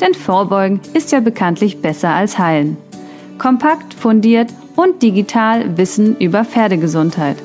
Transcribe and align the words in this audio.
Denn 0.00 0.14
Vorbeugen 0.14 0.80
ist 0.94 1.12
ja 1.12 1.20
bekanntlich 1.20 1.82
besser 1.82 2.10
als 2.10 2.38
Heilen. 2.38 2.76
Kompakt, 3.38 3.94
fundiert 3.94 4.48
und 4.76 5.02
digital 5.02 5.76
Wissen 5.76 6.16
über 6.18 6.44
Pferdegesundheit. 6.44 7.36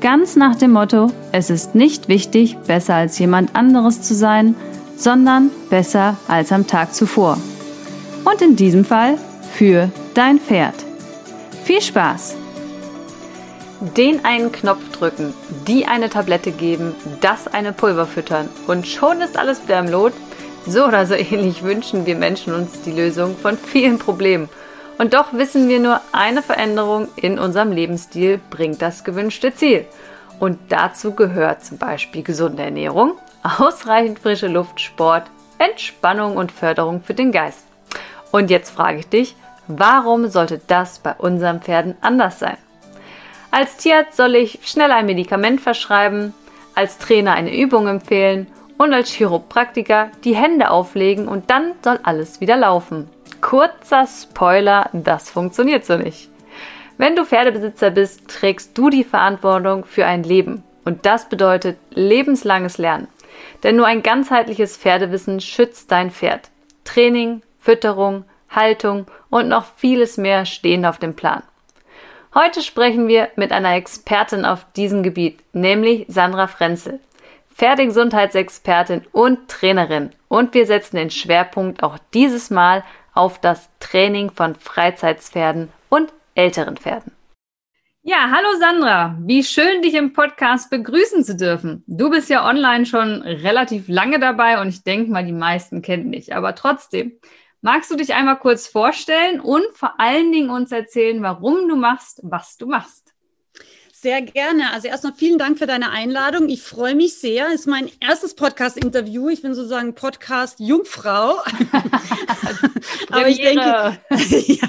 Ganz 0.00 0.36
nach 0.36 0.54
dem 0.54 0.72
Motto, 0.72 1.10
es 1.32 1.50
ist 1.50 1.74
nicht 1.74 2.08
wichtig, 2.08 2.56
besser 2.66 2.94
als 2.94 3.18
jemand 3.18 3.56
anderes 3.56 4.02
zu 4.02 4.14
sein, 4.14 4.54
sondern 4.96 5.50
besser 5.70 6.16
als 6.28 6.52
am 6.52 6.66
Tag 6.66 6.94
zuvor. 6.94 7.38
Und 8.24 8.42
in 8.42 8.56
diesem 8.56 8.84
Fall 8.84 9.16
für 9.54 9.90
dein 10.14 10.38
Pferd. 10.38 10.74
Viel 11.64 11.80
Spaß! 11.80 12.36
Den 13.96 14.24
einen 14.24 14.50
Knopf 14.50 14.90
drücken, 14.90 15.32
die 15.66 15.86
eine 15.86 16.10
Tablette 16.10 16.50
geben, 16.50 16.94
das 17.20 17.46
eine 17.46 17.72
Pulver 17.72 18.06
füttern 18.06 18.48
und 18.66 18.88
schon 18.88 19.20
ist 19.20 19.38
alles 19.38 19.62
wieder 19.62 19.78
im 19.78 19.88
Lot 19.88 20.12
so 20.66 20.84
oder 20.86 21.06
so 21.06 21.14
ähnlich 21.14 21.62
wünschen 21.62 22.06
wir 22.06 22.16
Menschen 22.16 22.54
uns 22.54 22.82
die 22.82 22.92
Lösung 22.92 23.36
von 23.36 23.56
vielen 23.56 23.98
Problemen. 23.98 24.48
Und 24.98 25.14
doch 25.14 25.32
wissen 25.32 25.68
wir 25.68 25.78
nur, 25.78 26.00
eine 26.12 26.42
Veränderung 26.42 27.08
in 27.16 27.38
unserem 27.38 27.70
Lebensstil 27.70 28.40
bringt 28.50 28.82
das 28.82 29.04
gewünschte 29.04 29.54
Ziel. 29.54 29.86
Und 30.40 30.58
dazu 30.68 31.14
gehört 31.14 31.64
zum 31.64 31.78
Beispiel 31.78 32.22
gesunde 32.22 32.64
Ernährung, 32.64 33.12
ausreichend 33.42 34.18
frische 34.18 34.48
Luft, 34.48 34.80
Sport, 34.80 35.24
Entspannung 35.58 36.36
und 36.36 36.52
Förderung 36.52 37.02
für 37.02 37.14
den 37.14 37.32
Geist. 37.32 37.64
Und 38.30 38.50
jetzt 38.50 38.70
frage 38.70 38.98
ich 38.98 39.08
dich, 39.08 39.36
warum 39.68 40.28
sollte 40.28 40.60
das 40.66 40.98
bei 40.98 41.14
unseren 41.14 41.60
Pferden 41.60 41.96
anders 42.00 42.38
sein? 42.38 42.56
Als 43.50 43.76
Tierarzt 43.76 44.16
soll 44.16 44.34
ich 44.34 44.60
schnell 44.62 44.92
ein 44.92 45.06
Medikament 45.06 45.60
verschreiben, 45.60 46.34
als 46.74 46.98
Trainer 46.98 47.32
eine 47.32 47.56
Übung 47.56 47.88
empfehlen 47.88 48.46
und 48.78 48.94
als 48.94 49.10
Chiropraktiker 49.10 50.10
die 50.24 50.34
Hände 50.34 50.70
auflegen 50.70 51.28
und 51.28 51.50
dann 51.50 51.72
soll 51.84 52.00
alles 52.02 52.40
wieder 52.40 52.56
laufen. 52.56 53.10
Kurzer 53.40 54.06
Spoiler, 54.06 54.88
das 54.92 55.28
funktioniert 55.28 55.84
so 55.84 55.96
nicht. 55.96 56.30
Wenn 56.96 57.14
du 57.14 57.24
Pferdebesitzer 57.24 57.90
bist, 57.90 58.28
trägst 58.28 58.76
du 58.76 58.90
die 58.90 59.04
Verantwortung 59.04 59.84
für 59.84 60.06
ein 60.06 60.22
Leben. 60.22 60.64
Und 60.84 61.06
das 61.06 61.28
bedeutet 61.28 61.78
lebenslanges 61.90 62.78
Lernen. 62.78 63.08
Denn 63.62 63.76
nur 63.76 63.86
ein 63.86 64.02
ganzheitliches 64.02 64.76
Pferdewissen 64.76 65.40
schützt 65.40 65.92
dein 65.92 66.10
Pferd. 66.10 66.50
Training, 66.84 67.42
Fütterung, 67.60 68.24
Haltung 68.48 69.06
und 69.28 69.48
noch 69.48 69.66
vieles 69.76 70.16
mehr 70.16 70.46
stehen 70.46 70.84
auf 70.86 70.98
dem 70.98 71.14
Plan. 71.14 71.42
Heute 72.34 72.62
sprechen 72.62 73.06
wir 73.06 73.28
mit 73.36 73.52
einer 73.52 73.74
Expertin 73.74 74.44
auf 74.44 74.66
diesem 74.76 75.02
Gebiet, 75.02 75.40
nämlich 75.52 76.06
Sandra 76.08 76.46
Frenzel. 76.46 77.00
Pferdegesundheitsexpertin 77.58 79.04
und 79.10 79.48
Trainerin. 79.48 80.10
Und 80.28 80.54
wir 80.54 80.64
setzen 80.64 80.96
den 80.96 81.10
Schwerpunkt 81.10 81.82
auch 81.82 81.98
dieses 82.14 82.50
Mal 82.50 82.84
auf 83.14 83.40
das 83.40 83.68
Training 83.80 84.30
von 84.30 84.54
Freizeitspferden 84.54 85.68
und 85.88 86.12
älteren 86.36 86.76
Pferden. 86.76 87.12
Ja, 88.02 88.30
hallo 88.30 88.56
Sandra, 88.60 89.18
wie 89.20 89.42
schön, 89.42 89.82
dich 89.82 89.94
im 89.94 90.12
Podcast 90.12 90.70
begrüßen 90.70 91.24
zu 91.24 91.36
dürfen. 91.36 91.82
Du 91.88 92.10
bist 92.10 92.30
ja 92.30 92.48
online 92.48 92.86
schon 92.86 93.22
relativ 93.22 93.88
lange 93.88 94.20
dabei 94.20 94.60
und 94.60 94.68
ich 94.68 94.84
denke 94.84 95.10
mal, 95.10 95.26
die 95.26 95.32
meisten 95.32 95.82
kennen 95.82 96.12
dich. 96.12 96.34
Aber 96.34 96.54
trotzdem, 96.54 97.18
magst 97.60 97.90
du 97.90 97.96
dich 97.96 98.14
einmal 98.14 98.38
kurz 98.38 98.68
vorstellen 98.68 99.40
und 99.40 99.66
vor 99.74 99.98
allen 99.98 100.30
Dingen 100.30 100.50
uns 100.50 100.70
erzählen, 100.70 101.20
warum 101.22 101.68
du 101.68 101.74
machst, 101.74 102.20
was 102.22 102.56
du 102.56 102.68
machst? 102.68 103.07
Sehr 104.00 104.22
gerne. 104.22 104.72
Also 104.72 104.86
erstmal 104.86 105.12
vielen 105.12 105.38
Dank 105.38 105.58
für 105.58 105.66
deine 105.66 105.90
Einladung. 105.90 106.48
Ich 106.48 106.62
freue 106.62 106.94
mich 106.94 107.18
sehr. 107.18 107.48
Es 107.48 107.62
ist 107.62 107.66
mein 107.66 107.90
erstes 107.98 108.36
Podcast-Interview. 108.36 109.28
Ich 109.28 109.42
bin 109.42 109.54
sozusagen 109.54 109.96
Podcast-Jungfrau. 109.96 111.38
aber 113.10 113.28
ich 113.28 113.38
denke, 113.38 113.98
ja, 114.10 114.68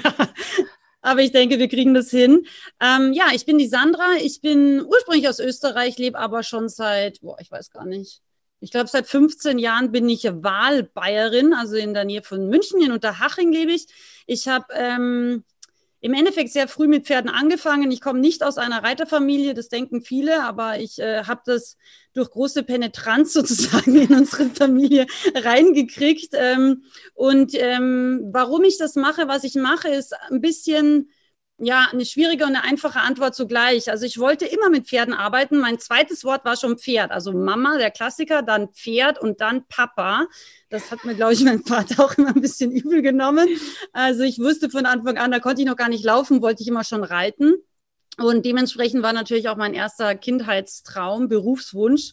aber 1.00 1.20
ich 1.20 1.30
denke, 1.30 1.60
wir 1.60 1.68
kriegen 1.68 1.94
das 1.94 2.10
hin. 2.10 2.44
Ähm, 2.80 3.12
ja, 3.12 3.26
ich 3.32 3.46
bin 3.46 3.56
die 3.56 3.68
Sandra. 3.68 4.14
Ich 4.20 4.40
bin 4.40 4.84
ursprünglich 4.84 5.28
aus 5.28 5.38
Österreich, 5.38 5.96
lebe 5.96 6.18
aber 6.18 6.42
schon 6.42 6.68
seit, 6.68 7.20
boah, 7.20 7.36
ich 7.40 7.52
weiß 7.52 7.70
gar 7.70 7.86
nicht. 7.86 8.22
Ich 8.58 8.72
glaube, 8.72 8.88
seit 8.88 9.06
15 9.06 9.60
Jahren 9.60 9.92
bin 9.92 10.08
ich 10.08 10.24
Wahlbayerin, 10.24 11.54
also 11.54 11.76
in 11.76 11.94
der 11.94 12.04
Nähe 12.04 12.24
von 12.24 12.48
München, 12.48 12.80
in 12.82 12.90
Unterhaching 12.90 13.52
lebe 13.52 13.70
ich. 13.70 13.86
Ich 14.26 14.48
habe 14.48 14.66
ähm, 14.74 15.44
im 16.00 16.14
Endeffekt 16.14 16.52
sehr 16.52 16.66
früh 16.66 16.88
mit 16.88 17.06
Pferden 17.06 17.30
angefangen. 17.30 17.90
Ich 17.90 18.00
komme 18.00 18.20
nicht 18.20 18.42
aus 18.42 18.56
einer 18.58 18.82
Reiterfamilie, 18.82 19.54
das 19.54 19.68
denken 19.68 20.00
viele, 20.02 20.42
aber 20.42 20.78
ich 20.80 20.98
äh, 20.98 21.24
habe 21.24 21.42
das 21.44 21.76
durch 22.14 22.30
große 22.30 22.62
Penetranz 22.62 23.32
sozusagen 23.34 23.96
in 23.96 24.14
unsere 24.14 24.46
Familie 24.50 25.06
reingekriegt. 25.34 26.30
Ähm, 26.32 26.84
und 27.14 27.52
ähm, 27.54 28.28
warum 28.32 28.64
ich 28.64 28.78
das 28.78 28.94
mache, 28.96 29.28
was 29.28 29.44
ich 29.44 29.54
mache, 29.54 29.88
ist 29.88 30.14
ein 30.30 30.40
bisschen 30.40 31.10
ja, 31.62 31.88
eine 31.92 32.06
schwierige 32.06 32.44
und 32.44 32.56
eine 32.56 32.64
einfache 32.64 33.00
Antwort 33.00 33.34
zugleich. 33.34 33.90
Also 33.90 34.06
ich 34.06 34.18
wollte 34.18 34.46
immer 34.46 34.70
mit 34.70 34.88
Pferden 34.88 35.12
arbeiten. 35.12 35.58
Mein 35.58 35.78
zweites 35.78 36.24
Wort 36.24 36.44
war 36.44 36.56
schon 36.56 36.78
Pferd. 36.78 37.10
Also 37.10 37.32
Mama, 37.32 37.76
der 37.76 37.90
Klassiker, 37.90 38.42
dann 38.42 38.68
Pferd 38.70 39.20
und 39.20 39.40
dann 39.40 39.66
Papa. 39.68 40.26
Das 40.70 40.90
hat 40.90 41.04
mir, 41.04 41.14
glaube 41.14 41.34
ich, 41.34 41.44
mein 41.44 41.62
Vater 41.62 42.02
auch 42.02 42.16
immer 42.16 42.34
ein 42.34 42.40
bisschen 42.40 42.72
übel 42.72 43.02
genommen. 43.02 43.48
Also 43.92 44.22
ich 44.22 44.38
wusste 44.38 44.70
von 44.70 44.86
Anfang 44.86 45.18
an, 45.18 45.30
da 45.30 45.38
konnte 45.38 45.60
ich 45.60 45.68
noch 45.68 45.76
gar 45.76 45.90
nicht 45.90 46.04
laufen, 46.04 46.40
wollte 46.40 46.62
ich 46.62 46.68
immer 46.68 46.84
schon 46.84 47.04
reiten. 47.04 47.54
Und 48.16 48.44
dementsprechend 48.44 49.02
war 49.02 49.12
natürlich 49.12 49.48
auch 49.48 49.56
mein 49.56 49.74
erster 49.74 50.14
Kindheitstraum, 50.14 51.28
Berufswunsch, 51.28 52.12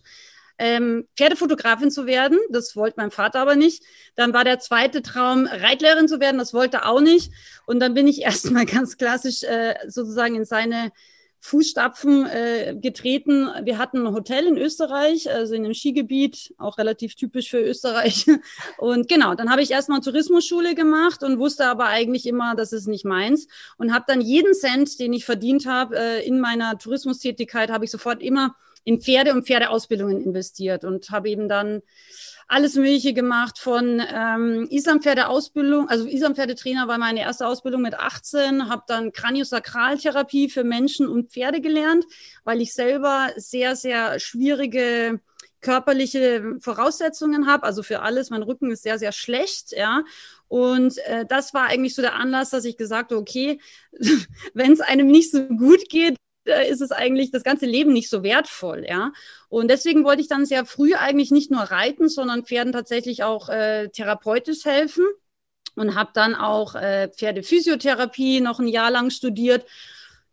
ähm, 0.58 1.08
Pferdefotografin 1.16 1.92
zu 1.92 2.06
werden. 2.06 2.38
Das 2.50 2.76
wollte 2.76 2.96
mein 2.98 3.12
Vater 3.12 3.40
aber 3.40 3.56
nicht. 3.56 3.84
Dann 4.16 4.34
war 4.34 4.44
der 4.44 4.60
zweite 4.60 5.02
Traum, 5.02 5.46
Reitlehrerin 5.46 6.08
zu 6.08 6.20
werden. 6.20 6.38
Das 6.38 6.54
wollte 6.54 6.78
er 6.78 6.90
auch 6.90 7.02
nicht. 7.02 7.32
Und 7.66 7.80
dann 7.80 7.94
bin 7.94 8.08
ich 8.08 8.22
erstmal 8.24 8.66
ganz 8.66 8.98
klassisch 8.98 9.44
äh, 9.44 9.76
sozusagen 9.88 10.36
in 10.36 10.46
seine 10.46 10.92
Fußstapfen 11.40 12.26
äh, 12.26 12.76
getreten. 12.80 13.48
Wir 13.64 13.78
hatten 13.78 14.06
ein 14.06 14.14
Hotel 14.14 14.48
in 14.48 14.58
Österreich, 14.58 15.32
also 15.32 15.54
in 15.54 15.64
einem 15.64 15.74
Skigebiet, 15.74 16.54
auch 16.58 16.78
relativ 16.78 17.16
typisch 17.16 17.50
für 17.50 17.60
Österreich. 17.60 18.26
Und 18.78 19.08
genau, 19.08 19.36
dann 19.36 19.50
habe 19.50 19.62
ich 19.62 19.72
erstmal 19.72 20.02
Tourismusschule 20.02 20.76
gemacht 20.76 21.24
und 21.24 21.40
wusste 21.40 21.68
aber 21.68 21.86
eigentlich 21.86 22.26
immer, 22.26 22.56
das 22.56 22.74
ist 22.74 22.88
nicht 22.88 23.06
meins. 23.06 23.48
Und 23.78 23.94
habe 23.94 24.06
dann 24.08 24.20
jeden 24.20 24.54
Cent, 24.54 25.00
den 25.00 25.14
ich 25.14 25.26
verdient 25.26 25.66
habe 25.68 25.98
äh, 25.98 26.28
in 26.28 26.40
meiner 26.40 26.78
Tourismustätigkeit, 26.78 27.70
habe 27.70 27.86
ich 27.86 27.92
sofort 27.92 28.22
immer 28.22 28.56
in 28.84 29.02
Pferde 29.02 29.34
und 29.34 29.46
Pferdeausbildungen 29.46 30.22
investiert 30.22 30.84
und 30.84 31.10
habe 31.10 31.30
eben 31.30 31.50
dann 31.50 31.82
alles 32.48 32.76
Mögliche 32.76 33.14
gemacht 33.14 33.60
von 33.60 34.02
ähm, 34.10 34.68
Islampferdeausbildung, 34.70 35.90
also 35.90 36.08
Islampferdetrainer 36.08 36.88
war 36.88 36.98
meine 36.98 37.20
erste 37.20 37.46
Ausbildung 37.46 37.82
mit 37.82 37.96
18, 37.96 38.70
habe 38.70 38.84
dann 38.88 39.12
Kraniosakraltherapie 39.12 40.50
für 40.50 40.64
Menschen 40.64 41.08
und 41.08 41.32
Pferde 41.32 41.60
gelernt, 41.60 42.06
weil 42.46 42.62
ich 42.62 42.74
selber 42.74 43.32
sehr, 43.36 43.76
sehr 43.76 44.20
schwierige 44.20 45.20
körperliche 45.60 46.56
Voraussetzungen 46.62 47.48
habe, 47.48 47.64
also 47.64 47.84
für 47.84 48.02
alles. 48.02 48.30
Mein 48.30 48.44
Rücken 48.44 48.72
ist 48.72 48.84
sehr, 48.84 49.00
sehr 49.00 49.12
schlecht, 49.12 49.74
ja. 49.74 50.04
Und 50.48 50.98
äh, 51.00 51.26
das 51.26 51.54
war 51.54 51.68
eigentlich 51.68 51.96
so 51.96 52.02
der 52.02 52.16
Anlass, 52.16 52.52
dass 52.52 52.64
ich 52.64 52.78
gesagt 52.78 53.12
habe, 53.12 53.20
okay, 53.20 53.60
wenn 54.54 54.72
es 54.72 54.80
einem 54.80 55.08
nicht 55.08 55.32
so 55.32 55.44
gut 55.48 55.90
geht, 55.90 56.16
ist 56.48 56.82
es 56.82 56.92
eigentlich 56.92 57.32
das 57.32 57.44
ganze 57.44 57.66
Leben 57.66 57.94
nicht 57.94 58.10
so 58.10 58.24
wertvoll, 58.24 58.86
ja. 58.88 59.12
Und 59.50 59.70
deswegen 59.70 60.04
wollte 60.04 60.22
ich 60.22 60.28
dann 60.28 60.46
sehr 60.46 60.66
früh 60.66 60.94
eigentlich 60.96 61.32
nicht 61.32 61.52
nur 61.52 61.62
reiten, 61.62 62.10
sondern 62.10 62.46
Pferden 62.46 62.74
tatsächlich 62.74 63.24
auch 63.24 63.50
äh, 63.50 63.90
therapeutisch 63.90 64.66
helfen 64.66 65.06
und 65.76 65.96
habe 65.96 66.12
dann 66.14 66.36
auch 66.36 66.76
äh, 66.76 67.10
Pferdephysiotherapie 67.10 68.42
noch 68.42 68.60
ein 68.60 68.68
Jahr 68.68 68.92
lang 68.92 69.10
studiert 69.10 69.66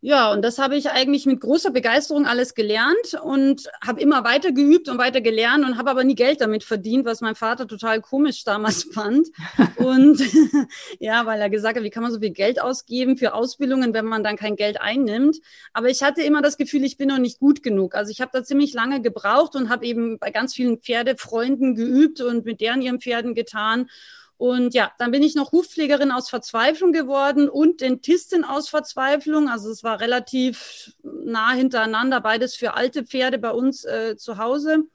ja, 0.05 0.31
und 0.31 0.43
das 0.43 0.59
habe 0.59 0.75
ich 0.77 0.91
eigentlich 0.91 1.25
mit 1.25 1.41
großer 1.41 1.71
Begeisterung 1.71 2.27
alles 2.27 2.53
gelernt 2.53 3.15
und 3.23 3.63
habe 3.83 3.99
immer 3.99 4.23
weiter 4.23 4.51
geübt 4.51 4.87
und 4.87 4.99
weiter 4.99 5.19
gelernt 5.19 5.65
und 5.65 5.79
habe 5.79 5.89
aber 5.89 6.03
nie 6.03 6.13
Geld 6.13 6.41
damit 6.41 6.63
verdient, 6.63 7.07
was 7.07 7.21
mein 7.21 7.33
Vater 7.33 7.65
total 7.67 8.01
komisch 8.01 8.43
damals 8.43 8.83
fand. 8.93 9.29
Und 9.77 10.21
ja, 10.99 11.25
weil 11.25 11.41
er 11.41 11.49
gesagt 11.49 11.77
hat, 11.77 11.83
wie 11.83 11.89
kann 11.89 12.03
man 12.03 12.11
so 12.11 12.19
viel 12.19 12.29
Geld 12.29 12.61
ausgeben 12.61 13.17
für 13.17 13.33
Ausbildungen, 13.33 13.95
wenn 13.95 14.05
man 14.05 14.23
dann 14.23 14.35
kein 14.35 14.55
Geld 14.55 14.79
einnimmt. 14.79 15.37
Aber 15.73 15.89
ich 15.89 16.03
hatte 16.03 16.21
immer 16.21 16.43
das 16.43 16.57
Gefühl, 16.57 16.83
ich 16.83 16.97
bin 16.97 17.07
noch 17.07 17.17
nicht 17.17 17.39
gut 17.39 17.63
genug. 17.63 17.95
Also 17.95 18.11
ich 18.11 18.21
habe 18.21 18.29
da 18.31 18.43
ziemlich 18.43 18.75
lange 18.75 19.01
gebraucht 19.01 19.55
und 19.55 19.69
habe 19.69 19.87
eben 19.87 20.19
bei 20.19 20.29
ganz 20.29 20.53
vielen 20.53 20.77
Pferdefreunden 20.77 21.73
geübt 21.73 22.21
und 22.21 22.45
mit 22.45 22.61
deren 22.61 22.83
ihren 22.83 23.01
Pferden 23.01 23.33
getan 23.33 23.89
Und 24.37 24.73
ja, 24.73 24.91
dann 24.97 25.11
bin 25.11 25.23
ich 25.23 25.35
noch 25.35 25.51
Hufpflegerin 25.51 26.11
aus 26.11 26.29
Verzweiflung 26.29 26.91
geworden 26.91 27.47
und 27.47 27.81
Dentistin 27.81 28.43
aus 28.43 28.67
Verzweiflung. 28.67 29.47
Also 29.47 29.69
es 29.69 29.83
war 29.83 30.01
relativ 30.01 30.93
nah 31.03 31.53
hintereinander, 31.53 32.19
beides 32.21 32.55
für 32.55 32.73
alte 32.73 33.05
Pferde 33.05 33.37
bei 33.37 33.51
uns 33.51 33.85
äh, 33.85 34.17
zu 34.17 34.37
Hause 34.37 34.85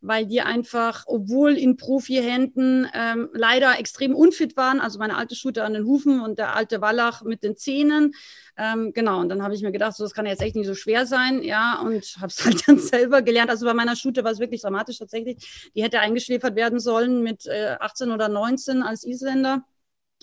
weil 0.00 0.26
die 0.26 0.40
einfach, 0.40 1.04
obwohl 1.06 1.56
in 1.56 1.76
Profihänden 1.76 2.88
ähm, 2.94 3.28
leider 3.32 3.78
extrem 3.78 4.14
unfit 4.14 4.56
waren, 4.56 4.80
also 4.80 4.98
meine 4.98 5.16
alte 5.16 5.34
Schute 5.34 5.64
an 5.64 5.74
den 5.74 5.84
Hufen 5.84 6.20
und 6.20 6.38
der 6.38 6.54
alte 6.54 6.80
Wallach 6.80 7.22
mit 7.22 7.42
den 7.42 7.56
Zähnen. 7.56 8.14
Ähm, 8.56 8.92
genau, 8.92 9.20
und 9.20 9.28
dann 9.28 9.42
habe 9.42 9.54
ich 9.54 9.62
mir 9.62 9.72
gedacht, 9.72 9.96
so, 9.96 10.04
das 10.04 10.14
kann 10.14 10.26
ja 10.26 10.32
jetzt 10.32 10.42
echt 10.42 10.56
nicht 10.56 10.66
so 10.66 10.74
schwer 10.74 11.06
sein, 11.06 11.42
ja, 11.42 11.80
und 11.80 12.16
habe 12.20 12.28
es 12.28 12.44
halt 12.44 12.66
dann 12.68 12.78
selber 12.78 13.22
gelernt. 13.22 13.50
Also 13.50 13.66
bei 13.66 13.74
meiner 13.74 13.96
Schute 13.96 14.24
war 14.24 14.32
es 14.32 14.38
wirklich 14.38 14.62
dramatisch 14.62 14.98
tatsächlich. 14.98 15.70
Die 15.74 15.82
hätte 15.82 16.00
eingeschläfert 16.00 16.56
werden 16.56 16.80
sollen 16.80 17.22
mit 17.22 17.46
äh, 17.46 17.76
18 17.80 18.10
oder 18.10 18.28
19 18.28 18.82
als 18.82 19.04
Isländer. 19.04 19.64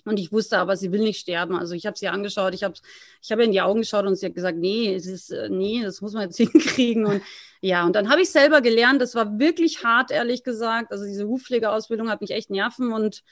Und 0.06 0.20
ich 0.20 0.32
wusste 0.32 0.58
aber, 0.58 0.76
sie 0.76 0.92
will 0.92 1.02
nicht 1.02 1.20
sterben. 1.20 1.56
Also 1.56 1.76
ich 1.76 1.86
habe 1.86 1.98
sie 1.98 2.10
angeschaut, 2.10 2.54
ich 2.54 2.64
habe 2.64 2.76
ich 3.22 3.32
hab 3.32 3.40
in 3.40 3.52
die 3.52 3.62
Augen 3.62 3.82
geschaut 3.82 4.06
und 4.06 4.16
sie 4.18 4.26
hat 4.26 4.36
gesagt, 4.36 4.58
nee, 4.58 4.94
es 4.94 5.06
ist, 5.08 5.32
äh, 5.32 5.50
nee, 5.50 5.82
das 5.82 6.02
muss 6.02 6.14
man 6.14 6.24
jetzt 6.24 6.38
hinkriegen. 6.38 7.06
Und 7.06 7.22
ja, 7.64 7.86
und 7.86 7.96
dann 7.96 8.10
habe 8.10 8.22
ich 8.22 8.30
selber 8.30 8.60
gelernt, 8.60 9.02
das 9.02 9.16
war 9.16 9.40
wirklich 9.40 9.86
hart, 9.86 10.12
ehrlich 10.12 10.44
gesagt. 10.44 10.92
Also 10.92 11.06
diese 11.06 11.30
Hufpflegeausbildung 11.30 12.10
hat 12.10 12.20
mich 12.20 12.32
echt 12.32 12.50
Nerven 12.50 12.92
und 12.92 13.24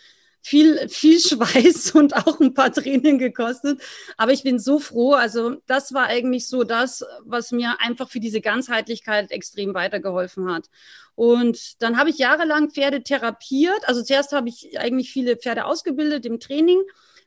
viel, 0.41 0.87
viel 0.87 1.19
Schweiß 1.19 1.91
und 1.95 2.15
auch 2.15 2.39
ein 2.39 2.53
paar 2.53 2.71
Tränen 2.71 3.17
gekostet. 3.19 3.81
Aber 4.15 4.31
ich 4.31 4.43
bin 4.43 4.57
so 4.57 4.79
froh. 4.79 5.15
Also 5.15 5.57
das 5.67 5.93
war 5.93 6.05
eigentlich 6.05 6.47
so 6.47 6.63
das, 6.63 7.03
was 7.25 7.51
mir 7.51 7.75
einfach 7.81 8.07
für 8.09 8.21
diese 8.21 8.39
Ganzheitlichkeit 8.39 9.31
extrem 9.31 9.73
weitergeholfen 9.73 10.49
hat. 10.49 10.69
Und 11.15 11.81
dann 11.81 11.97
habe 11.97 12.09
ich 12.09 12.17
jahrelang 12.17 12.69
Pferde 12.71 13.03
therapiert. 13.03 13.85
Also 13.89 14.01
zuerst 14.01 14.31
habe 14.31 14.47
ich 14.47 14.79
eigentlich 14.79 15.11
viele 15.11 15.35
Pferde 15.35 15.65
ausgebildet 15.65 16.25
im 16.25 16.39
Training. 16.39 16.81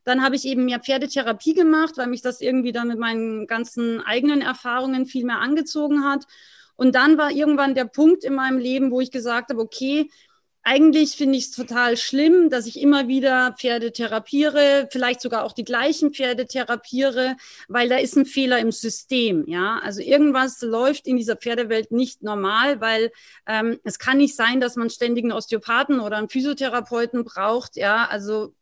Dann 0.04 0.22
habe 0.22 0.36
ich 0.36 0.46
eben 0.46 0.64
mehr 0.64 0.80
Pferdetherapie 0.80 1.52
gemacht, 1.52 1.98
weil 1.98 2.06
mich 2.06 2.22
das 2.22 2.40
irgendwie 2.40 2.72
dann 2.72 2.88
mit 2.88 2.98
meinen 2.98 3.46
ganzen 3.46 4.00
eigenen 4.00 4.40
Erfahrungen 4.40 5.04
viel 5.04 5.26
mehr 5.26 5.40
angezogen 5.40 6.02
hat. 6.02 6.24
Und 6.76 6.94
dann 6.94 7.18
war 7.18 7.30
irgendwann 7.30 7.74
der 7.74 7.84
Punkt 7.84 8.24
in 8.24 8.34
meinem 8.34 8.58
Leben, 8.58 8.90
wo 8.90 9.00
ich 9.00 9.10
gesagt 9.10 9.50
habe, 9.50 9.60
okay, 9.60 10.08
eigentlich 10.66 11.12
finde 11.16 11.36
ich 11.36 11.44
es 11.44 11.50
total 11.50 11.98
schlimm, 11.98 12.48
dass 12.48 12.66
ich 12.66 12.80
immer 12.80 13.06
wieder 13.06 13.54
Pferde 13.58 13.92
therapiere, 13.92 14.88
vielleicht 14.90 15.20
sogar 15.20 15.44
auch 15.44 15.52
die 15.52 15.64
gleichen 15.64 16.14
Pferde 16.14 16.46
therapiere, 16.46 17.36
weil 17.68 17.90
da 17.90 17.98
ist 17.98 18.16
ein 18.16 18.24
Fehler 18.24 18.58
im 18.58 18.72
System. 18.72 19.44
Ja, 19.46 19.78
also 19.82 20.00
irgendwas 20.00 20.62
läuft 20.62 21.06
in 21.06 21.18
dieser 21.18 21.36
Pferdewelt 21.36 21.92
nicht 21.92 22.22
normal, 22.22 22.80
weil 22.80 23.12
ähm, 23.46 23.78
es 23.84 23.98
kann 23.98 24.16
nicht 24.16 24.36
sein, 24.36 24.58
dass 24.58 24.76
man 24.76 24.88
ständig 24.88 25.24
einen 25.24 25.32
Osteopathen 25.32 26.00
oder 26.00 26.16
einen 26.16 26.30
Physiotherapeuten 26.30 27.24
braucht. 27.24 27.76
Ja, 27.76 28.06
also 28.06 28.54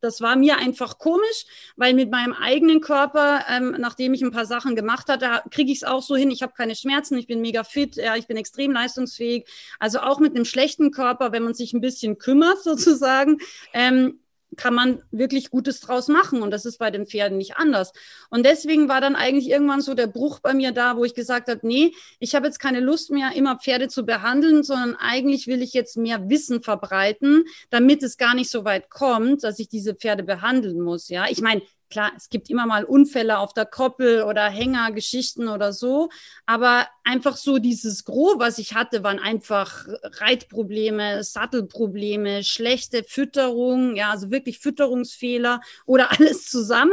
das 0.00 0.20
war 0.20 0.36
mir 0.36 0.58
einfach 0.58 0.98
komisch, 0.98 1.44
weil 1.76 1.94
mit 1.94 2.10
meinem 2.10 2.32
eigenen 2.32 2.80
Körper, 2.80 3.44
ähm, 3.48 3.76
nachdem 3.78 4.14
ich 4.14 4.22
ein 4.22 4.30
paar 4.30 4.46
Sachen 4.46 4.76
gemacht 4.76 5.08
hatte, 5.08 5.42
kriege 5.50 5.72
ich 5.72 5.78
es 5.78 5.84
auch 5.84 6.02
so 6.02 6.16
hin. 6.16 6.30
Ich 6.30 6.42
habe 6.42 6.52
keine 6.56 6.74
Schmerzen, 6.74 7.18
ich 7.18 7.26
bin 7.26 7.40
mega 7.40 7.64
fit, 7.64 7.96
ja, 7.96 8.16
ich 8.16 8.26
bin 8.26 8.36
extrem 8.36 8.72
leistungsfähig. 8.72 9.46
Also 9.78 10.00
auch 10.00 10.18
mit 10.18 10.34
einem 10.34 10.44
schlechten 10.44 10.90
Körper, 10.90 11.32
wenn 11.32 11.42
man 11.42 11.54
sich 11.54 11.72
ein 11.72 11.80
bisschen 11.80 12.18
kümmert 12.18 12.58
sozusagen, 12.62 13.38
ähm, 13.72 14.20
kann 14.56 14.74
man 14.74 15.02
wirklich 15.10 15.50
Gutes 15.50 15.80
draus 15.80 16.08
machen. 16.08 16.42
Und 16.42 16.50
das 16.50 16.64
ist 16.64 16.78
bei 16.78 16.90
den 16.90 17.06
Pferden 17.06 17.38
nicht 17.38 17.56
anders. 17.56 17.92
Und 18.30 18.44
deswegen 18.44 18.88
war 18.88 19.00
dann 19.00 19.16
eigentlich 19.16 19.48
irgendwann 19.48 19.80
so 19.80 19.94
der 19.94 20.06
Bruch 20.06 20.40
bei 20.40 20.54
mir 20.54 20.72
da, 20.72 20.96
wo 20.96 21.04
ich 21.04 21.14
gesagt 21.14 21.48
habe, 21.48 21.60
nee, 21.62 21.92
ich 22.18 22.34
habe 22.34 22.46
jetzt 22.46 22.58
keine 22.58 22.80
Lust 22.80 23.10
mehr, 23.10 23.32
immer 23.34 23.58
Pferde 23.58 23.88
zu 23.88 24.04
behandeln, 24.04 24.62
sondern 24.62 24.96
eigentlich 24.96 25.46
will 25.46 25.62
ich 25.62 25.72
jetzt 25.72 25.96
mehr 25.96 26.28
Wissen 26.28 26.62
verbreiten, 26.62 27.44
damit 27.70 28.02
es 28.02 28.16
gar 28.16 28.34
nicht 28.34 28.50
so 28.50 28.64
weit 28.64 28.90
kommt, 28.90 29.44
dass 29.44 29.58
ich 29.58 29.68
diese 29.68 29.94
Pferde 29.94 30.22
behandeln 30.22 30.80
muss. 30.80 31.08
Ja, 31.08 31.26
ich 31.28 31.40
meine, 31.40 31.62
Klar, 31.90 32.12
es 32.16 32.28
gibt 32.28 32.48
immer 32.50 32.66
mal 32.66 32.84
Unfälle 32.84 33.38
auf 33.38 33.52
der 33.52 33.66
Koppel 33.66 34.22
oder 34.22 34.48
Hängergeschichten 34.48 35.48
oder 35.48 35.72
so, 35.72 36.08
aber 36.46 36.86
einfach 37.02 37.36
so 37.36 37.58
dieses 37.58 38.04
Gros, 38.04 38.38
was 38.38 38.58
ich 38.58 38.74
hatte, 38.74 39.02
waren 39.02 39.18
einfach 39.18 39.88
Reitprobleme, 40.04 41.24
Sattelprobleme, 41.24 42.44
schlechte 42.44 43.02
Fütterung, 43.02 43.96
ja, 43.96 44.10
also 44.10 44.30
wirklich 44.30 44.60
Fütterungsfehler 44.60 45.60
oder 45.84 46.12
alles 46.18 46.46
zusammen. 46.46 46.92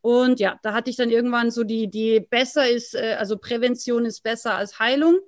Und 0.00 0.40
ja, 0.40 0.58
da 0.62 0.72
hatte 0.72 0.88
ich 0.88 0.96
dann 0.96 1.10
irgendwann 1.10 1.50
so 1.50 1.62
die, 1.62 1.88
die 1.88 2.20
besser 2.20 2.66
ist, 2.68 2.94
äh, 2.94 3.16
also 3.18 3.36
Prävention 3.36 4.06
ist 4.06 4.22
besser 4.22 4.54
als 4.54 4.78
Heilung. 4.78 5.18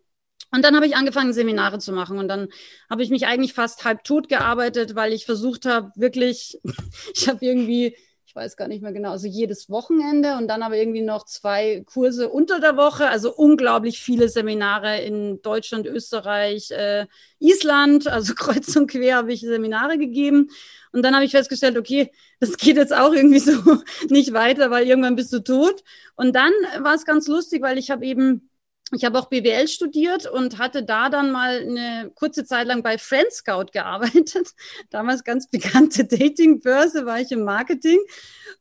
Und 0.51 0.65
dann 0.65 0.75
habe 0.75 0.87
ich 0.87 0.97
angefangen, 0.97 1.33
Seminare 1.33 1.79
zu 1.79 1.93
machen. 1.93 2.19
Und 2.19 2.29
dann 2.29 2.49
habe 2.91 3.03
ich 3.03 3.11
mich 3.11 3.27
eigentlich 3.27 3.55
fast 3.55 3.85
halb 3.85 4.05
tot 4.05 4.29
gearbeitet, 4.29 4.95
weil 4.95 5.13
ich 5.13 5.25
versucht 5.27 5.67
habe, 5.67 5.93
wirklich, 5.97 6.59
ich 7.15 7.29
habe 7.29 7.45
irgendwie 7.45 7.97
ich 8.33 8.37
weiß 8.37 8.57
gar 8.57 8.67
nicht 8.67 8.81
mehr 8.81 8.95
genau, 8.95 9.11
also 9.11 9.27
jedes 9.27 9.69
Wochenende 9.69 10.39
und 10.39 10.49
dann 10.49 10.63
aber 10.63 10.79
irgendwie 10.79 11.03
noch 11.03 11.27
zwei 11.27 11.85
Kurse 11.85 12.31
unter 12.31 12.61
der 12.61 12.79
Woche, 12.79 13.09
also 13.09 13.31
unglaublich 13.31 14.01
viele 14.01 14.31
Seminare 14.31 15.03
in 15.03 15.43
Deutschland, 15.43 15.87
Österreich, 15.87 16.71
äh, 16.71 17.05
Island, 17.41 18.09
also 18.09 18.33
kreuz 18.37 18.75
und 18.75 18.91
quer 18.91 19.17
habe 19.17 19.35
ich 19.35 19.43
Seminare 19.43 19.99
gegeben. 19.99 20.49
Und 20.93 21.03
dann 21.03 21.15
habe 21.15 21.27
ich 21.27 21.33
festgestellt, 21.33 21.77
okay, 21.77 22.11
das 22.41 22.57
geht 22.57 22.79
jetzt 22.79 22.95
auch 22.95 23.13
irgendwie 23.13 23.39
so 23.39 23.53
nicht 24.09 24.33
weiter, 24.33 24.71
weil 24.71 24.87
irgendwann 24.87 25.17
bist 25.17 25.35
du 25.35 25.41
tot. 25.41 25.85
Und 26.17 26.35
dann 26.35 26.53
war 26.81 26.95
es 26.95 27.05
ganz 27.05 27.29
lustig, 27.29 27.61
weil 27.61 27.77
ich 27.77 27.91
habe 27.91 28.07
eben 28.07 28.49
ich 28.95 29.05
habe 29.05 29.19
auch 29.19 29.29
BWL 29.29 29.69
studiert 29.69 30.27
und 30.27 30.59
hatte 30.59 30.83
da 30.83 31.09
dann 31.09 31.33
mal 31.33 31.61
eine 31.61 32.11
kurze 32.15 32.45
Zeit 32.45 32.67
lang 32.67 32.83
bei 32.83 32.99
Friend 32.99 33.33
Scout 33.33 33.67
gearbeitet. 33.73 34.51
Damals 34.91 35.25
ganz 35.25 35.49
bekannte 35.49 36.05
Datingbörse, 36.07 37.07
war 37.07 37.21
ich 37.21 37.33
im 37.33 37.45
Marketing. 37.45 37.99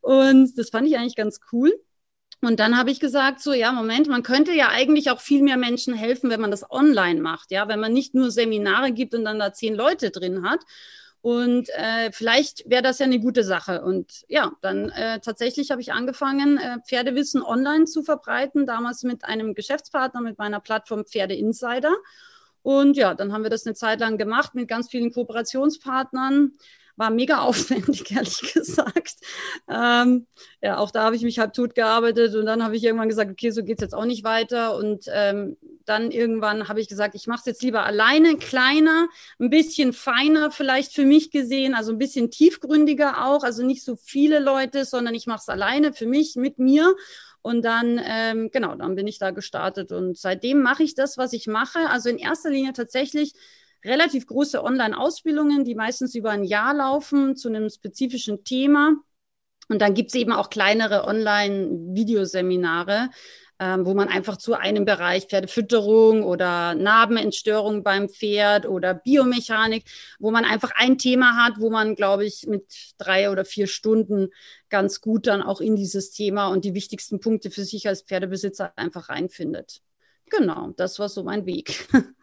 Und 0.02 0.58
das 0.58 0.70
fand 0.70 0.88
ich 0.88 0.98
eigentlich 0.98 1.16
ganz 1.16 1.40
cool. 1.52 1.74
Und 2.44 2.60
dann 2.60 2.78
habe 2.78 2.90
ich 2.90 3.00
gesagt, 3.00 3.40
so, 3.40 3.54
ja, 3.54 3.72
Moment, 3.72 4.08
man 4.08 4.24
könnte 4.24 4.52
ja 4.54 4.70
eigentlich 4.70 5.12
auch 5.12 5.22
viel 5.22 5.44
mehr 5.44 5.58
Menschen 5.58 5.94
helfen, 5.94 6.32
wenn 6.32 6.42
man 6.42 6.50
das 6.50 6.70
online 6.72 7.22
macht, 7.22 7.52
ja, 7.52 7.68
wenn 7.68 7.80
man 7.80 7.94
nicht 7.94 8.16
nur 8.16 8.32
Seminare 8.32 8.92
gibt 8.92 9.14
und 9.14 9.26
dann 9.26 9.38
da 9.38 9.54
zehn 9.54 9.76
Leute 9.76 10.10
drin 10.10 10.44
hat. 10.50 10.62
Und 11.22 11.70
äh, 11.70 12.12
vielleicht 12.12 12.68
wäre 12.68 12.82
das 12.82 12.98
ja 12.98 13.06
eine 13.06 13.20
gute 13.20 13.44
Sache. 13.44 13.84
Und 13.84 14.26
ja, 14.28 14.52
dann 14.62 14.90
äh, 14.90 15.20
tatsächlich 15.20 15.70
habe 15.70 15.82
ich 15.82 15.94
angefangen, 15.94 16.58
äh, 16.58 16.80
Pferdewissen 16.88 17.44
online 17.44 17.86
zu 17.86 18.02
verbreiten, 18.02 18.66
damals 18.66 19.04
mit 19.04 19.24
einem 19.24 19.54
Geschäftspartner, 19.54 20.22
mit 20.22 20.40
meiner 20.40 20.60
Plattform 20.60 21.06
Pferde 21.06 21.36
Insider. 21.36 21.94
Und 22.64 22.98
ja, 22.98 23.14
dann 23.14 23.34
haben 23.34 23.44
wir 23.44 23.50
das 23.52 23.66
eine 23.66 23.76
Zeit 23.76 24.00
lang 24.00 24.18
gemacht 24.18 24.56
mit 24.56 24.68
ganz 24.68 24.90
vielen 24.90 25.12
Kooperationspartnern 25.12 26.54
war 26.96 27.10
mega 27.10 27.40
aufwendig, 27.42 28.12
ehrlich 28.12 28.54
gesagt. 28.54 29.16
Ähm, 29.70 30.28
ja, 30.62 30.78
auch 30.78 30.92
da 30.92 31.04
habe 31.04 31.16
ich 31.16 31.24
mich 31.24 31.40
halb 31.40 31.54
tot 31.54 31.76
gearbeitet 31.76 32.36
und 32.36 32.46
dann 32.46 32.64
habe 32.64 32.76
ich 32.76 32.84
irgendwann 32.84 33.10
gesagt, 33.10 33.32
okay, 33.32 33.52
so 33.52 33.64
geht 33.64 33.80
es 33.80 33.82
jetzt 33.82 33.96
auch 33.96 34.06
nicht 34.06 34.24
weiter. 34.24 34.76
Und 34.76 35.06
ähm, 35.12 35.58
dann 35.86 36.12
irgendwann 36.12 36.68
habe 36.68 36.80
ich 36.80 36.88
gesagt, 36.88 37.16
ich 37.16 37.28
mache 37.28 37.40
es 37.40 37.46
jetzt 37.46 37.64
lieber 37.64 37.86
alleine, 37.86 38.38
kleiner, 38.38 39.08
ein 39.40 39.50
bisschen 39.50 39.94
feiner 39.94 40.52
vielleicht 40.52 40.94
für 40.94 41.06
mich 41.06 41.32
gesehen, 41.32 41.74
also 41.74 41.92
ein 41.92 41.98
bisschen 41.98 42.32
tiefgründiger 42.32 43.26
auch, 43.26 43.44
also 43.44 43.66
nicht 43.66 43.84
so 43.84 43.96
viele 43.96 44.40
Leute, 44.40 44.86
sondern 44.86 45.16
ich 45.16 45.28
mache 45.28 45.40
es 45.42 45.50
alleine 45.50 45.94
für 45.94 46.06
mich, 46.06 46.36
mit 46.36 46.60
mir. 46.60 46.96
Und 47.44 47.64
dann, 47.64 48.00
ähm, 48.04 48.52
genau, 48.52 48.76
dann 48.76 48.96
bin 48.96 49.08
ich 49.08 49.18
da 49.18 49.32
gestartet. 49.32 49.92
Und 49.92 50.18
seitdem 50.18 50.62
mache 50.62 50.84
ich 50.84 50.94
das, 50.94 51.18
was 51.18 51.34
ich 51.34 51.48
mache. 51.48 51.90
Also 51.90 52.10
in 52.10 52.18
erster 52.18 52.52
Linie 52.52 52.74
tatsächlich 52.74 53.34
relativ 53.84 54.28
große 54.28 54.64
Online-Ausbildungen, 54.64 55.66
die 55.66 55.76
meistens 55.76 56.16
über 56.16 56.32
ein 56.32 56.44
Jahr 56.44 56.74
laufen 56.74 57.36
zu 57.36 57.50
einem 57.50 57.70
spezifischen 57.70 58.44
Thema. 58.44 58.96
Und 59.70 59.80
dann 59.82 59.94
gibt 59.94 60.10
es 60.10 60.16
eben 60.16 60.34
auch 60.34 60.50
kleinere 60.50 61.06
Online-Videoseminare, 61.06 63.10
ähm, 63.60 63.86
wo 63.86 63.94
man 63.94 64.10
einfach 64.10 64.38
zu 64.38 64.56
einem 64.56 64.86
Bereich 64.86 65.28
Pferdefütterung 65.28 66.24
oder 66.24 66.74
Narbenentstörung 66.74 67.84
beim 67.84 68.10
Pferd 68.10 68.66
oder 68.66 68.96
Biomechanik, 68.96 69.86
wo 70.20 70.32
man 70.32 70.46
einfach 70.46 70.72
ein 70.76 70.98
Thema 70.98 71.36
hat, 71.38 71.60
wo 71.60 71.70
man, 71.70 71.94
glaube 71.96 72.26
ich, 72.26 72.48
mit 72.48 72.66
drei 72.98 73.30
oder 73.30 73.46
vier 73.46 73.68
Stunden 73.68 74.30
ganz 74.70 75.00
gut 75.00 75.28
dann 75.28 75.44
auch 75.44 75.62
in 75.62 75.76
dieses 75.76 76.10
Thema 76.12 76.48
und 76.48 76.66
die 76.66 76.74
wichtigsten 76.74 77.20
Punkte 77.20 77.52
für 77.52 77.64
sich 77.64 77.88
als 77.88 78.02
Pferdebesitzer 78.02 78.74
einfach 78.76 79.10
reinfindet. 79.10 79.84
Genau, 80.30 80.72
das 80.76 80.98
war 80.98 81.08
so 81.08 81.24
mein 81.24 81.46
Weg. 81.46 81.88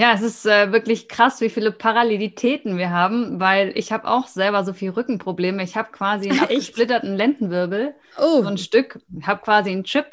Ja, 0.00 0.14
es 0.14 0.22
ist 0.22 0.46
äh, 0.46 0.72
wirklich 0.72 1.08
krass, 1.08 1.42
wie 1.42 1.50
viele 1.50 1.72
Parallelitäten 1.72 2.78
wir 2.78 2.88
haben, 2.88 3.38
weil 3.38 3.76
ich 3.76 3.92
habe 3.92 4.08
auch 4.08 4.28
selber 4.28 4.64
so 4.64 4.72
viele 4.72 4.96
Rückenprobleme. 4.96 5.62
Ich 5.62 5.76
habe 5.76 5.92
quasi 5.92 6.30
einen 6.30 6.40
abgesplitterten 6.40 7.14
Lendenwirbel, 7.18 7.94
oh. 8.16 8.40
so 8.40 8.48
ein 8.48 8.56
Stück. 8.56 8.98
Ich 9.18 9.26
habe 9.26 9.42
quasi 9.42 9.68
einen 9.68 9.84
Chip. 9.84 10.06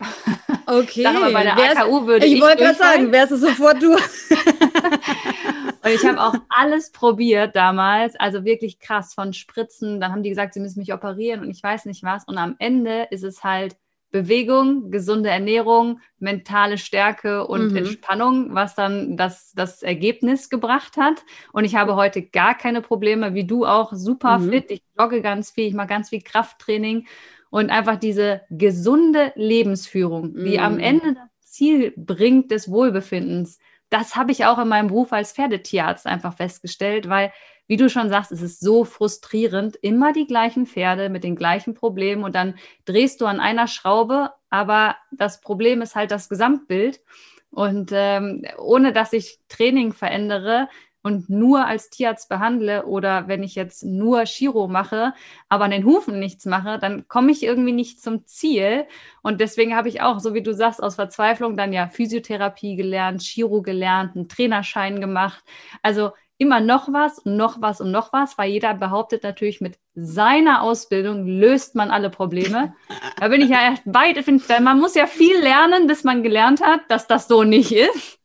Okay. 0.65 1.03
Sag 1.03 1.32
bei 1.32 1.44
der 1.44 1.56
wär's, 1.56 1.77
AKU 1.77 2.06
würde 2.06 2.25
ich 2.25 2.34
Ich 2.34 2.41
wollte 2.41 2.63
gerade 2.63 2.77
sagen, 2.77 3.13
wärst 3.13 3.32
du 3.32 3.38
sofort 3.38 3.82
du. 3.82 3.94
Und 5.84 5.91
ich 5.94 6.06
habe 6.06 6.22
auch 6.22 6.36
alles 6.50 6.91
probiert 6.91 7.56
damals, 7.56 8.17
also 8.17 8.44
wirklich 8.44 8.79
krass 8.79 9.13
von 9.13 9.32
Spritzen. 9.32 10.01
Dann 10.01 10.12
haben 10.12 10.22
die 10.22 10.29
gesagt, 10.29 10.53
sie 10.53 10.60
müssen 10.60 10.79
mich 10.79 10.94
operieren 10.94 11.39
und 11.39 11.50
ich 11.50 11.63
weiß 11.63 11.86
nicht 11.86 12.03
was. 12.03 12.25
Und 12.25 12.38
am 12.38 12.58
Ende 12.60 13.08
ist 13.10 13.24
es 13.24 13.46
halt 13.46 13.77
Bewegung, 14.12 14.90
gesunde 14.90 15.30
Ernährung, 15.30 16.00
mentale 16.18 16.78
Stärke 16.78 17.46
und 17.46 17.72
mhm. 17.72 17.78
Entspannung, 17.78 18.56
was 18.56 18.74
dann 18.74 19.18
das, 19.18 19.52
das 19.54 19.84
Ergebnis 19.84 20.50
gebracht 20.50 20.98
hat. 20.98 21.24
Und 21.52 21.66
ich 21.66 21.76
habe 21.76 21.96
heute 21.96 22.22
gar 22.22 22.56
keine 22.56 22.82
Probleme, 22.82 23.34
wie 23.34 23.46
du 23.46 23.66
auch, 23.66 23.92
super 23.94 24.40
mhm. 24.40 24.50
fit. 24.50 24.72
Ich 24.72 24.84
jogge 24.98 25.22
ganz 25.22 25.52
viel, 25.52 25.68
ich 25.68 25.74
mache 25.74 25.88
ganz 25.88 26.10
viel 26.10 26.22
Krafttraining 26.22 27.06
und 27.50 27.70
einfach 27.70 27.98
diese 27.98 28.42
gesunde 28.50 29.34
Lebensführung, 29.36 30.36
die 30.36 30.60
am 30.60 30.76
mhm. 30.76 30.80
Ende 30.80 31.14
das 31.14 31.52
Ziel 31.52 31.94
bringt 31.98 32.52
des 32.52 32.70
Wohlbefindens. 32.72 33.60
Das 33.90 34.16
habe 34.16 34.32
ich 34.32 34.46
auch 34.46 34.60
in 34.60 34.68
meinem 34.68 34.88
Beruf 34.88 35.14
als 35.14 35.34
Pferdetierarzt 35.34 36.08
einfach 36.08 36.36
festgestellt, 36.36 37.08
weil 37.08 37.32
wie 37.68 37.78
du 37.78 37.90
schon 37.90 38.10
sagst, 38.10 38.32
es 38.32 38.42
ist 38.42 38.60
so 38.60 38.86
frustrierend, 38.86 39.76
immer 39.78 40.14
die 40.14 40.26
gleichen 40.26 40.66
Pferde 40.66 41.10
mit 41.10 41.24
den 41.24 41.36
gleichen 41.36 41.74
Problemen 41.74 42.24
und 42.24 42.34
dann 42.36 42.56
drehst 42.86 43.22
du 43.22 43.26
an 43.26 43.40
einer 43.40 43.68
Schraube, 43.68 44.32
aber 44.50 44.96
das 45.12 45.42
Problem 45.42 45.82
ist 45.82 45.96
halt 45.96 46.12
das 46.12 46.30
Gesamtbild. 46.30 47.02
Und 47.50 47.92
ähm, 47.94 48.44
ohne 48.58 48.94
dass 48.94 49.14
ich 49.14 49.40
Training 49.48 49.94
verändere 49.94 50.68
und 51.02 51.30
nur 51.30 51.66
als 51.66 51.90
Tierarzt 51.90 52.28
behandle 52.28 52.86
oder 52.86 53.28
wenn 53.30 53.42
ich 53.42 53.56
jetzt 53.56 53.84
nur 53.84 54.26
Chiro 54.26 54.68
mache, 54.68 55.14
aber 55.48 55.66
an 55.66 55.72
den 55.72 55.86
Hufen 55.86 56.20
nichts 56.20 56.46
mache, 56.46 56.80
dann 56.80 57.08
komme 57.08 57.32
ich 57.32 57.44
irgendwie 57.44 57.72
nicht 57.72 58.02
zum 58.02 58.26
Ziel. 58.26 58.86
Und 59.22 59.40
deswegen 59.40 59.76
habe 59.76 59.88
ich 59.88 60.02
auch, 60.02 60.20
so 60.20 60.34
wie 60.34 60.44
du 60.44 60.54
sagst, 60.54 60.84
aus 60.84 60.96
Verzweiflung 60.96 61.56
dann 61.56 61.72
ja 61.72 61.88
Physiotherapie 61.88 62.76
gelernt, 62.76 63.22
Chiro 63.22 63.62
gelernt, 63.62 64.16
einen 64.16 64.28
Trainerschein 64.28 65.00
gemacht. 65.00 65.44
Also 65.82 66.12
immer 66.38 66.60
noch 66.60 66.91
was 66.94 67.20
und 67.20 67.36
noch 67.36 67.62
was 67.62 67.82
und 67.82 67.91
noch 67.91 68.13
was, 68.13 68.38
weil 68.38 68.51
jeder 68.51 68.74
behauptet 68.74 69.24
natürlich, 69.24 69.60
mit 69.60 69.79
seiner 69.96 70.62
Ausbildung 70.62 71.25
löst 71.25 71.75
man 71.75 71.91
alle 71.91 72.10
Probleme. 72.10 72.74
Da 73.20 73.29
bin 73.29 73.41
ich 73.41 73.50
ja 73.50 73.74
weit, 73.86 74.27
weil 74.27 74.62
man 74.62 74.79
muss 74.79 74.94
ja 74.94 75.08
viel 75.08 75.39
lernen, 75.39 75.88
bis 75.88 76.03
man 76.03 76.22
gelernt 76.22 76.62
hat, 76.62 76.82
dass 76.89 77.08
das 77.08 77.27
so 77.27 77.44
nicht 77.44 77.72
ist. 77.72 78.20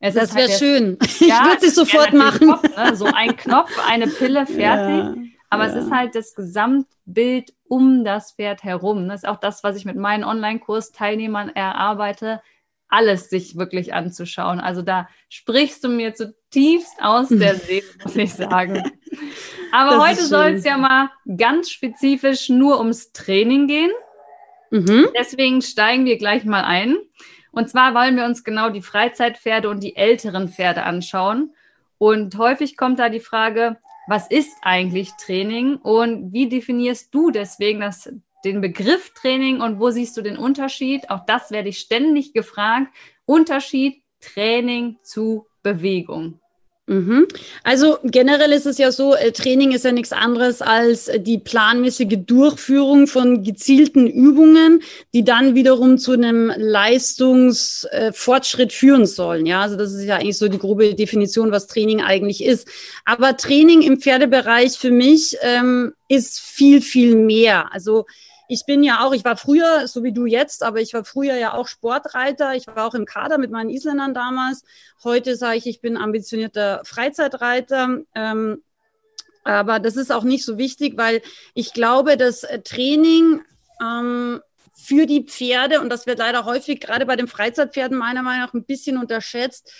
Es 0.00 0.14
das 0.14 0.34
wäre 0.34 0.48
halt 0.48 0.58
schön. 0.58 0.98
Ja, 1.20 1.42
ich 1.44 1.48
würde 1.48 1.66
es 1.66 1.74
sofort 1.76 2.12
machen. 2.12 2.48
Kopf, 2.48 2.76
ne? 2.76 2.96
So 2.96 3.04
ein 3.04 3.36
Knopf, 3.36 3.70
eine 3.88 4.08
Pille, 4.08 4.46
fertig. 4.46 4.58
Ja, 4.58 5.14
Aber 5.48 5.68
ja. 5.68 5.70
es 5.70 5.84
ist 5.84 5.92
halt 5.92 6.16
das 6.16 6.34
Gesamtbild 6.34 7.54
um 7.68 8.04
das 8.04 8.32
Pferd 8.32 8.64
herum. 8.64 9.08
Das 9.08 9.22
ist 9.22 9.28
auch 9.28 9.36
das, 9.38 9.62
was 9.62 9.76
ich 9.76 9.84
mit 9.84 9.94
meinen 9.94 10.24
Online-Kurs-Teilnehmern 10.24 11.50
erarbeite 11.50 12.42
alles 12.92 13.30
sich 13.30 13.56
wirklich 13.56 13.94
anzuschauen. 13.94 14.60
Also 14.60 14.82
da 14.82 15.08
sprichst 15.28 15.82
du 15.82 15.88
mir 15.88 16.14
zutiefst 16.14 16.94
aus 17.00 17.28
der 17.28 17.54
Seele, 17.56 17.86
muss 18.04 18.16
ich 18.16 18.34
sagen. 18.34 18.92
Aber 19.72 19.96
das 19.96 20.08
heute 20.08 20.26
soll 20.26 20.50
es 20.52 20.64
ja 20.64 20.76
mal 20.76 21.10
ganz 21.38 21.70
spezifisch 21.70 22.50
nur 22.50 22.78
ums 22.78 23.12
Training 23.12 23.66
gehen. 23.66 23.90
Mhm. 24.70 25.08
Deswegen 25.18 25.62
steigen 25.62 26.04
wir 26.04 26.18
gleich 26.18 26.44
mal 26.44 26.64
ein. 26.64 26.96
Und 27.50 27.70
zwar 27.70 27.94
wollen 27.94 28.16
wir 28.16 28.24
uns 28.24 28.44
genau 28.44 28.68
die 28.68 28.82
Freizeitpferde 28.82 29.70
und 29.70 29.82
die 29.82 29.96
älteren 29.96 30.48
Pferde 30.48 30.82
anschauen. 30.82 31.54
Und 31.96 32.36
häufig 32.36 32.76
kommt 32.76 32.98
da 32.98 33.08
die 33.08 33.20
Frage, 33.20 33.78
was 34.06 34.30
ist 34.30 34.52
eigentlich 34.62 35.12
Training 35.12 35.76
und 35.76 36.32
wie 36.32 36.48
definierst 36.48 37.14
du 37.14 37.30
deswegen 37.30 37.80
das 37.80 38.12
den 38.44 38.60
Begriff 38.60 39.12
Training 39.14 39.60
und 39.60 39.78
wo 39.78 39.90
siehst 39.90 40.16
du 40.16 40.22
den 40.22 40.36
Unterschied? 40.36 41.10
Auch 41.10 41.24
das 41.26 41.50
werde 41.50 41.68
ich 41.68 41.78
ständig 41.78 42.32
gefragt. 42.32 42.88
Unterschied 43.24 44.02
Training 44.20 44.98
zu 45.02 45.46
Bewegung. 45.62 46.40
Mhm. 46.88 47.28
Also 47.62 47.98
generell 48.02 48.50
ist 48.50 48.66
es 48.66 48.76
ja 48.76 48.90
so, 48.90 49.14
äh, 49.14 49.30
Training 49.30 49.70
ist 49.70 49.84
ja 49.84 49.92
nichts 49.92 50.12
anderes 50.12 50.62
als 50.62 51.08
die 51.16 51.38
planmäßige 51.38 52.18
Durchführung 52.26 53.06
von 53.06 53.44
gezielten 53.44 54.08
Übungen, 54.08 54.82
die 55.14 55.22
dann 55.22 55.54
wiederum 55.54 55.96
zu 55.96 56.10
einem 56.12 56.52
Leistungsfortschritt 56.56 58.72
führen 58.72 59.06
sollen. 59.06 59.46
Ja, 59.46 59.62
also 59.62 59.76
das 59.76 59.92
ist 59.92 60.02
ja 60.04 60.16
eigentlich 60.16 60.38
so 60.38 60.48
die 60.48 60.58
grobe 60.58 60.96
Definition, 60.96 61.52
was 61.52 61.68
Training 61.68 62.02
eigentlich 62.02 62.42
ist. 62.42 62.66
Aber 63.04 63.36
Training 63.36 63.82
im 63.82 64.00
Pferdebereich 64.00 64.76
für 64.76 64.90
mich 64.90 65.36
ähm, 65.42 65.92
ist 66.08 66.40
viel, 66.40 66.82
viel 66.82 67.14
mehr. 67.14 67.72
Also 67.72 68.06
ich 68.52 68.66
bin 68.66 68.82
ja 68.82 69.02
auch, 69.02 69.14
ich 69.14 69.24
war 69.24 69.38
früher, 69.38 69.88
so 69.88 70.02
wie 70.02 70.12
du 70.12 70.26
jetzt, 70.26 70.62
aber 70.62 70.82
ich 70.82 70.92
war 70.92 71.06
früher 71.06 71.36
ja 71.36 71.54
auch 71.54 71.68
Sportreiter. 71.68 72.54
Ich 72.54 72.66
war 72.66 72.86
auch 72.86 72.94
im 72.94 73.06
Kader 73.06 73.38
mit 73.38 73.50
meinen 73.50 73.70
Isländern 73.70 74.12
damals. 74.12 74.62
Heute 75.02 75.36
sage 75.36 75.56
ich, 75.56 75.66
ich 75.66 75.80
bin 75.80 75.96
ambitionierter 75.96 76.82
Freizeitreiter. 76.84 78.00
Ähm, 78.14 78.62
aber 79.42 79.80
das 79.80 79.96
ist 79.96 80.12
auch 80.12 80.22
nicht 80.22 80.44
so 80.44 80.58
wichtig, 80.58 80.98
weil 80.98 81.22
ich 81.54 81.72
glaube, 81.72 82.18
dass 82.18 82.46
Training 82.64 83.40
ähm, 83.80 84.42
für 84.74 85.06
die 85.06 85.24
Pferde, 85.24 85.80
und 85.80 85.88
das 85.88 86.06
wird 86.06 86.18
leider 86.18 86.44
häufig 86.44 86.78
gerade 86.78 87.06
bei 87.06 87.16
den 87.16 87.28
Freizeitpferden 87.28 87.96
meiner 87.96 88.22
Meinung 88.22 88.46
nach 88.46 88.54
ein 88.54 88.64
bisschen 88.64 88.98
unterschätzt, 88.98 89.72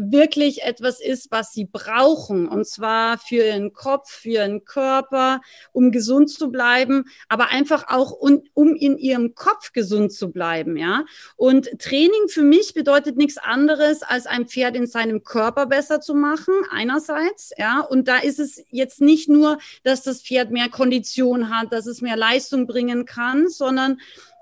wirklich 0.00 0.62
etwas 0.62 1.00
ist, 1.00 1.30
was 1.30 1.52
sie 1.52 1.66
brauchen. 1.66 2.48
Und 2.48 2.66
zwar 2.66 3.18
für 3.18 3.46
ihren 3.46 3.72
Kopf, 3.72 4.10
für 4.10 4.28
ihren 4.30 4.64
Körper, 4.64 5.40
um 5.72 5.90
gesund 5.90 6.30
zu 6.30 6.50
bleiben, 6.50 7.04
aber 7.28 7.48
einfach 7.48 7.88
auch 7.88 8.12
um, 8.12 8.42
um 8.54 8.74
in 8.74 8.96
ihrem 8.96 9.34
Kopf 9.34 9.72
gesund 9.72 10.12
zu 10.12 10.32
bleiben. 10.32 10.76
Ja. 10.76 11.04
Und 11.36 11.78
Training 11.78 12.28
für 12.28 12.42
mich 12.42 12.74
bedeutet 12.74 13.16
nichts 13.16 13.38
anderes, 13.38 14.02
als 14.02 14.26
ein 14.26 14.46
Pferd 14.46 14.76
in 14.76 14.86
seinem 14.86 15.22
Körper 15.22 15.66
besser 15.66 16.00
zu 16.00 16.14
machen, 16.14 16.54
einerseits. 16.70 17.52
Ja. 17.58 17.80
Und 17.80 18.08
da 18.08 18.18
ist 18.18 18.38
es 18.38 18.64
jetzt 18.70 19.00
nicht 19.00 19.28
nur, 19.28 19.58
dass 19.84 20.02
das 20.02 20.22
Pferd 20.22 20.50
mehr 20.50 20.68
Kondition 20.68 21.50
hat, 21.50 21.72
dass 21.72 21.86
es 21.86 22.00
mehr 22.00 22.16
Leistung 22.16 22.66
bringen 22.66 23.04
kann, 23.04 23.48
sondern 23.48 23.98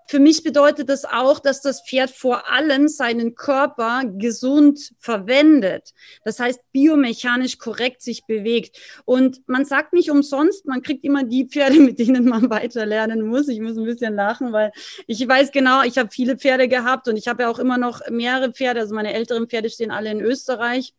für 0.09 0.21
mich 0.21 0.43
bedeutet 0.43 0.89
das 0.89 1.05
auch, 1.05 1.39
dass 1.39 1.61
das 1.61 1.83
Pferd 1.83 2.11
vor 2.11 2.51
allem 2.51 2.89
seinen 2.89 3.35
Körper 3.35 4.05
gesund 4.07 4.93
verwendet. 4.99 5.93
Das 6.25 6.41
heißt, 6.41 6.61
biomechanisch 6.73 7.59
korrekt 7.59 8.01
sich 8.01 8.25
bewegt. 8.25 8.79
Und 9.05 9.47
man 9.47 9.67
sagt 9.67 9.93
nicht 9.93 10.11
umsonst, 10.11 10.67
man 10.67 10.81
kriegt 10.81 11.05
immer 11.05 11.25
die 11.25 11.47
Pferde, 11.47 11.79
mit 11.81 11.99
denen 11.99 12.25
man 12.25 12.49
weiter 12.49 12.87
lernen 12.87 13.21
muss. 13.27 13.49
Ich 13.49 13.61
muss 13.61 13.77
ein 13.77 13.85
bisschen 13.85 14.15
lachen, 14.15 14.53
weil 14.53 14.73
ich 15.07 15.29
weiß 15.29 15.53
genau, 15.53 15.83
ich 15.83 15.99
habe 15.99 16.09
viele 16.11 16.39
Pferde 16.39 16.69
gehabt 16.69 17.07
und 17.07 17.19
ich 17.19 17.29
habe 17.29 17.43
ja 17.43 17.51
auch 17.51 17.59
immer 17.59 17.77
noch 17.77 18.01
mehrere 18.09 18.51
Pferde. 18.53 18.81
Also 18.81 18.95
meine 18.95 19.13
älteren 19.13 19.47
Pferde 19.47 19.69
stehen 19.69 19.91
alle 19.91 20.11
in 20.11 20.23
Österreich. 20.23 20.95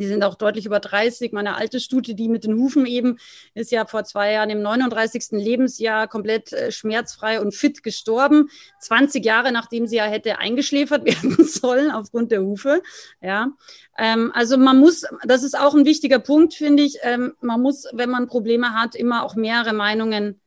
Die 0.00 0.06
sind 0.06 0.24
auch 0.24 0.34
deutlich 0.34 0.66
über 0.66 0.80
30. 0.80 1.32
Meine 1.32 1.56
alte 1.56 1.80
Stute, 1.80 2.14
die 2.14 2.28
mit 2.28 2.44
den 2.44 2.54
Hufen 2.54 2.86
eben, 2.86 3.18
ist 3.54 3.70
ja 3.70 3.86
vor 3.86 4.04
zwei 4.04 4.32
Jahren 4.32 4.50
im 4.50 4.62
39. 4.62 5.32
Lebensjahr 5.32 6.08
komplett 6.08 6.52
äh, 6.52 6.72
schmerzfrei 6.72 7.40
und 7.40 7.54
fit 7.54 7.82
gestorben. 7.82 8.50
20 8.80 9.24
Jahre 9.24 9.52
nachdem 9.52 9.86
sie 9.86 9.96
ja 9.96 10.04
hätte 10.04 10.38
eingeschläfert 10.38 11.04
werden 11.06 11.44
sollen 11.44 11.90
aufgrund 11.90 12.32
der 12.32 12.42
Hufe. 12.42 12.82
Ja, 13.20 13.52
ähm, 13.98 14.32
also 14.34 14.56
man 14.56 14.78
muss, 14.78 15.04
das 15.24 15.42
ist 15.42 15.58
auch 15.58 15.74
ein 15.74 15.84
wichtiger 15.84 16.18
Punkt, 16.18 16.54
finde 16.54 16.82
ich. 16.82 16.98
Ähm, 17.02 17.34
man 17.40 17.60
muss, 17.60 17.86
wenn 17.92 18.10
man 18.10 18.26
Probleme 18.26 18.72
hat, 18.74 18.94
immer 18.94 19.24
auch 19.24 19.34
mehrere 19.34 19.72
Meinungen 19.72 20.40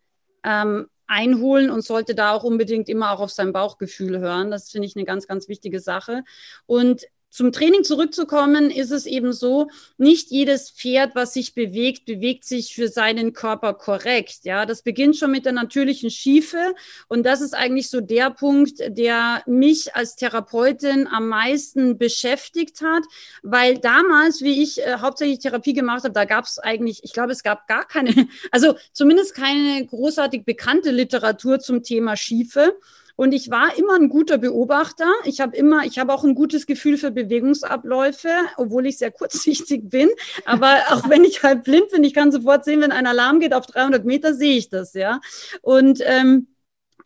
ähm, 0.44 0.88
einholen 1.08 1.72
und 1.72 1.82
sollte 1.82 2.13
da 2.13 2.32
auch 2.32 2.44
unbedingt 2.44 2.88
immer 2.88 3.12
auch 3.12 3.20
auf 3.20 3.32
sein 3.32 3.51
Bauchgefühl 3.51 4.20
hören. 4.20 4.51
Das 4.51 4.70
finde 4.70 4.88
ich 4.88 4.96
eine 4.96 5.06
ganz, 5.06 5.27
ganz 5.27 5.48
wichtige 5.48 5.79
Sache. 5.79 6.24
Und 6.68 7.06
zum 7.29 7.51
Training 7.51 7.83
zurückzukommen, 7.83 8.71
ist 8.71 8.91
es 8.91 9.05
eben 9.05 9.33
so, 9.33 9.69
nicht 9.98 10.31
jedes 10.31 10.71
Pferd, 10.71 11.15
was 11.15 11.33
sich 11.33 11.53
bewegt, 11.53 12.05
bewegt 12.05 12.43
sich 12.43 12.74
für 12.74 12.88
seinen 12.88 13.33
Körper 13.33 13.74
korrekt. 13.74 14.39
Ja, 14.43 14.65
das 14.65 14.81
beginnt 14.81 15.17
schon 15.17 15.31
mit 15.31 15.45
der 15.45 15.53
natürlichen 15.53 16.09
Schiefe. 16.09 16.74
Und 17.07 17.24
das 17.24 17.41
ist 17.41 17.53
eigentlich 17.53 17.89
so 17.89 18.01
der 18.01 18.31
Punkt, 18.31 18.79
der 18.79 19.43
mich 19.45 19.95
als 19.95 20.15
Therapeutin 20.15 21.07
am 21.07 21.27
meisten 21.27 21.98
beschäftigt 21.98 22.81
hat, 22.81 23.03
weil 23.43 23.77
damals, 23.77 24.41
wie 24.41 24.63
ich 24.63 24.81
äh, 24.81 24.98
hauptsächlich 25.00 25.39
Therapie 25.39 25.74
gemacht 25.74 26.03
habe, 26.03 26.13
da 26.13 26.25
gab 26.25 26.45
es 26.45 26.57
eigentlich, 26.57 27.03
ich 27.03 27.13
glaube, 27.13 27.31
es 27.31 27.43
gab 27.43 27.67
gar 27.67 27.88
keine, 27.88 28.27
also 28.51 28.75
zumindest 28.91 29.36
keine 29.36 29.86
großartig 29.86 30.45
bekannte 30.45 30.91
Literatur 30.91 31.59
zum 31.59 31.83
Thema 31.83 32.17
Schiefe. 32.17 32.75
Und 33.19 33.33
ich 33.33 33.49
war 33.49 33.77
immer 33.77 33.95
ein 33.95 34.07
guter 34.07 34.38
Beobachter. 34.38 35.11
Ich 35.25 35.41
habe 35.41 35.53
immer, 35.53 35.83
ich 35.83 35.99
habe 35.99 36.13
auch 36.13 36.23
ein 36.23 36.35
gutes 36.35 36.65
Gefühl 36.65 36.97
für 36.97 37.11
Bewegungsabläufe, 37.11 38.29
obwohl 38.55 38.85
ich 38.85 38.97
sehr 38.97 39.11
kurzsichtig 39.19 39.89
bin. 39.89 40.07
Aber 40.45 40.77
auch 40.88 41.09
wenn 41.09 41.25
ich 41.25 41.43
halt 41.43 41.65
blind 41.65 41.89
bin, 41.89 42.05
ich 42.05 42.13
kann 42.13 42.31
sofort 42.31 42.63
sehen, 42.63 42.79
wenn 42.79 42.93
ein 42.93 43.05
Alarm 43.05 43.41
geht 43.41 43.53
auf 43.53 43.65
300 43.65 44.05
Meter, 44.05 44.33
sehe 44.33 44.55
ich 44.55 44.69
das, 44.69 44.93
ja. 44.93 45.19
Und 45.61 45.99
ähm, 46.05 46.47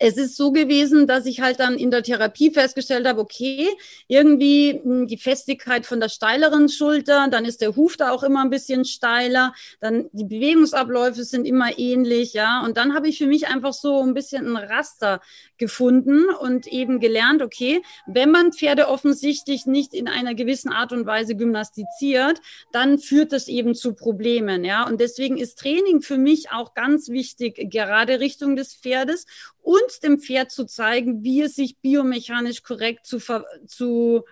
es 0.05 0.17
ist 0.17 0.35
so 0.35 0.51
gewesen, 0.51 1.07
dass 1.07 1.25
ich 1.25 1.39
halt 1.39 1.61
dann 1.61 1.75
in 1.75 1.89
der 1.89 2.03
Therapie 2.03 2.51
festgestellt 2.51 3.07
habe, 3.07 3.21
okay, 3.21 3.69
irgendwie 4.09 4.81
hm, 4.83 5.07
die 5.07 5.15
Festigkeit 5.17 5.85
von 5.85 6.01
der 6.01 6.09
steileren 6.09 6.67
Schulter, 6.67 7.29
dann 7.31 7.45
ist 7.45 7.61
der 7.61 7.77
Huf 7.77 7.95
da 7.95 8.11
auch 8.11 8.23
immer 8.23 8.41
ein 8.41 8.49
bisschen 8.49 8.83
steiler, 8.83 9.53
dann 9.79 10.09
die 10.11 10.25
Bewegungsabläufe 10.25 11.23
sind 11.23 11.45
immer 11.45 11.79
ähnlich, 11.79 12.33
ja. 12.33 12.65
Und 12.65 12.75
dann 12.75 12.93
habe 12.93 13.07
ich 13.07 13.17
für 13.17 13.27
mich 13.27 13.47
einfach 13.47 13.71
so 13.71 14.01
ein 14.01 14.13
bisschen 14.13 14.45
ein 14.45 14.57
Raster 14.57 15.21
gefunden 15.57 16.25
und 16.37 16.67
eben 16.67 16.99
gelernt, 16.99 17.41
okay, 17.41 17.81
wenn 18.05 18.29
man 18.29 18.51
Pferde 18.51 18.89
offensichtlich 18.89 19.65
nicht 19.67 19.93
in 19.93 20.09
einer 20.09 20.35
gewissen 20.35 20.73
Art 20.73 20.91
und 20.91 21.05
Weise 21.05 21.35
gymnastiziert, 21.35 22.41
dann 22.73 22.99
führt 22.99 23.31
das 23.31 23.47
eben 23.47 23.73
zu 23.73 23.93
Problemen, 23.93 24.65
ja. 24.65 24.85
Und 24.85 24.99
deswegen 24.99 25.37
ist 25.37 25.59
Training 25.59 26.01
für 26.01 26.17
mich 26.17 26.51
auch 26.51 26.73
ganz 26.73 27.07
wichtig, 27.07 27.71
gerade 27.71 28.19
Richtung 28.19 28.57
des 28.57 28.75
Pferdes 28.75 29.25
und 29.61 29.92
und 29.92 29.92
dem 29.99 30.19
Pferd 30.19 30.51
zu 30.51 30.65
zeigen, 30.65 31.23
wie 31.23 31.41
es 31.41 31.55
sich 31.55 31.77
biomechanisch 31.79 32.63
korrekt 32.63 33.05
zu, 33.05 33.19
zu 33.67 34.23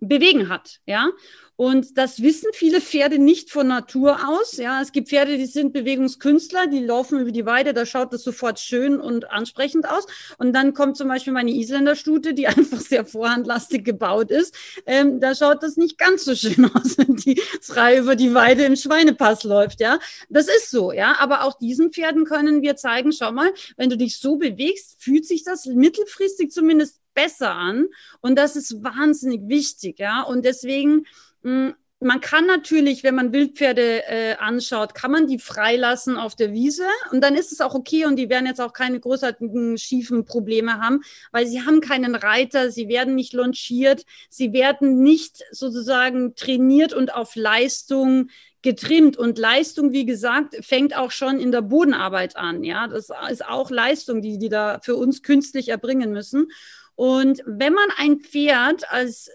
bewegen 0.00 0.48
hat, 0.48 0.80
ja. 0.86 1.10
Und 1.58 1.96
das 1.96 2.20
wissen 2.20 2.50
viele 2.52 2.82
Pferde 2.82 3.18
nicht 3.18 3.50
von 3.50 3.66
Natur 3.66 4.18
aus. 4.28 4.58
Ja, 4.58 4.82
es 4.82 4.92
gibt 4.92 5.08
Pferde, 5.08 5.38
die 5.38 5.46
sind 5.46 5.72
Bewegungskünstler, 5.72 6.66
die 6.66 6.80
laufen 6.80 7.18
über 7.18 7.32
die 7.32 7.46
Weide, 7.46 7.72
da 7.72 7.86
schaut 7.86 8.12
das 8.12 8.24
sofort 8.24 8.60
schön 8.60 9.00
und 9.00 9.30
ansprechend 9.30 9.88
aus. 9.88 10.06
Und 10.36 10.52
dann 10.52 10.74
kommt 10.74 10.98
zum 10.98 11.08
Beispiel 11.08 11.32
meine 11.32 11.52
Isländerstute, 11.52 12.34
die 12.34 12.46
einfach 12.46 12.80
sehr 12.80 13.06
vorhandlastig 13.06 13.84
gebaut 13.84 14.30
ist. 14.30 14.54
Ähm, 14.84 15.18
da 15.18 15.34
schaut 15.34 15.62
das 15.62 15.78
nicht 15.78 15.96
ganz 15.96 16.26
so 16.26 16.34
schön 16.34 16.70
aus, 16.74 16.98
wenn 16.98 17.16
die 17.16 17.40
frei 17.62 17.98
über 17.98 18.16
die 18.16 18.34
Weide 18.34 18.64
im 18.64 18.76
Schweinepass 18.76 19.44
läuft. 19.44 19.80
Ja, 19.80 19.98
das 20.28 20.48
ist 20.48 20.70
so. 20.70 20.92
Ja, 20.92 21.16
aber 21.20 21.44
auch 21.44 21.58
diesen 21.58 21.90
Pferden 21.90 22.26
können 22.26 22.60
wir 22.60 22.76
zeigen, 22.76 23.12
schau 23.12 23.32
mal, 23.32 23.50
wenn 23.78 23.88
du 23.88 23.96
dich 23.96 24.18
so 24.18 24.36
bewegst, 24.36 24.96
fühlt 24.98 25.24
sich 25.24 25.42
das 25.42 25.64
mittelfristig 25.64 26.50
zumindest 26.50 27.00
besser 27.16 27.52
an. 27.52 27.88
Und 28.20 28.38
das 28.38 28.54
ist 28.54 28.84
wahnsinnig 28.84 29.48
wichtig. 29.48 29.98
Ja, 29.98 30.22
und 30.22 30.44
deswegen 30.44 31.06
hm, 31.42 31.74
man 32.00 32.20
kann 32.20 32.46
natürlich, 32.46 33.04
wenn 33.04 33.14
man 33.14 33.32
Wildpferde 33.32 34.06
äh, 34.06 34.36
anschaut, 34.36 34.94
kann 34.94 35.10
man 35.10 35.26
die 35.26 35.38
freilassen 35.38 36.18
auf 36.18 36.34
der 36.34 36.52
Wiese 36.52 36.84
und 37.10 37.22
dann 37.22 37.34
ist 37.34 37.52
es 37.52 37.62
auch 37.62 37.74
okay 37.74 38.04
und 38.04 38.16
die 38.16 38.28
werden 38.28 38.46
jetzt 38.46 38.60
auch 38.60 38.74
keine 38.74 39.00
großartigen 39.00 39.78
schiefen 39.78 40.26
Probleme 40.26 40.74
haben, 40.74 41.00
weil 41.32 41.46
sie 41.46 41.62
haben 41.62 41.80
keinen 41.80 42.14
Reiter, 42.14 42.70
sie 42.70 42.88
werden 42.88 43.14
nicht 43.14 43.32
longiert, 43.32 44.04
sie 44.28 44.52
werden 44.52 45.02
nicht 45.02 45.42
sozusagen 45.52 46.34
trainiert 46.34 46.92
und 46.92 47.14
auf 47.14 47.34
Leistung 47.34 48.28
getrimmt 48.60 49.16
und 49.16 49.38
Leistung, 49.38 49.92
wie 49.92 50.04
gesagt, 50.04 50.56
fängt 50.60 50.96
auch 50.96 51.12
schon 51.12 51.38
in 51.38 51.52
der 51.52 51.62
Bodenarbeit 51.62 52.36
an. 52.36 52.64
Ja, 52.64 52.88
das 52.88 53.10
ist 53.30 53.46
auch 53.46 53.70
Leistung, 53.70 54.22
die 54.22 54.38
die 54.38 54.48
da 54.48 54.80
für 54.82 54.96
uns 54.96 55.22
künstlich 55.22 55.68
erbringen 55.68 56.12
müssen. 56.12 56.48
Und 56.96 57.42
wenn 57.46 57.74
man 57.74 57.88
ein 57.98 58.20
Pferd 58.20 58.90
als 58.90 59.30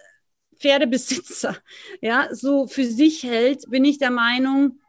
Pferdebesitzer 0.58 1.58
ja 2.02 2.28
so 2.32 2.68
für 2.68 2.86
sich 2.86 3.24
hält, 3.24 3.70
bin 3.70 3.86
ich 3.86 3.98
der 3.98 4.12
Meinung, 4.12 4.80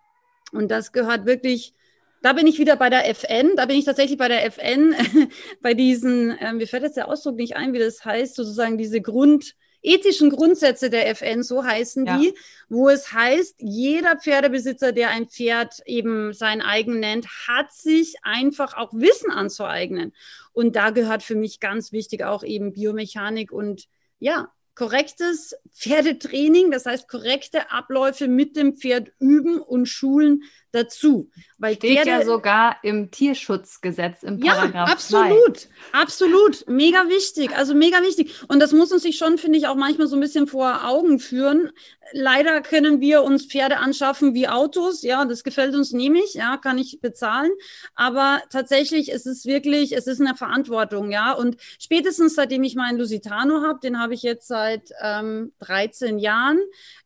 und 0.53 0.71
das 0.71 0.93
gehört 0.93 1.25
wirklich, 1.25 1.75
da 2.23 2.35
bin 2.35 2.47
ich 2.47 2.59
wieder 2.59 2.77
bei 2.77 2.91
der 2.91 3.09
FN, 3.09 3.57
da 3.57 3.67
bin 3.67 3.79
ich 3.79 3.85
tatsächlich 3.85 4.19
bei 4.19 4.29
der 4.29 4.45
FN, 4.47 4.95
bei 5.63 5.75
diesen, 5.75 6.31
äh, 6.39 6.53
mir 6.53 6.67
fällt 6.67 6.83
jetzt 6.83 6.97
der 6.97 7.09
Ausdruck 7.09 7.37
nicht 7.37 7.57
ein, 7.57 7.73
wie 7.73 7.79
das 7.79 8.05
heißt, 8.05 8.35
sozusagen 8.35 8.79
diese 8.79 9.01
Grund, 9.01 9.55
ethischen 9.83 10.31
Grundsätze 10.31 10.91
der 10.91 11.09
FN, 11.11 11.43
so 11.43 11.65
heißen 11.65 12.05
die, 12.05 12.27
ja. 12.29 12.33
wo 12.69 12.89
es 12.89 13.13
heißt, 13.13 13.57
jeder 13.59 14.17
Pferdebesitzer, 14.17 14.93
der 14.93 15.11
ein 15.11 15.29
Pferd 15.29 15.81
eben 15.87 16.33
sein 16.33 16.63
eigen 16.63 17.01
nennt, 17.01 17.27
hat 17.49 17.73
sich 17.73 18.17
einfach 18.23 18.77
auch 18.77 18.93
Wissen 18.95 19.31
anzueignen. 19.31 20.13
Und 20.53 20.77
da 20.77 20.91
gehört 20.91 21.23
für 21.23 21.37
mich 21.37 21.61
ganz 21.61 21.93
wichtig 21.93 22.25
auch 22.25 22.45
eben 22.45 22.73
Biomechanik 22.73 23.53
und 23.53 23.89
ja, 24.19 24.53
korrektes 24.75 25.55
Pferdetraining, 25.75 26.71
das 26.71 26.87
heißt 26.87 27.09
korrekte 27.09 27.71
Abläufe 27.71 28.29
mit 28.29 28.57
dem 28.57 28.77
Pferd 28.77 29.13
üben 29.19 29.61
und 29.61 29.87
schulen 29.87 30.45
dazu. 30.73 31.31
Weil 31.59 31.77
Steht 31.77 31.99
Pferde, 31.99 32.11
ja 32.11 32.25
sogar 32.25 32.77
im 32.83 33.11
Tierschutzgesetz 33.11 34.23
im 34.25 34.41
Paragraph 34.41 34.89
Ja, 34.89 34.93
absolut, 34.93 35.59
2. 35.59 35.69
absolut, 35.93 36.69
mega 36.69 37.09
wichtig, 37.09 37.57
also 37.57 37.75
mega 37.75 38.03
wichtig. 38.03 38.35
Und 38.49 38.61
das 38.61 38.73
muss 38.73 38.91
uns 38.91 39.03
sich 39.03 39.17
schon, 39.17 39.39
finde 39.39 39.59
ich, 39.59 39.69
auch 39.69 39.77
manchmal 39.77 40.09
so 40.09 40.17
ein 40.17 40.21
bisschen 40.21 40.47
vor 40.47 40.85
Augen 40.85 41.19
führen. 41.19 41.71
Leider 42.13 42.61
können 42.61 43.01
wir 43.01 43.23
uns 43.23 43.47
Pferde 43.47 43.79
anschaffen 43.79 44.35
wie 44.35 44.49
Autos, 44.49 45.03
ja, 45.03 45.25
das 45.25 45.45
gefällt 45.45 45.75
uns 45.75 45.93
nämlich, 45.93 46.35
ja, 46.35 46.57
kann 46.57 46.79
ich 46.79 47.01
bezahlen. 47.01 47.53
Aber 47.95 48.43
tatsächlich 48.51 49.11
ist 49.11 49.27
es 49.27 49.47
wirklich, 49.47 49.93
es 49.93 50.07
ist 50.07 50.21
eine 50.21 50.35
Verantwortung, 50.35 51.11
ja. 51.11 51.33
Und 51.33 51.57
spätestens 51.79 52.35
seitdem 52.35 52.65
ich 52.65 52.75
meinen 52.75 52.99
Lusitano 52.99 53.63
habe, 53.63 53.79
den 53.81 54.01
habe 54.01 54.15
ich 54.15 54.23
jetzt 54.23 54.49
seit 54.49 54.91
ähm, 55.01 55.53
13 55.61 56.19
Jahren. 56.19 56.59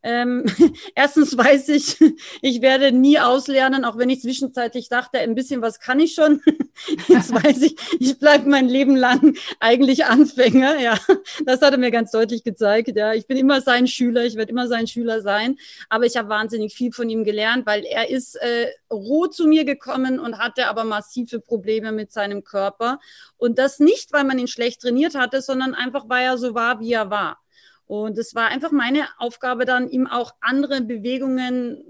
Ähm, 0.03 0.45
erstens 0.95 1.37
weiß 1.37 1.69
ich, 1.71 1.99
ich 2.43 2.63
werde 2.63 2.93
nie 2.93 3.19
auslernen, 3.57 3.85
auch 3.85 3.97
wenn 3.97 4.11
ich 4.11 4.21
zwischenzeitlich 4.21 4.89
dachte, 4.89 5.19
ein 5.19 5.35
bisschen 5.35 5.63
was 5.63 5.81
kann 5.81 5.99
ich 5.99 6.15
schon. 6.15 6.43
Jetzt 7.09 7.33
weiß 7.33 7.63
ich, 7.63 7.77
ich 7.99 8.19
bleibe 8.19 8.49
mein 8.49 8.69
Leben 8.69 8.97
lang 8.97 9.37
eigentlich 9.61 10.05
Anfänger. 10.05 10.79
Ja, 10.79 10.99
das 11.47 11.63
hat 11.63 11.73
er 11.73 11.79
mir 11.79 11.91
ganz 11.91 12.11
deutlich 12.11 12.45
gezeigt. 12.45 12.93
Ja, 12.95 13.15
ich 13.15 13.27
bin 13.27 13.39
immer 13.39 13.63
sein 13.63 13.87
Schüler, 13.87 14.25
ich 14.25 14.37
werde 14.37 14.51
immer 14.51 14.69
sein 14.69 14.87
Schüler 14.87 15.23
sein. 15.23 15.57
Aber 15.89 16.05
ich 16.05 16.17
habe 16.17 16.29
wahnsinnig 16.29 16.75
viel 16.75 16.93
von 16.93 17.09
ihm 17.09 17.25
gelernt, 17.25 17.65
weil 17.67 17.85
er 17.85 18.11
ist 18.11 18.37
äh, 18.37 18.69
roh 18.91 19.27
zu 19.27 19.47
mir 19.47 19.65
gekommen 19.65 20.21
und 20.21 20.39
hatte 20.39 20.69
aber 20.69 20.85
massive 20.85 21.41
Probleme 21.41 21.93
mit 21.93 22.13
seinem 22.13 22.45
Körper. 22.45 23.01
Und 23.39 23.59
das 23.59 23.79
nicht, 23.79 24.13
weil 24.13 24.25
man 24.25 24.39
ihn 24.39 24.49
schlecht 24.49 24.83
trainiert 24.83 25.15
hatte, 25.15 25.41
sondern 25.41 25.75
einfach, 25.75 26.05
weil 26.09 26.27
er 26.27 26.39
so 26.39 26.55
war, 26.55 26.81
wie 26.81 26.93
er 26.93 27.11
war. 27.11 27.39
Und 27.87 28.19
es 28.19 28.35
war 28.35 28.49
einfach 28.49 28.73
meine 28.73 29.07
Aufgabe 29.19 29.65
dann, 29.65 29.89
ihm 29.89 30.09
auch 30.09 30.35
andere 30.41 30.81
Bewegungen 30.81 31.85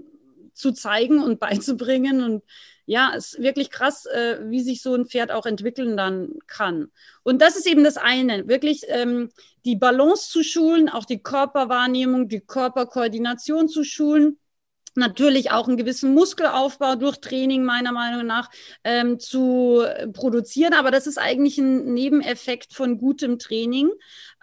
zu 0.57 0.71
zeigen 0.71 1.21
und 1.21 1.39
beizubringen. 1.39 2.23
Und 2.23 2.43
ja, 2.85 3.13
es 3.15 3.33
ist 3.33 3.41
wirklich 3.41 3.69
krass, 3.69 4.05
äh, 4.05 4.39
wie 4.45 4.61
sich 4.61 4.81
so 4.81 4.93
ein 4.95 5.05
Pferd 5.05 5.31
auch 5.31 5.45
entwickeln 5.45 5.97
dann 5.97 6.33
kann. 6.47 6.91
Und 7.23 7.41
das 7.41 7.57
ist 7.57 7.67
eben 7.67 7.83
das 7.83 7.97
eine, 7.97 8.47
wirklich 8.47 8.83
ähm, 8.87 9.29
die 9.65 9.75
Balance 9.75 10.29
zu 10.29 10.43
schulen, 10.43 10.89
auch 10.89 11.05
die 11.05 11.21
Körperwahrnehmung, 11.21 12.29
die 12.29 12.41
Körperkoordination 12.41 13.67
zu 13.67 13.83
schulen 13.83 14.37
natürlich 14.97 15.51
auch 15.51 15.67
einen 15.67 15.77
gewissen 15.77 16.13
Muskelaufbau 16.13 16.95
durch 16.95 17.17
Training 17.17 17.63
meiner 17.63 17.91
Meinung 17.91 18.25
nach 18.25 18.49
ähm, 18.83 19.19
zu 19.19 19.85
produzieren. 20.11 20.73
Aber 20.73 20.91
das 20.91 21.07
ist 21.07 21.19
eigentlich 21.19 21.57
ein 21.57 21.93
Nebeneffekt 21.93 22.73
von 22.73 22.97
gutem 22.97 23.39
Training. 23.39 23.89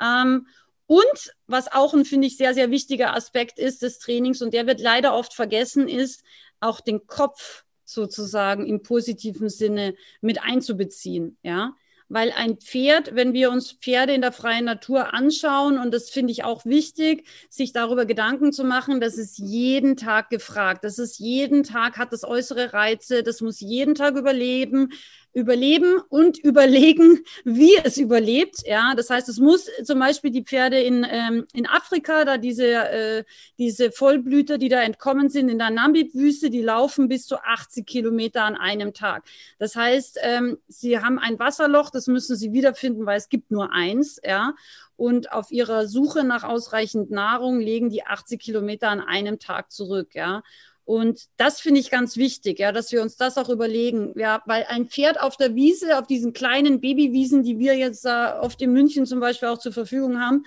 Ähm, 0.00 0.46
und 0.86 1.34
was 1.46 1.72
auch 1.72 1.94
ein, 1.94 2.04
finde 2.04 2.26
ich, 2.26 2.36
sehr, 2.36 2.54
sehr 2.54 2.70
wichtiger 2.70 3.14
Aspekt 3.14 3.58
ist 3.58 3.82
des 3.82 3.98
Trainings, 3.98 4.42
und 4.42 4.54
der 4.54 4.66
wird 4.66 4.80
leider 4.80 5.14
oft 5.14 5.34
vergessen, 5.34 5.88
ist 5.88 6.22
auch 6.60 6.80
den 6.80 7.06
Kopf 7.06 7.64
sozusagen 7.84 8.66
im 8.66 8.82
positiven 8.82 9.48
Sinne 9.48 9.94
mit 10.20 10.42
einzubeziehen. 10.42 11.36
Ja, 11.42 11.74
weil 12.08 12.32
ein 12.32 12.58
Pferd, 12.58 13.14
wenn 13.14 13.32
wir 13.32 13.50
uns 13.50 13.72
Pferde 13.72 14.12
in 14.12 14.20
der 14.20 14.32
freien 14.32 14.66
Natur 14.66 15.14
anschauen, 15.14 15.78
und 15.78 15.92
das 15.92 16.10
finde 16.10 16.32
ich 16.32 16.44
auch 16.44 16.64
wichtig, 16.64 17.26
sich 17.48 17.72
darüber 17.72 18.04
Gedanken 18.04 18.52
zu 18.52 18.62
machen, 18.64 19.00
das 19.00 19.16
ist 19.16 19.38
jeden 19.38 19.96
Tag 19.96 20.28
gefragt. 20.30 20.84
Das 20.84 20.98
ist 20.98 21.18
jeden 21.18 21.62
Tag, 21.62 21.96
hat 21.96 22.12
das 22.12 22.24
äußere 22.24 22.72
Reize, 22.72 23.22
das 23.22 23.40
muss 23.40 23.60
jeden 23.60 23.94
Tag 23.94 24.16
überleben 24.16 24.92
überleben 25.34 26.00
und 26.08 26.38
überlegen, 26.38 27.20
wie 27.44 27.76
es 27.82 27.98
überlebt. 27.98 28.62
Ja, 28.64 28.94
das 28.96 29.10
heißt, 29.10 29.28
es 29.28 29.38
muss 29.38 29.68
zum 29.82 29.98
Beispiel 29.98 30.30
die 30.30 30.44
Pferde 30.44 30.80
in, 30.80 31.06
ähm, 31.08 31.46
in 31.52 31.66
Afrika, 31.66 32.24
da 32.24 32.38
diese, 32.38 32.66
äh, 32.66 33.24
diese 33.58 33.92
Vollblüter, 33.92 34.56
die 34.56 34.68
da 34.68 34.80
entkommen 34.80 35.28
sind 35.28 35.48
in 35.48 35.58
der 35.58 35.70
Namib-Wüste, 35.70 36.50
die 36.50 36.62
laufen 36.62 37.08
bis 37.08 37.26
zu 37.26 37.36
80 37.36 37.84
Kilometer 37.84 38.44
an 38.44 38.56
einem 38.56 38.94
Tag. 38.94 39.24
Das 39.58 39.76
heißt, 39.76 40.20
ähm, 40.22 40.58
sie 40.68 41.00
haben 41.00 41.18
ein 41.18 41.38
Wasserloch, 41.38 41.90
das 41.90 42.06
müssen 42.06 42.36
sie 42.36 42.52
wiederfinden, 42.52 43.04
weil 43.04 43.18
es 43.18 43.28
gibt 43.28 43.50
nur 43.50 43.72
eins. 43.72 44.20
Ja, 44.24 44.54
und 44.96 45.32
auf 45.32 45.50
ihrer 45.50 45.88
Suche 45.88 46.22
nach 46.22 46.44
ausreichend 46.44 47.10
Nahrung 47.10 47.58
legen 47.58 47.90
die 47.90 48.06
80 48.06 48.40
Kilometer 48.40 48.88
an 48.90 49.00
einem 49.00 49.40
Tag 49.40 49.72
zurück. 49.72 50.14
Ja, 50.14 50.42
und 50.84 51.24
das 51.38 51.60
finde 51.60 51.80
ich 51.80 51.90
ganz 51.90 52.16
wichtig, 52.16 52.58
ja, 52.58 52.70
dass 52.70 52.92
wir 52.92 53.00
uns 53.00 53.16
das 53.16 53.38
auch 53.38 53.48
überlegen. 53.48 54.12
Ja, 54.18 54.42
weil 54.44 54.66
ein 54.68 54.86
Pferd 54.86 55.20
auf 55.20 55.36
der 55.36 55.54
Wiese, 55.54 55.98
auf 55.98 56.06
diesen 56.06 56.34
kleinen 56.34 56.80
Babywiesen, 56.80 57.42
die 57.42 57.58
wir 57.58 57.74
jetzt 57.76 58.04
da 58.04 58.40
oft 58.40 58.60
in 58.60 58.72
München 58.72 59.06
zum 59.06 59.18
Beispiel 59.18 59.48
auch 59.48 59.58
zur 59.58 59.72
Verfügung 59.72 60.20
haben, 60.20 60.44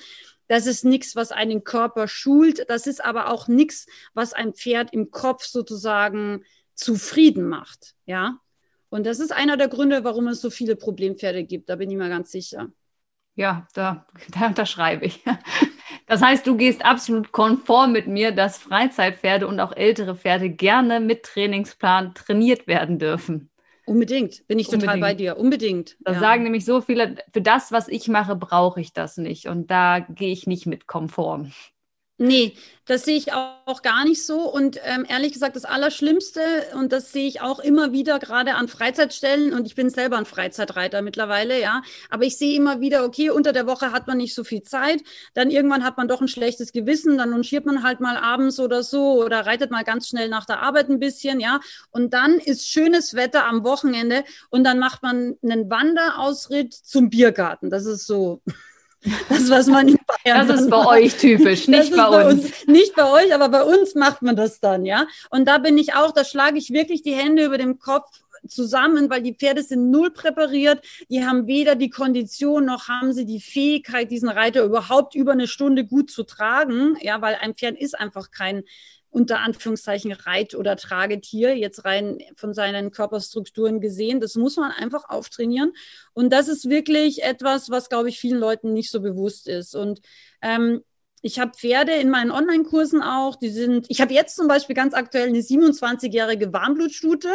das 0.48 0.66
ist 0.66 0.86
nichts, 0.86 1.16
was 1.16 1.32
einen 1.32 1.64
Körper 1.64 2.08
schult. 2.08 2.70
Das 2.70 2.88
ist 2.88 3.04
aber 3.04 3.32
auch 3.32 3.48
nichts, 3.48 3.88
was 4.14 4.34
ein 4.34 4.54
Pferd 4.54 4.94
im 4.94 5.12
Kopf 5.12 5.44
sozusagen 5.46 6.44
zufrieden 6.76 7.48
macht. 7.48 7.96
Ja. 8.06 8.40
Und 8.90 9.06
das 9.06 9.20
ist 9.20 9.34
einer 9.34 9.58
der 9.58 9.68
Gründe, 9.68 10.04
warum 10.04 10.28
es 10.28 10.40
so 10.40 10.50
viele 10.50 10.76
Problempferde 10.76 11.44
gibt. 11.44 11.70
Da 11.70 11.76
bin 11.76 11.90
ich 11.90 11.98
mir 11.98 12.10
ganz 12.10 12.32
sicher. 12.32 12.72
Ja, 13.36 13.68
da, 13.74 14.08
da 14.40 14.48
unterschreibe 14.48 15.06
ich. 15.06 15.24
Das 16.06 16.22
heißt, 16.22 16.46
du 16.46 16.58
gehst 16.58 16.86
absolut 16.86 17.32
konform 17.32 17.92
mit 17.92 18.08
mir, 18.08 18.32
dass 18.32 18.58
Freizeitpferde 18.58 19.48
und 19.48 19.60
auch 19.60 19.76
ältere 19.76 20.16
Pferde 20.16 20.50
gerne 20.50 21.00
mit 21.00 21.24
Trainingsplan 21.24 22.14
trainiert 22.14 22.68
werden 22.68 23.00
dürfen. 23.00 23.50
Unbedingt, 23.86 24.46
bin 24.48 24.60
ich 24.60 24.68
Unbedingt. 24.68 24.84
total 24.84 25.00
bei 25.00 25.14
dir. 25.14 25.38
Unbedingt. 25.38 25.96
Da 26.02 26.12
ja. 26.12 26.20
sagen 26.20 26.44
nämlich 26.44 26.66
so 26.66 26.82
viele, 26.82 27.16
für 27.32 27.42
das, 27.42 27.72
was 27.72 27.88
ich 27.88 28.10
mache, 28.10 28.36
brauche 28.36 28.82
ich 28.82 28.92
das 28.92 29.16
nicht. 29.16 29.48
Und 29.48 29.72
da 29.72 30.00
gehe 30.00 30.34
ich 30.34 30.46
nicht 30.46 30.66
mit 30.66 30.88
konform. 30.88 31.54
Nee, 32.20 32.56
das 32.86 33.06
sehe 33.06 33.16
ich 33.16 33.32
auch 33.34 33.84
gar 33.84 34.04
nicht 34.04 34.26
so. 34.26 34.52
Und 34.52 34.80
ähm, 34.84 35.06
ehrlich 35.08 35.34
gesagt, 35.34 35.56
das 35.56 35.66
Allerschlimmste, 35.66 36.42
und 36.74 36.92
das 36.92 37.12
sehe 37.12 37.28
ich 37.28 37.42
auch 37.42 37.60
immer 37.60 37.92
wieder 37.92 38.18
gerade 38.18 38.56
an 38.56 38.68
Freizeitstellen, 38.68 39.54
und 39.54 39.68
ich 39.68 39.76
bin 39.76 39.92
selber 39.92 40.18
ein 40.18 40.26
Freizeitreiter 40.26 41.04
mittlerweile, 41.04 41.62
ja. 41.62 41.84
Aber 42.10 42.24
ich 42.24 42.38
sehe 42.38 42.56
immer 42.56 42.80
wieder, 42.80 43.06
okay, 43.06 43.30
unter 43.30 43.54
der 43.54 43.68
Woche 43.68 43.92
hat 43.92 44.08
man 44.08 44.18
nicht 44.18 44.34
so 44.34 44.44
viel 44.44 44.64
Zeit, 44.64 45.04
dann 45.36 45.52
irgendwann 45.52 45.84
hat 45.84 45.98
man 45.98 46.08
doch 46.08 46.22
ein 46.22 46.28
schlechtes 46.28 46.72
Gewissen, 46.72 47.20
dann 47.20 47.30
lunchiert 47.30 47.68
man 47.68 47.84
halt 47.84 48.00
mal 48.00 48.18
abends 48.18 48.60
oder 48.60 48.82
so 48.82 49.24
oder 49.24 49.46
reitet 49.46 49.70
mal 49.70 49.84
ganz 49.84 50.08
schnell 50.08 50.28
nach 50.30 50.46
der 50.46 50.64
Arbeit 50.64 50.90
ein 50.90 51.00
bisschen, 51.00 51.40
ja. 51.40 51.60
Und 51.92 52.16
dann 52.16 52.40
ist 52.40 52.68
schönes 52.68 53.14
Wetter 53.14 53.46
am 53.46 53.64
Wochenende 53.64 54.24
und 54.50 54.64
dann 54.64 54.80
macht 54.80 55.04
man 55.04 55.38
einen 55.44 55.70
Wanderausritt 55.70 56.74
zum 56.74 57.12
Biergarten. 57.12 57.70
Das 57.70 57.86
ist 57.86 58.08
so. 58.08 58.42
Das, 59.30 59.50
was 59.50 59.68
man 59.68 59.88
in 59.88 59.98
Bayern. 60.24 60.48
Das 60.48 60.62
ist 60.62 60.70
bei 60.70 60.86
euch 60.86 61.18
typisch, 61.18 61.68
nicht 61.68 61.96
bei, 61.96 62.10
bei 62.10 62.28
uns. 62.28 62.46
uns. 62.46 62.68
Nicht 62.68 62.96
bei 62.96 63.10
euch, 63.10 63.34
aber 63.34 63.50
bei 63.50 63.64
uns 63.64 63.96
macht 63.96 64.22
man 64.22 64.36
das 64.36 64.60
dann, 64.60 64.86
ja. 64.86 65.08
Und 65.30 65.48
da 65.48 65.60
bin 65.60 65.78
ich 65.78 65.94
auch, 65.94 66.12
da 66.12 66.26
schlage 66.26 66.58
ich 66.58 66.72
wirklich 66.72 67.04
die 67.04 67.14
Hände 67.14 67.46
über 67.46 67.58
dem 67.58 67.80
Kopf 67.80 68.10
zusammen, 68.48 69.10
weil 69.10 69.22
die 69.22 69.34
Pferde 69.34 69.64
sind 69.64 69.92
null 69.92 70.12
präpariert. 70.12 70.82
Die 71.10 71.26
haben 71.26 71.48
weder 71.48 71.76
die 71.76 71.90
Kondition 71.90 72.66
noch 72.66 72.88
haben 72.88 73.14
sie 73.14 73.26
die 73.26 73.42
Fähigkeit, 73.42 74.12
diesen 74.12 74.30
Reiter 74.30 74.64
überhaupt 74.64 75.16
über 75.16 75.34
eine 75.34 75.48
Stunde 75.48 75.86
gut 75.86 76.12
zu 76.12 76.24
tragen. 76.24 76.98
Ja, 77.02 77.22
weil 77.22 77.38
ein 77.42 77.56
Pferd 77.56 77.78
ist 77.78 77.98
einfach 77.98 78.32
kein 78.32 78.64
unter 79.18 79.40
Anführungszeichen 79.40 80.12
Reit- 80.12 80.54
oder 80.54 80.76
Tragetier, 80.76 81.58
jetzt 81.58 81.86
rein 81.86 82.20
von 82.36 82.54
seinen 82.54 82.92
Körperstrukturen 82.92 83.82
gesehen. 83.82 84.20
Das 84.20 84.36
muss 84.36 84.58
man 84.58 84.72
einfach 84.72 85.10
auftrainieren. 85.10 85.74
Und 86.14 86.32
das 86.32 86.48
ist 86.48 86.70
wirklich 86.70 87.24
etwas, 87.24 87.72
was, 87.72 87.90
glaube 87.90 88.10
ich, 88.10 88.20
vielen 88.20 88.40
Leuten 88.40 88.74
nicht 88.74 88.92
so 88.92 89.02
bewusst 89.02 89.48
ist. 89.48 89.74
Und 89.74 90.02
ähm, 90.44 90.84
ich 91.22 91.40
habe 91.40 91.52
Pferde 91.54 91.94
in 91.94 92.10
meinen 92.10 92.30
Online-Kursen 92.30 93.02
auch. 93.02 93.36
Die 93.36 93.50
sind, 93.50 93.88
ich 93.90 94.02
habe 94.02 94.14
jetzt 94.14 94.36
zum 94.36 94.48
Beispiel 94.48 94.76
ganz 94.76 94.94
aktuell 94.94 95.28
eine 95.28 95.40
27-jährige 95.40 96.54
Warmblutstute. 96.54 97.30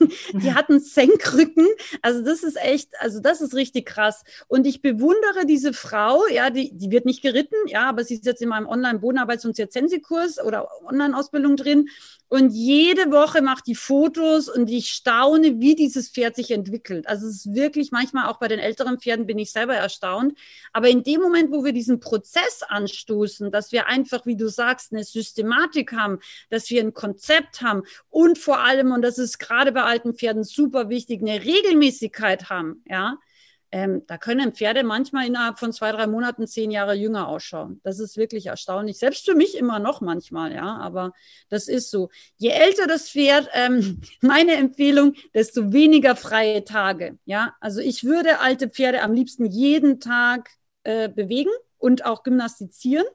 die 0.32 0.54
hat 0.54 0.70
einen 0.70 0.80
Senkrücken. 0.80 1.66
Also 2.00 2.24
das 2.24 2.42
ist 2.42 2.56
echt, 2.56 2.90
also 3.00 3.20
das 3.20 3.42
ist 3.42 3.54
richtig 3.54 3.86
krass. 3.86 4.24
Und 4.46 4.66
ich 4.66 4.80
bewundere 4.80 5.44
diese 5.46 5.74
Frau. 5.74 6.26
Ja, 6.28 6.48
die, 6.48 6.70
die 6.74 6.90
wird 6.90 7.04
nicht 7.04 7.22
geritten. 7.22 7.56
Ja, 7.66 7.88
aber 7.88 8.02
sie 8.02 8.14
ist 8.14 8.24
jetzt 8.24 8.40
in 8.40 8.48
meinem 8.48 8.66
Online-Bodenarbeits- 8.66 9.46
und 9.46 9.54
Zirzensi-Kurs 9.54 10.42
oder 10.42 10.68
Online-Ausbildung 10.86 11.56
drin. 11.56 11.88
Und 12.30 12.50
jede 12.50 13.10
Woche 13.10 13.40
macht 13.40 13.66
die 13.66 13.74
Fotos 13.74 14.50
und 14.50 14.68
ich 14.68 14.90
staune, 14.90 15.60
wie 15.60 15.74
dieses 15.74 16.10
Pferd 16.10 16.36
sich 16.36 16.50
entwickelt. 16.50 17.08
Also 17.08 17.26
es 17.26 17.46
ist 17.46 17.54
wirklich 17.54 17.90
manchmal 17.90 18.28
auch 18.28 18.38
bei 18.38 18.48
den 18.48 18.58
älteren 18.58 18.98
Pferden 18.98 19.26
bin 19.26 19.38
ich 19.38 19.50
selber 19.50 19.74
erstaunt. 19.74 20.36
Aber 20.74 20.88
in 20.88 21.02
dem 21.02 21.22
Moment, 21.22 21.50
wo 21.50 21.64
wir 21.64 21.72
diesen 21.72 22.00
Prozess 22.00 22.62
anstoßen, 22.66 23.17
dass 23.50 23.72
wir 23.72 23.86
einfach, 23.86 24.26
wie 24.26 24.36
du 24.36 24.48
sagst, 24.48 24.92
eine 24.92 25.04
Systematik 25.04 25.92
haben, 25.92 26.18
dass 26.50 26.70
wir 26.70 26.82
ein 26.82 26.94
Konzept 26.94 27.62
haben 27.62 27.82
und 28.08 28.38
vor 28.38 28.60
allem, 28.60 28.92
und 28.92 29.02
das 29.02 29.18
ist 29.18 29.38
gerade 29.38 29.72
bei 29.72 29.82
alten 29.82 30.14
Pferden 30.14 30.44
super 30.44 30.88
wichtig, 30.88 31.22
eine 31.22 31.42
Regelmäßigkeit 31.44 32.50
haben, 32.50 32.82
ja, 32.86 33.18
ähm, 33.70 34.02
da 34.06 34.16
können 34.16 34.52
Pferde 34.54 34.82
manchmal 34.82 35.26
innerhalb 35.26 35.58
von 35.58 35.72
zwei, 35.72 35.92
drei 35.92 36.06
Monaten 36.06 36.46
zehn 36.46 36.70
Jahre 36.70 36.94
jünger 36.94 37.28
ausschauen. 37.28 37.80
Das 37.82 37.98
ist 37.98 38.16
wirklich 38.16 38.46
erstaunlich. 38.46 38.98
Selbst 38.98 39.26
für 39.26 39.34
mich 39.34 39.56
immer 39.56 39.78
noch 39.78 40.00
manchmal, 40.00 40.54
ja, 40.54 40.78
aber 40.78 41.12
das 41.50 41.68
ist 41.68 41.90
so. 41.90 42.08
Je 42.36 42.48
älter 42.50 42.86
das 42.86 43.10
Pferd, 43.10 43.48
ähm, 43.52 44.00
meine 44.22 44.54
Empfehlung, 44.54 45.14
desto 45.34 45.72
weniger 45.72 46.16
freie 46.16 46.64
Tage. 46.64 47.18
Ja, 47.26 47.56
also 47.60 47.80
ich 47.80 48.04
würde 48.04 48.40
alte 48.40 48.68
Pferde 48.68 49.02
am 49.02 49.12
liebsten 49.12 49.44
jeden 49.44 50.00
Tag 50.00 50.50
äh, 50.84 51.08
bewegen 51.08 51.50
und 51.78 52.04
auch 52.04 52.22
gymnastizieren. 52.22 53.06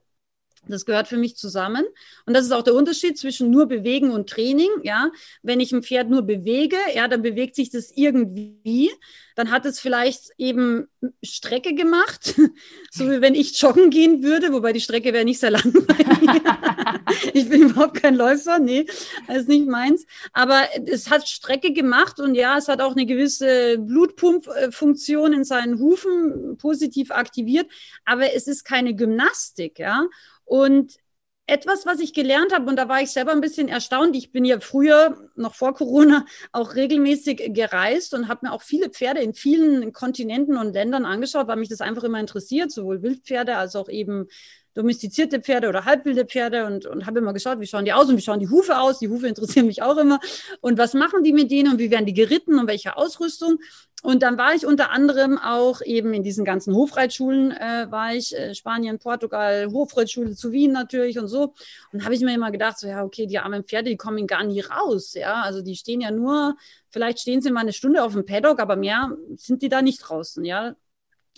Das 0.68 0.86
gehört 0.86 1.08
für 1.08 1.18
mich 1.18 1.36
zusammen. 1.36 1.86
Und 2.26 2.34
das 2.34 2.46
ist 2.46 2.52
auch 2.52 2.64
der 2.64 2.76
Unterschied 2.76 3.18
zwischen 3.18 3.50
nur 3.50 3.68
bewegen 3.68 4.12
und 4.12 4.30
Training. 4.30 4.70
Ja, 4.84 5.12
wenn 5.42 5.60
ich 5.60 5.74
ein 5.74 5.84
Pferd 5.84 6.10
nur 6.10 6.22
bewege, 6.22 6.78
ja, 6.96 7.08
dann 7.08 7.22
bewegt 7.22 7.56
sich 7.56 7.70
das 7.70 7.92
irgendwie. 7.94 8.92
Dann 9.36 9.52
hat 9.52 9.66
es 9.66 9.80
vielleicht 9.80 10.30
eben 10.38 10.88
Strecke 11.24 11.74
gemacht, 11.74 12.36
so 12.92 13.10
wie 13.10 13.20
wenn 13.20 13.36
ich 13.36 13.60
joggen 13.60 13.90
gehen 13.90 14.24
würde, 14.24 14.54
wobei 14.54 14.74
die 14.74 14.80
Strecke 14.80 15.12
wäre 15.12 15.26
nicht 15.26 15.40
sehr 15.40 15.52
langweilig. 15.52 16.42
ich 17.34 17.50
bin 17.50 17.64
überhaupt 17.64 18.02
kein 18.02 18.16
Läufer, 18.16 18.60
nee, 18.60 18.86
das 19.28 19.38
ist 19.38 19.50
nicht 19.50 19.68
meins. 19.68 20.06
Aber 20.34 20.62
es 20.86 21.10
hat 21.10 21.28
Strecke 21.28 21.74
gemacht 21.74 22.20
und 22.20 22.36
ja, 22.36 22.58
es 22.58 22.68
hat 22.68 22.80
auch 22.80 22.92
eine 22.92 23.06
gewisse 23.06 23.78
Blutpumpfunktion 23.80 25.34
in 25.34 25.44
seinen 25.44 25.80
Hufen 25.80 26.58
positiv 26.58 27.12
aktiviert. 27.12 27.70
Aber 28.06 28.34
es 28.34 28.48
ist 28.48 28.64
keine 28.64 28.96
Gymnastik, 28.96 29.80
ja. 29.80 30.08
Und 30.46 30.98
etwas, 31.46 31.86
was 31.86 32.00
ich 32.00 32.14
gelernt 32.14 32.54
habe, 32.54 32.70
und 32.70 32.78
da 32.78 32.88
war 32.88 33.02
ich 33.02 33.12
selber 33.12 33.32
ein 33.34 33.42
bisschen 33.42 33.68
erstaunt. 33.68 34.16
Ich 34.16 34.32
bin 34.32 34.46
ja 34.46 34.60
früher, 34.62 35.30
noch 35.36 35.56
vor 35.56 35.74
Corona, 35.74 36.26
auch 36.54 36.76
regelmäßig 36.76 37.54
gereist 37.54 38.14
und 38.14 38.30
habe 38.30 38.48
mir 38.48 38.54
auch 38.54 38.62
viele 38.62 38.90
Pferde 38.90 39.20
in 39.20 39.34
vielen 39.34 39.92
Kontinenten 39.92 40.58
und 40.58 40.74
Ländern 40.74 41.06
angeschaut, 41.06 41.48
weil 41.48 41.58
mich 41.58 41.70
das 41.70 41.82
einfach 41.82 42.04
immer 42.04 42.20
interessiert, 42.20 42.72
sowohl 42.72 43.02
Wildpferde 43.02 43.58
als 43.58 43.76
auch 43.76 43.90
eben 43.90 44.28
domestizierte 44.74 45.40
Pferde 45.40 45.70
oder 45.70 45.86
halbwilde 45.86 46.26
Pferde 46.26 46.66
und, 46.66 46.86
und 46.86 47.06
habe 47.06 47.20
immer 47.20 47.34
geschaut, 47.34 47.60
wie 47.60 47.68
schauen 47.68 47.86
die 47.86 47.94
aus 47.94 48.10
und 48.10 48.18
wie 48.18 48.22
schauen 48.22 48.40
die 48.40 48.50
Hufe 48.50 48.80
aus. 48.80 49.00
Die 49.00 49.10
Hufe 49.10 49.28
interessieren 49.34 49.68
mich 49.68 49.82
auch 49.82 49.98
immer. 49.98 50.20
Und 50.62 50.78
was 50.78 50.94
machen 50.94 51.24
die 51.24 51.34
mit 51.34 51.52
denen 51.52 51.72
und 51.72 51.80
wie 51.80 51.92
werden 51.92 52.06
die 52.06 52.14
geritten 52.14 52.60
und 52.60 52.68
welche 52.68 52.98
Ausrüstung? 52.98 53.60
Und 54.04 54.22
dann 54.22 54.38
war 54.38 54.54
ich 54.54 54.66
unter 54.66 54.92
anderem 54.92 55.38
auch 55.38 55.82
eben 55.82 56.14
in 56.14 56.24
diesen 56.24 56.44
ganzen 56.44 56.76
Hofreitschulen, 56.76 57.52
äh, 57.52 57.88
war 57.90 58.14
ich, 58.14 58.38
äh, 58.38 58.54
Spanien, 58.54 59.00
Portugal, 59.00 59.68
Hofreitschule 59.72 60.36
zu 60.36 60.52
Wien 60.52 60.74
natürlich 60.74 61.18
und 61.18 61.30
so. 61.30 61.54
Und 61.94 62.04
habe 62.04 62.14
ich 62.14 62.20
mir 62.20 62.36
immer 62.36 62.52
gedacht, 62.52 62.78
so 62.78 62.88
ja, 62.88 63.02
okay, 63.06 63.28
die 63.28 63.40
armen 63.40 63.64
Pferde, 63.64 63.90
die 63.90 63.96
kommen 63.96 64.28
gar 64.28 64.44
nie 64.44 64.60
raus. 64.60 65.14
Ja, 65.14 65.42
also 65.44 65.62
die 65.62 65.78
stehen 65.78 66.02
ja 66.02 66.12
nur, 66.12 66.58
vielleicht 66.90 67.20
stehen 67.20 67.42
sie 67.42 67.50
mal 67.50 67.62
eine 67.62 67.72
Stunde 67.72 68.04
auf 68.04 68.12
dem 68.12 68.26
Paddock, 68.26 68.60
aber 68.60 68.76
mehr 68.76 69.16
sind 69.38 69.62
die 69.62 69.70
da 69.70 69.82
nicht 69.82 70.00
draußen. 70.00 70.44
Ja, 70.44 70.76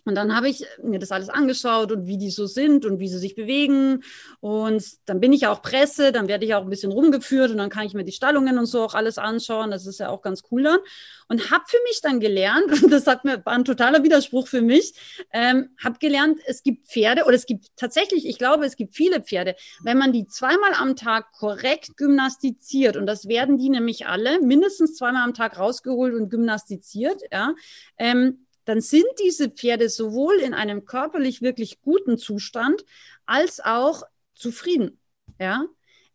und 0.06 0.14
dann 0.14 0.36
habe 0.36 0.48
ich 0.48 0.64
mir 0.84 1.00
das 1.00 1.12
alles 1.12 1.30
angeschaut 1.30 1.92
und 1.92 2.06
wie 2.06 2.20
die 2.20 2.30
so 2.30 2.46
sind 2.46 2.86
und 2.86 3.00
wie 3.00 3.08
sie 3.08 3.18
sich 3.18 3.34
bewegen. 3.34 4.04
Und 4.40 4.84
dann 5.06 5.20
bin 5.20 5.34
ich 5.34 5.48
auch 5.48 5.64
Presse, 5.64 6.12
dann 6.12 6.28
werde 6.28 6.46
ich 6.46 6.54
auch 6.54 6.62
ein 6.62 6.70
bisschen 6.70 6.92
rumgeführt 6.92 7.50
und 7.50 7.58
dann 7.58 7.72
kann 7.72 7.88
ich 7.88 7.96
mir 7.96 8.04
die 8.04 8.12
Stallungen 8.12 8.60
und 8.60 8.68
so 8.68 8.84
auch 8.84 8.94
alles 8.94 9.18
anschauen. 9.18 9.72
Das 9.72 9.88
ist 9.88 10.00
ja 10.00 10.10
auch 10.10 10.22
ganz 10.22 10.44
cool 10.52 10.62
dann. 10.62 10.80
Und 11.28 11.50
habe 11.50 11.64
für 11.68 11.80
mich 11.88 12.02
dann 12.04 12.20
gelernt, 12.20 12.84
und 12.84 12.92
das 12.92 13.08
hat 13.08 13.26
mir, 13.26 13.44
war 13.46 13.54
ein 13.54 13.66
totaler 13.66 14.04
Widerspruch 14.04 14.48
für 14.48 14.62
mich, 14.62 14.94
ähm, 15.34 15.70
habe 15.84 15.98
gelernt, 15.98 16.40
es 16.46 16.62
gibt 16.62 16.88
Pferde 16.88 17.24
oder 17.26 17.34
es 17.34 17.48
gibt 17.48 17.76
tatsächlich, 17.76 18.28
ich 18.28 18.38
glaube, 18.38 18.64
es 18.66 18.76
gibt 18.76 18.94
viele 18.94 19.22
Pferde, 19.22 19.56
wenn 19.82 19.98
man 19.98 20.14
die 20.14 20.28
zweimal 20.28 20.74
am 20.80 20.96
Tag 20.96 21.32
korrekt 21.32 21.98
gymnastiziert, 21.98 22.96
und 22.96 23.08
das 23.08 23.28
werden 23.28 23.58
die 23.58 23.70
nämlich 23.70 24.06
alle 24.06 24.40
mindestens 24.40 24.96
zweimal 24.98 25.24
am 25.24 25.34
Tag 25.34 25.58
rausgeholt 25.58 26.14
und 26.14 26.30
gymnastiziert, 26.30 27.22
ja, 27.32 27.56
ähm, 27.98 28.45
dann 28.66 28.82
sind 28.82 29.06
diese 29.24 29.50
Pferde 29.50 29.90
sowohl 29.90 30.36
in 30.36 30.54
einem 30.54 30.86
körperlich 30.86 31.42
wirklich 31.42 31.82
guten 31.82 32.18
Zustand 32.18 32.84
als 33.26 33.60
auch 33.60 34.04
zufrieden. 34.34 35.00
Ja, 35.40 35.66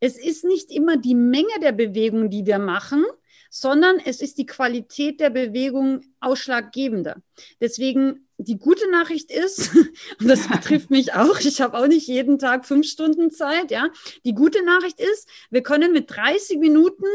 es 0.00 0.18
ist 0.18 0.44
nicht 0.44 0.70
immer 0.70 0.96
die 0.96 1.14
Menge 1.14 1.60
der 1.62 1.72
Bewegung, 1.72 2.30
die 2.30 2.46
wir 2.46 2.58
machen, 2.58 3.04
sondern 3.50 3.98
es 3.98 4.20
ist 4.20 4.38
die 4.38 4.46
Qualität 4.46 5.20
der 5.20 5.30
Bewegung 5.30 6.02
ausschlaggebender. 6.20 7.16
Deswegen 7.60 8.28
die 8.38 8.58
gute 8.58 8.88
Nachricht 8.90 9.30
ist, 9.30 9.74
und 10.20 10.28
das 10.28 10.48
betrifft 10.48 10.90
mich 10.90 11.12
auch, 11.12 11.38
ich 11.40 11.60
habe 11.60 11.76
auch 11.76 11.86
nicht 11.86 12.06
jeden 12.06 12.38
Tag 12.38 12.64
fünf 12.64 12.86
Stunden 12.86 13.30
Zeit, 13.30 13.70
ja. 13.70 13.90
Die 14.24 14.34
gute 14.34 14.64
Nachricht 14.64 15.00
ist, 15.00 15.28
wir 15.50 15.62
können 15.62 15.92
mit 15.92 16.10
30 16.10 16.58
Minuten 16.58 17.06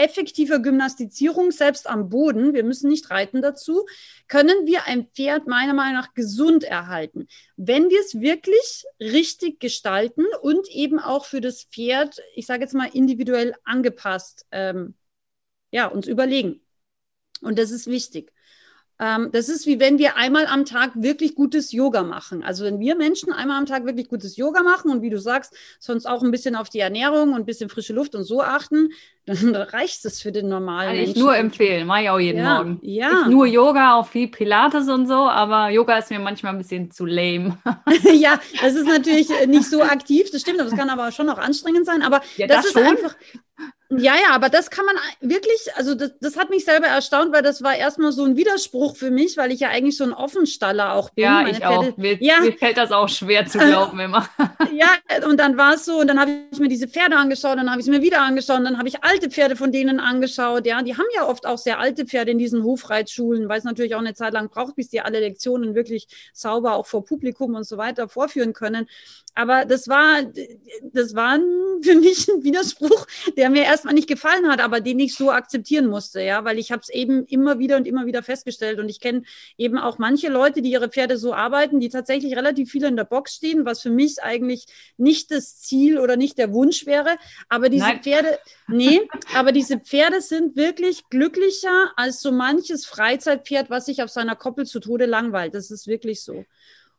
effektiver 0.00 0.58
Gymnastizierung, 0.58 1.50
selbst 1.50 1.88
am 1.88 2.08
Boden, 2.08 2.54
wir 2.54 2.64
müssen 2.64 2.88
nicht 2.88 3.10
reiten 3.10 3.42
dazu, 3.42 3.86
können 4.28 4.66
wir 4.66 4.86
ein 4.86 5.06
Pferd 5.08 5.46
meiner 5.46 5.74
Meinung 5.74 5.94
nach 5.94 6.14
gesund 6.14 6.64
erhalten. 6.64 7.28
Wenn 7.56 7.90
wir 7.90 8.00
es 8.00 8.20
wirklich 8.20 8.84
richtig 8.98 9.60
gestalten 9.60 10.24
und 10.40 10.68
eben 10.68 10.98
auch 10.98 11.26
für 11.26 11.40
das 11.40 11.64
Pferd, 11.64 12.20
ich 12.34 12.46
sage 12.46 12.62
jetzt 12.62 12.74
mal 12.74 12.88
individuell 12.92 13.54
angepasst, 13.64 14.46
ähm, 14.50 14.94
ja, 15.70 15.86
uns 15.86 16.06
überlegen. 16.06 16.62
Und 17.42 17.58
das 17.58 17.70
ist 17.70 17.86
wichtig. 17.86 18.32
Ähm, 19.00 19.30
das 19.32 19.48
ist 19.48 19.66
wie 19.66 19.80
wenn 19.80 19.98
wir 19.98 20.16
einmal 20.16 20.46
am 20.46 20.66
Tag 20.66 20.90
wirklich 20.94 21.34
gutes 21.34 21.72
Yoga 21.72 22.02
machen. 22.02 22.44
Also 22.44 22.66
wenn 22.66 22.80
wir 22.80 22.96
Menschen 22.96 23.32
einmal 23.32 23.56
am 23.56 23.64
Tag 23.64 23.86
wirklich 23.86 24.10
gutes 24.10 24.36
Yoga 24.36 24.62
machen 24.62 24.90
und 24.90 25.00
wie 25.00 25.08
du 25.08 25.18
sagst, 25.18 25.56
sonst 25.78 26.04
auch 26.04 26.22
ein 26.22 26.30
bisschen 26.30 26.54
auf 26.54 26.68
die 26.68 26.80
Ernährung 26.80 27.32
und 27.32 27.40
ein 27.40 27.46
bisschen 27.46 27.70
frische 27.70 27.94
Luft 27.94 28.14
und 28.14 28.24
so 28.24 28.42
achten, 28.42 28.90
dann 29.26 29.54
reicht 29.54 30.04
es 30.04 30.20
für 30.20 30.32
den 30.32 30.48
normalen 30.48 30.88
Kann 30.88 30.96
Menschen. 30.96 31.16
ich 31.16 31.22
nur 31.22 31.34
empfehlen, 31.34 31.86
mache 31.86 32.02
ich 32.02 32.10
auch 32.10 32.18
jeden 32.18 32.38
ja, 32.38 32.56
Morgen. 32.56 32.78
Ja. 32.82 33.22
Ich 33.22 33.28
nur 33.28 33.46
Yoga, 33.46 33.94
auch 33.94 34.06
viel 34.06 34.28
Pilates 34.28 34.88
und 34.88 35.06
so, 35.06 35.14
aber 35.14 35.70
Yoga 35.70 35.96
ist 35.96 36.10
mir 36.10 36.18
manchmal 36.18 36.52
ein 36.52 36.58
bisschen 36.58 36.90
zu 36.90 37.06
lame. 37.06 37.56
ja, 38.14 38.38
das 38.60 38.74
ist 38.74 38.86
natürlich 38.86 39.28
nicht 39.46 39.70
so 39.70 39.82
aktiv, 39.82 40.30
das 40.30 40.42
stimmt, 40.42 40.60
aber 40.60 40.68
es 40.68 40.76
kann 40.76 40.90
aber 40.90 41.10
schon 41.12 41.28
auch 41.30 41.38
anstrengend 41.38 41.86
sein. 41.86 42.02
Aber 42.02 42.20
ja, 42.36 42.46
das, 42.46 42.56
das 42.58 42.66
ist 42.66 42.72
schon. 42.72 42.82
einfach 42.82 43.14
Ja, 43.92 44.14
ja, 44.14 44.34
aber 44.34 44.48
das 44.50 44.70
kann 44.70 44.84
man 44.84 44.94
wirklich, 45.20 45.68
also 45.74 45.96
das, 45.96 46.12
das 46.20 46.36
hat 46.36 46.48
mich 46.48 46.64
selber 46.64 46.86
erstaunt, 46.86 47.32
weil 47.32 47.42
das 47.42 47.60
war 47.60 47.74
erstmal 47.74 48.12
so 48.12 48.24
ein 48.24 48.36
Widerspruch 48.36 48.94
für 48.96 49.10
mich, 49.10 49.36
weil 49.36 49.50
ich 49.50 49.60
ja 49.60 49.68
eigentlich 49.70 49.96
so 49.96 50.04
ein 50.04 50.12
Offenstaller 50.12 50.92
auch 50.94 51.10
bin. 51.10 51.24
Ja, 51.24 51.42
Meine 51.42 51.50
ich 51.50 51.58
Pferde, 51.58 51.74
auch. 51.76 51.96
Mir, 51.96 52.16
ja. 52.22 52.40
mir 52.40 52.52
fällt 52.52 52.76
das 52.76 52.92
auch 52.92 53.08
schwer 53.08 53.46
zu 53.46 53.58
glauben 53.58 53.98
immer. 54.00 54.28
ja, 54.72 54.94
und 55.26 55.40
dann 55.40 55.56
war 55.56 55.74
es 55.74 55.84
so, 55.84 55.98
und 55.98 56.06
dann 56.06 56.20
habe 56.20 56.30
ich 56.52 56.60
mir 56.60 56.68
diese 56.68 56.86
Pferde 56.86 57.16
angeschaut, 57.16 57.58
dann 57.58 57.68
habe 57.68 57.80
ich 57.80 57.86
es 57.88 57.90
mir 57.90 58.00
wieder 58.00 58.22
angeschaut, 58.22 58.58
und 58.58 58.64
dann 58.64 58.78
habe 58.78 58.86
ich 58.86 59.02
alte 59.02 59.28
Pferde 59.28 59.56
von 59.56 59.72
denen 59.72 59.98
angeschaut. 59.98 60.66
Ja, 60.66 60.80
die 60.82 60.96
haben 60.96 61.06
ja 61.16 61.26
oft 61.26 61.44
auch 61.44 61.58
sehr 61.58 61.80
alte 61.80 62.06
Pferde 62.06 62.30
in 62.30 62.38
diesen 62.38 62.62
Hofreitschulen, 62.62 63.48
weil 63.48 63.58
es 63.58 63.64
natürlich 63.64 63.96
auch 63.96 64.00
eine 64.00 64.14
Zeit 64.14 64.34
lang 64.34 64.50
braucht, 64.50 64.76
bis 64.76 64.88
die 64.88 65.00
alle 65.00 65.18
Lektionen 65.18 65.74
wirklich 65.74 66.06
sauber 66.32 66.74
auch 66.74 66.86
vor 66.86 67.04
Publikum 67.04 67.56
und 67.56 67.64
so 67.64 67.76
weiter 67.76 68.08
vorführen 68.08 68.52
können. 68.52 68.86
Aber 69.34 69.64
das 69.64 69.88
war, 69.88 70.22
das 70.92 71.14
war 71.14 71.38
für 71.82 71.94
mich 71.94 72.28
ein 72.28 72.42
Widerspruch, 72.42 73.06
der 73.36 73.50
mir 73.50 73.64
erstmal 73.80 73.94
nicht 73.94 74.08
gefallen 74.08 74.48
hat, 74.48 74.60
aber 74.60 74.80
den 74.80 74.98
ich 74.98 75.14
so 75.14 75.30
akzeptieren 75.30 75.86
musste, 75.86 76.20
ja, 76.20 76.44
weil 76.44 76.58
ich 76.58 76.70
habe 76.70 76.82
es 76.82 76.90
eben 76.90 77.24
immer 77.24 77.58
wieder 77.58 77.76
und 77.76 77.86
immer 77.86 78.04
wieder 78.04 78.22
festgestellt 78.22 78.78
und 78.78 78.90
ich 78.90 79.00
kenne 79.00 79.22
eben 79.56 79.78
auch 79.78 79.98
manche 79.98 80.28
Leute, 80.28 80.60
die 80.60 80.70
ihre 80.70 80.90
Pferde 80.90 81.16
so 81.16 81.32
arbeiten, 81.32 81.80
die 81.80 81.88
tatsächlich 81.88 82.36
relativ 82.36 82.70
viele 82.70 82.88
in 82.88 82.96
der 82.96 83.04
Box 83.04 83.36
stehen, 83.36 83.64
was 83.64 83.80
für 83.80 83.90
mich 83.90 84.22
eigentlich 84.22 84.66
nicht 84.98 85.30
das 85.30 85.60
Ziel 85.60 85.98
oder 85.98 86.16
nicht 86.16 86.36
der 86.36 86.52
Wunsch 86.52 86.84
wäre, 86.84 87.16
aber 87.48 87.70
diese 87.70 87.84
Nein. 87.84 88.02
Pferde, 88.02 88.38
nee, 88.68 89.00
aber 89.34 89.52
diese 89.52 89.78
Pferde 89.78 90.20
sind 90.20 90.56
wirklich 90.56 91.02
glücklicher 91.08 91.92
als 91.96 92.20
so 92.20 92.32
manches 92.32 92.84
Freizeitpferd, 92.84 93.70
was 93.70 93.86
sich 93.86 94.02
auf 94.02 94.10
seiner 94.10 94.36
Koppel 94.36 94.66
zu 94.66 94.80
Tode 94.80 95.06
langweilt. 95.06 95.54
Das 95.54 95.70
ist 95.70 95.86
wirklich 95.86 96.22
so. 96.22 96.44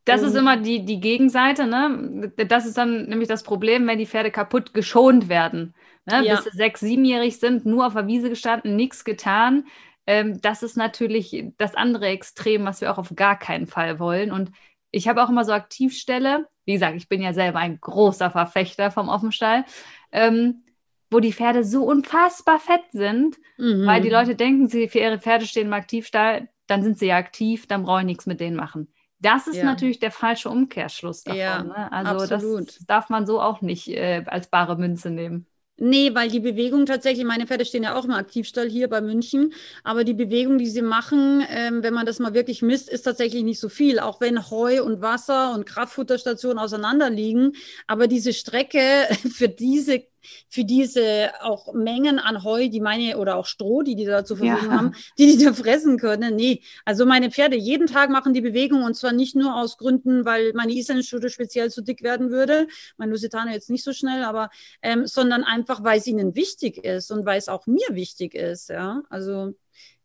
Das 0.05 0.23
ist 0.23 0.35
immer 0.35 0.57
die, 0.57 0.83
die 0.83 0.99
Gegenseite, 0.99 1.67
ne? 1.67 2.31
Das 2.47 2.65
ist 2.65 2.75
dann 2.75 3.05
nämlich 3.07 3.27
das 3.27 3.43
Problem, 3.43 3.85
wenn 3.85 3.99
die 3.99 4.07
Pferde 4.07 4.31
kaputt 4.31 4.73
geschont 4.73 5.29
werden. 5.29 5.75
Ne? 6.11 6.25
Ja. 6.25 6.35
Bis 6.35 6.45
sie 6.45 6.57
sechs, 6.57 6.79
siebenjährig 6.79 7.39
sind, 7.39 7.65
nur 7.65 7.87
auf 7.87 7.93
der 7.93 8.07
Wiese 8.07 8.29
gestanden, 8.29 8.75
nichts 8.75 9.03
getan. 9.03 9.65
Ähm, 10.07 10.41
das 10.41 10.63
ist 10.63 10.77
natürlich 10.77 11.45
das 11.57 11.75
andere 11.75 12.07
Extrem, 12.07 12.65
was 12.65 12.81
wir 12.81 12.91
auch 12.91 12.97
auf 12.97 13.13
gar 13.15 13.37
keinen 13.37 13.67
Fall 13.67 13.99
wollen. 13.99 14.31
Und 14.31 14.51
ich 14.91 15.07
habe 15.07 15.23
auch 15.23 15.29
immer 15.29 15.45
so 15.45 15.53
Aktivstelle, 15.53 16.47
wie 16.65 16.73
gesagt, 16.73 16.95
ich 16.95 17.09
bin 17.09 17.21
ja 17.21 17.33
selber 17.33 17.59
ein 17.59 17.79
großer 17.79 18.29
Verfechter 18.31 18.91
vom 18.91 19.09
Offenstall, 19.09 19.65
ähm, 20.11 20.63
wo 21.09 21.19
die 21.19 21.33
Pferde 21.33 21.63
so 21.63 21.83
unfassbar 21.83 22.59
fett 22.59 22.83
sind, 22.91 23.37
mhm. 23.57 23.85
weil 23.85 24.01
die 24.01 24.09
Leute 24.09 24.35
denken, 24.35 24.67
sie 24.67 24.87
für 24.87 24.99
ihre 24.99 25.19
Pferde 25.19 25.45
stehen 25.45 25.67
im 25.67 25.73
Aktivstall, 25.73 26.49
dann 26.67 26.83
sind 26.83 26.97
sie 26.99 27.07
ja 27.07 27.17
aktiv, 27.17 27.67
dann 27.67 27.83
brauche 27.83 27.99
ich 27.99 28.05
nichts 28.05 28.25
mit 28.25 28.39
denen 28.39 28.55
machen. 28.55 28.93
Das 29.19 29.45
ist 29.45 29.57
ja. 29.57 29.65
natürlich 29.65 29.99
der 29.99 30.11
falsche 30.11 30.49
Umkehrschluss 30.49 31.23
davon. 31.23 31.39
Ja, 31.39 31.63
ne? 31.63 31.91
Also 31.91 32.33
absolut. 32.33 32.67
das 32.67 32.85
darf 32.87 33.09
man 33.09 33.27
so 33.27 33.39
auch 33.39 33.61
nicht 33.61 33.87
äh, 33.89 34.23
als 34.25 34.47
bare 34.47 34.77
Münze 34.77 35.11
nehmen. 35.11 35.45
Nee, 35.83 36.13
weil 36.13 36.29
die 36.29 36.39
Bewegung 36.39 36.85
tatsächlich, 36.85 37.25
meine 37.25 37.47
Pferde 37.47 37.65
stehen 37.65 37.81
ja 37.81 37.95
auch 37.95 38.05
im 38.05 38.11
Aktivstall 38.11 38.69
hier 38.69 38.87
bei 38.87 39.01
München, 39.01 39.51
aber 39.83 40.03
die 40.03 40.13
Bewegung, 40.13 40.59
die 40.59 40.67
sie 40.69 40.83
machen, 40.83 41.43
ähm, 41.49 41.81
wenn 41.81 41.95
man 41.95 42.05
das 42.05 42.19
mal 42.19 42.35
wirklich 42.35 42.61
misst, 42.61 42.87
ist 42.87 43.01
tatsächlich 43.01 43.41
nicht 43.43 43.59
so 43.59 43.67
viel, 43.67 43.97
auch 43.99 44.21
wenn 44.21 44.51
Heu 44.51 44.83
und 44.83 45.01
Wasser 45.01 45.55
und 45.55 45.65
Kraftfutterstationen 45.65 46.59
auseinander 46.59 47.09
liegen. 47.09 47.53
Aber 47.87 48.05
diese 48.07 48.31
Strecke 48.31 48.79
für 49.33 49.49
diese 49.49 50.03
für 50.49 50.63
diese 50.63 51.31
auch 51.41 51.73
Mengen 51.73 52.19
an 52.19 52.43
Heu, 52.43 52.69
die 52.69 52.81
meine, 52.81 53.17
oder 53.17 53.35
auch 53.37 53.45
Stroh, 53.45 53.81
die 53.81 53.95
die 53.95 54.05
da 54.05 54.25
zur 54.25 54.37
Verfügung 54.37 54.69
ja. 54.69 54.77
haben, 54.77 54.95
die 55.17 55.37
die 55.37 55.43
da 55.43 55.53
fressen 55.53 55.97
können. 55.97 56.35
Nee, 56.35 56.61
also 56.85 57.05
meine 57.05 57.31
Pferde 57.31 57.55
jeden 57.55 57.87
Tag 57.87 58.09
machen 58.09 58.33
die 58.33 58.41
Bewegung 58.41 58.83
und 58.83 58.95
zwar 58.95 59.11
nicht 59.11 59.35
nur 59.35 59.55
aus 59.55 59.77
Gründen, 59.77 60.25
weil 60.25 60.53
meine 60.53 60.73
Islandschute 60.73 61.29
speziell 61.29 61.71
zu 61.71 61.81
dick 61.81 62.03
werden 62.03 62.31
würde, 62.31 62.67
mein 62.97 63.09
Lusitano 63.09 63.51
jetzt 63.51 63.69
nicht 63.69 63.83
so 63.83 63.93
schnell, 63.93 64.23
aber, 64.23 64.49
ähm, 64.81 65.07
sondern 65.07 65.43
einfach, 65.43 65.83
weil 65.83 65.99
es 65.99 66.07
ihnen 66.07 66.35
wichtig 66.35 66.83
ist 66.83 67.11
und 67.11 67.25
weil 67.25 67.37
es 67.37 67.49
auch 67.49 67.67
mir 67.67 67.87
wichtig 67.91 68.35
ist, 68.35 68.69
ja, 68.69 69.01
also 69.09 69.53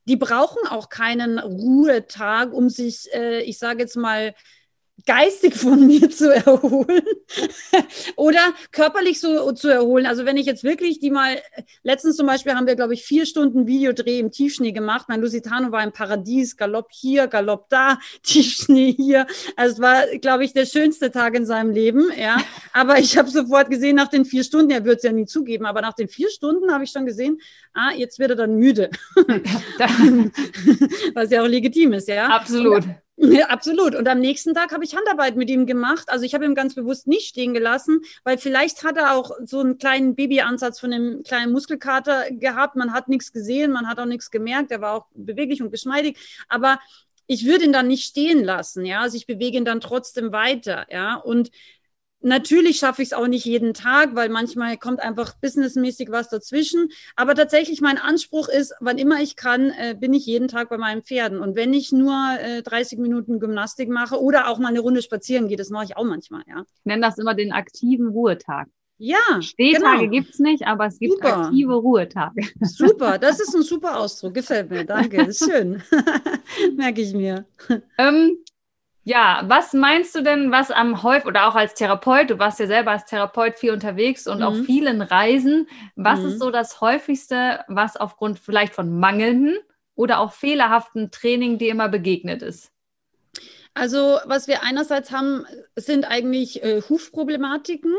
die 0.08 0.16
brauchen 0.16 0.66
auch 0.68 0.88
keinen 0.88 1.38
Ruhetag, 1.38 2.52
um 2.52 2.68
sich, 2.68 3.12
äh, 3.12 3.42
ich 3.42 3.58
sage 3.58 3.80
jetzt 3.80 3.96
mal, 3.96 4.34
geistig 5.04 5.54
von 5.54 5.86
mir 5.86 6.10
zu 6.10 6.32
erholen 6.34 7.02
oder 8.16 8.54
körperlich 8.72 9.20
so 9.20 9.52
zu 9.52 9.68
erholen. 9.68 10.06
Also 10.06 10.24
wenn 10.24 10.36
ich 10.36 10.46
jetzt 10.46 10.64
wirklich 10.64 11.00
die 11.00 11.10
mal, 11.10 11.38
letztens 11.82 12.16
zum 12.16 12.26
Beispiel 12.26 12.54
haben 12.54 12.66
wir, 12.66 12.76
glaube 12.76 12.94
ich, 12.94 13.04
vier 13.04 13.26
Stunden 13.26 13.66
Videodreh 13.66 14.18
im 14.18 14.30
Tiefschnee 14.30 14.72
gemacht. 14.72 15.06
Mein 15.08 15.20
Lusitano 15.20 15.70
war 15.72 15.84
im 15.84 15.92
Paradies, 15.92 16.56
Galopp 16.56 16.88
hier, 16.90 17.26
Galopp 17.26 17.68
da, 17.68 17.98
Tiefschnee 18.22 18.92
hier. 18.92 19.26
Also 19.56 19.74
es 19.74 19.80
war, 19.80 20.06
glaube 20.18 20.44
ich, 20.44 20.52
der 20.54 20.66
schönste 20.66 21.10
Tag 21.10 21.34
in 21.34 21.44
seinem 21.44 21.70
Leben. 21.70 22.10
Ja, 22.18 22.38
aber 22.72 22.98
ich 22.98 23.18
habe 23.18 23.28
sofort 23.28 23.68
gesehen, 23.70 23.96
nach 23.96 24.08
den 24.08 24.24
vier 24.24 24.44
Stunden, 24.44 24.70
er 24.70 24.84
wird 24.84 24.98
es 24.98 25.02
ja 25.02 25.12
nie 25.12 25.26
zugeben, 25.26 25.66
aber 25.66 25.82
nach 25.82 25.94
den 25.94 26.08
vier 26.08 26.30
Stunden 26.30 26.72
habe 26.72 26.84
ich 26.84 26.90
schon 26.90 27.04
gesehen, 27.06 27.38
ah, 27.74 27.90
jetzt 27.94 28.18
wird 28.18 28.30
er 28.30 28.36
dann 28.36 28.56
müde. 28.56 28.90
Was 31.14 31.30
ja 31.30 31.42
auch 31.42 31.46
legitim 31.46 31.92
ist, 31.92 32.08
ja. 32.08 32.28
Absolut. 32.28 32.84
Und, 32.84 33.05
ja, 33.16 33.46
absolut. 33.46 33.94
Und 33.94 34.06
am 34.08 34.20
nächsten 34.20 34.54
Tag 34.54 34.72
habe 34.72 34.84
ich 34.84 34.94
Handarbeit 34.94 35.36
mit 35.36 35.48
ihm 35.48 35.64
gemacht. 35.64 36.08
Also 36.08 36.24
ich 36.24 36.34
habe 36.34 36.44
ihn 36.44 36.54
ganz 36.54 36.74
bewusst 36.74 37.06
nicht 37.06 37.28
stehen 37.28 37.54
gelassen, 37.54 38.02
weil 38.24 38.36
vielleicht 38.36 38.84
hat 38.84 38.98
er 38.98 39.14
auch 39.14 39.30
so 39.44 39.60
einen 39.60 39.78
kleinen 39.78 40.14
Babyansatz 40.14 40.80
von 40.80 40.92
einem 40.92 41.22
kleinen 41.22 41.52
Muskelkater 41.52 42.30
gehabt. 42.30 42.76
Man 42.76 42.92
hat 42.92 43.08
nichts 43.08 43.32
gesehen, 43.32 43.72
man 43.72 43.88
hat 43.88 43.98
auch 43.98 44.06
nichts 44.06 44.30
gemerkt. 44.30 44.70
Er 44.70 44.82
war 44.82 44.92
auch 44.92 45.06
beweglich 45.14 45.62
und 45.62 45.70
geschmeidig. 45.70 46.18
Aber 46.48 46.78
ich 47.26 47.46
würde 47.46 47.64
ihn 47.64 47.72
dann 47.72 47.88
nicht 47.88 48.04
stehen 48.04 48.44
lassen, 48.44 48.84
ja. 48.84 49.00
Also 49.00 49.16
ich 49.16 49.26
bewege 49.26 49.56
ihn 49.56 49.64
dann 49.64 49.80
trotzdem 49.80 50.32
weiter, 50.32 50.86
ja. 50.90 51.14
Und 51.16 51.50
Natürlich 52.20 52.78
schaffe 52.78 53.02
ich 53.02 53.08
es 53.08 53.12
auch 53.12 53.26
nicht 53.26 53.44
jeden 53.44 53.74
Tag, 53.74 54.14
weil 54.14 54.28
manchmal 54.28 54.78
kommt 54.78 55.00
einfach 55.00 55.34
businessmäßig 55.34 56.10
was 56.10 56.28
dazwischen. 56.28 56.88
Aber 57.14 57.34
tatsächlich 57.34 57.80
mein 57.80 57.98
Anspruch 57.98 58.48
ist, 58.48 58.74
wann 58.80 58.98
immer 58.98 59.20
ich 59.20 59.36
kann, 59.36 59.70
äh, 59.70 59.94
bin 59.98 60.14
ich 60.14 60.26
jeden 60.26 60.48
Tag 60.48 60.68
bei 60.68 60.78
meinen 60.78 61.02
Pferden. 61.02 61.40
Und 61.40 61.56
wenn 61.56 61.74
ich 61.74 61.92
nur 61.92 62.16
äh, 62.40 62.62
30 62.62 62.98
Minuten 62.98 63.38
Gymnastik 63.38 63.88
mache 63.88 64.20
oder 64.20 64.48
auch 64.48 64.58
mal 64.58 64.68
eine 64.68 64.80
Runde 64.80 65.02
spazieren 65.02 65.48
gehe, 65.48 65.56
das 65.56 65.70
mache 65.70 65.84
ich 65.84 65.96
auch 65.96 66.04
manchmal, 66.04 66.42
ja. 66.48 66.64
Ich 66.78 66.84
nenne 66.84 67.02
das 67.02 67.18
immer 67.18 67.34
den 67.34 67.52
aktiven 67.52 68.08
Ruhetag. 68.08 68.68
Ja. 68.98 69.42
Stehtage 69.42 69.98
genau. 69.98 70.10
gibt 70.10 70.30
es 70.30 70.38
nicht, 70.38 70.66
aber 70.66 70.86
es 70.86 70.98
gibt 70.98 71.14
super. 71.14 71.44
aktive 71.44 71.74
Ruhetage. 71.74 72.42
Super, 72.62 73.18
das 73.18 73.40
ist 73.40 73.54
ein 73.54 73.62
super 73.62 73.98
Ausdruck. 73.98 74.34
Gefällt 74.34 74.70
mir. 74.70 74.84
Danke. 74.84 75.22
Ist 75.22 75.44
schön. 75.44 75.82
Merke 76.76 77.02
ich 77.02 77.12
mir. 77.12 77.44
Ähm, 77.98 78.38
ja, 79.08 79.44
was 79.46 79.72
meinst 79.72 80.16
du 80.16 80.22
denn, 80.22 80.50
was 80.50 80.72
am 80.72 81.04
häufig 81.04 81.26
oder 81.26 81.46
auch 81.46 81.54
als 81.54 81.74
Therapeut, 81.74 82.28
du 82.28 82.40
warst 82.40 82.58
ja 82.58 82.66
selber 82.66 82.90
als 82.90 83.04
Therapeut 83.04 83.56
viel 83.56 83.70
unterwegs 83.70 84.26
und 84.26 84.38
mhm. 84.38 84.42
auf 84.42 84.56
vielen 84.66 85.00
Reisen, 85.00 85.68
was 85.94 86.18
mhm. 86.18 86.26
ist 86.26 86.40
so 86.40 86.50
das 86.50 86.80
häufigste, 86.80 87.64
was 87.68 87.96
aufgrund 87.96 88.40
vielleicht 88.40 88.74
von 88.74 88.98
mangelnden 88.98 89.58
oder 89.94 90.18
auch 90.18 90.32
fehlerhaften 90.32 91.12
Training 91.12 91.56
dir 91.56 91.70
immer 91.70 91.88
begegnet 91.88 92.42
ist? 92.42 92.72
Also 93.76 94.20
was 94.24 94.48
wir 94.48 94.62
einerseits 94.62 95.10
haben, 95.10 95.44
sind 95.76 96.06
eigentlich 96.06 96.64
äh, 96.64 96.80
Hufproblematiken. 96.80 97.94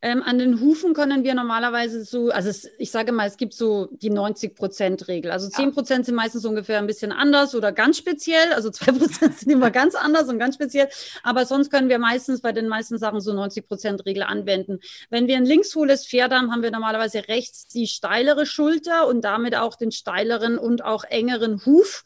Ähm, 0.00 0.22
an 0.22 0.38
den 0.38 0.60
Hufen 0.60 0.94
können 0.94 1.24
wir 1.24 1.34
normalerweise 1.34 2.04
so, 2.04 2.30
also 2.30 2.48
es, 2.48 2.70
ich 2.78 2.92
sage 2.92 3.10
mal, 3.10 3.26
es 3.26 3.36
gibt 3.36 3.52
so 3.52 3.88
die 3.90 4.12
90-Prozent-Regel. 4.12 5.32
Also 5.32 5.48
10 5.48 5.72
Prozent 5.72 5.98
ja. 5.98 6.04
sind 6.04 6.14
meistens 6.14 6.44
ungefähr 6.44 6.78
ein 6.78 6.86
bisschen 6.86 7.10
anders 7.10 7.56
oder 7.56 7.72
ganz 7.72 7.98
speziell. 7.98 8.52
Also 8.52 8.70
2 8.70 8.92
Prozent 8.92 9.36
sind 9.36 9.50
immer 9.50 9.72
ganz 9.72 9.96
anders 9.96 10.28
und 10.28 10.38
ganz 10.38 10.54
speziell. 10.54 10.88
Aber 11.24 11.44
sonst 11.44 11.72
können 11.72 11.88
wir 11.88 11.98
meistens 11.98 12.40
bei 12.40 12.52
den 12.52 12.68
meisten 12.68 12.96
Sachen 12.96 13.20
so 13.20 13.32
90-Prozent-Regel 13.32 14.22
anwenden. 14.22 14.78
Wenn 15.10 15.26
wir 15.26 15.38
ein 15.38 15.44
linkshohles 15.44 16.06
Pferd 16.06 16.32
haben, 16.32 16.52
haben 16.52 16.62
wir 16.62 16.70
normalerweise 16.70 17.26
rechts 17.26 17.66
die 17.66 17.88
steilere 17.88 18.46
Schulter 18.46 19.08
und 19.08 19.22
damit 19.22 19.56
auch 19.56 19.74
den 19.74 19.90
steileren 19.90 20.56
und 20.56 20.84
auch 20.84 21.02
engeren 21.02 21.66
Huf. 21.66 22.04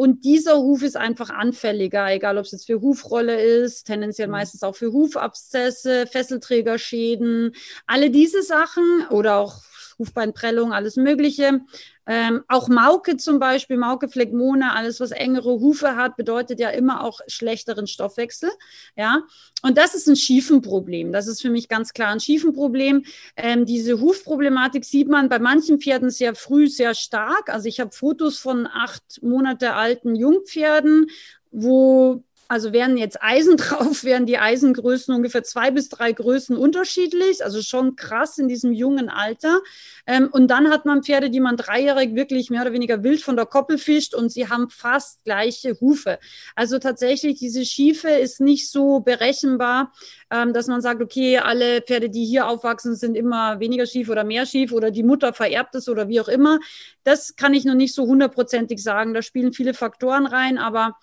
Und 0.00 0.24
dieser 0.24 0.58
Huf 0.58 0.82
ist 0.82 0.96
einfach 0.96 1.28
anfälliger, 1.28 2.08
egal 2.12 2.38
ob 2.38 2.44
es 2.44 2.52
jetzt 2.52 2.66
für 2.66 2.80
Hufrolle 2.80 3.42
ist, 3.42 3.82
tendenziell 3.82 4.28
mhm. 4.28 4.32
meistens 4.32 4.62
auch 4.62 4.76
für 4.76 4.92
Hufabszesse, 4.92 6.06
Fesselträgerschäden, 6.06 7.52
alle 7.88 8.10
diese 8.10 8.44
Sachen 8.44 9.08
oder 9.10 9.38
auch 9.38 9.60
Hufbeinprellung, 9.98 10.72
alles 10.72 10.96
Mögliche. 10.96 11.60
Ähm, 12.06 12.42
auch 12.48 12.68
Mauke 12.68 13.18
zum 13.18 13.38
Beispiel, 13.38 13.76
Mauke 13.76 14.08
Phlegmone, 14.08 14.72
alles, 14.72 14.98
was 14.98 15.10
engere 15.10 15.60
Hufe 15.60 15.96
hat, 15.96 16.16
bedeutet 16.16 16.58
ja 16.58 16.70
immer 16.70 17.04
auch 17.04 17.20
schlechteren 17.26 17.86
Stoffwechsel. 17.86 18.50
Ja, 18.96 19.24
und 19.62 19.76
das 19.76 19.94
ist 19.94 20.08
ein 20.08 20.16
Schiefenproblem. 20.16 21.12
Das 21.12 21.26
ist 21.26 21.42
für 21.42 21.50
mich 21.50 21.68
ganz 21.68 21.92
klar 21.92 22.10
ein 22.10 22.20
Schiefenproblem. 22.20 23.04
Ähm, 23.36 23.66
diese 23.66 24.00
Hufproblematik 24.00 24.84
sieht 24.84 25.08
man 25.08 25.28
bei 25.28 25.38
manchen 25.38 25.80
Pferden 25.80 26.10
sehr 26.10 26.34
früh 26.34 26.68
sehr 26.68 26.94
stark. 26.94 27.50
Also 27.50 27.68
ich 27.68 27.80
habe 27.80 27.90
Fotos 27.90 28.38
von 28.38 28.66
acht 28.66 29.22
Monate 29.22 29.74
alten 29.74 30.14
Jungpferden, 30.14 31.08
wo 31.50 32.22
also 32.48 32.72
wären 32.72 32.96
jetzt 32.96 33.22
Eisen 33.22 33.56
drauf, 33.58 34.04
wären 34.04 34.24
die 34.26 34.38
Eisengrößen 34.38 35.14
ungefähr 35.14 35.44
zwei 35.44 35.70
bis 35.70 35.90
drei 35.90 36.12
Größen 36.12 36.56
unterschiedlich, 36.56 37.44
also 37.44 37.62
schon 37.62 37.94
krass 37.94 38.38
in 38.38 38.48
diesem 38.48 38.72
jungen 38.72 39.10
Alter. 39.10 39.60
Ähm, 40.06 40.28
und 40.32 40.48
dann 40.48 40.70
hat 40.70 40.86
man 40.86 41.02
Pferde, 41.02 41.28
die 41.28 41.40
man 41.40 41.58
dreijährig 41.58 42.14
wirklich 42.14 42.48
mehr 42.48 42.62
oder 42.62 42.72
weniger 42.72 43.02
wild 43.02 43.20
von 43.20 43.36
der 43.36 43.44
Koppel 43.46 43.76
fischt 43.76 44.14
und 44.14 44.32
sie 44.32 44.48
haben 44.48 44.70
fast 44.70 45.22
gleiche 45.24 45.78
Hufe. 45.80 46.18
Also 46.56 46.78
tatsächlich, 46.78 47.38
diese 47.38 47.64
Schiefe 47.66 48.08
ist 48.08 48.40
nicht 48.40 48.70
so 48.70 49.00
berechenbar, 49.00 49.92
ähm, 50.30 50.54
dass 50.54 50.66
man 50.66 50.80
sagt, 50.80 51.02
okay, 51.02 51.38
alle 51.38 51.82
Pferde, 51.82 52.08
die 52.08 52.24
hier 52.24 52.48
aufwachsen, 52.48 52.96
sind 52.96 53.14
immer 53.14 53.60
weniger 53.60 53.84
schief 53.84 54.08
oder 54.08 54.24
mehr 54.24 54.46
schief 54.46 54.72
oder 54.72 54.90
die 54.90 55.02
Mutter 55.02 55.34
vererbt 55.34 55.74
es 55.74 55.88
oder 55.88 56.08
wie 56.08 56.20
auch 56.20 56.28
immer. 56.28 56.58
Das 57.04 57.36
kann 57.36 57.52
ich 57.52 57.66
noch 57.66 57.74
nicht 57.74 57.94
so 57.94 58.06
hundertprozentig 58.06 58.82
sagen. 58.82 59.12
Da 59.12 59.20
spielen 59.20 59.52
viele 59.52 59.74
Faktoren 59.74 60.26
rein, 60.26 60.56
aber 60.56 60.96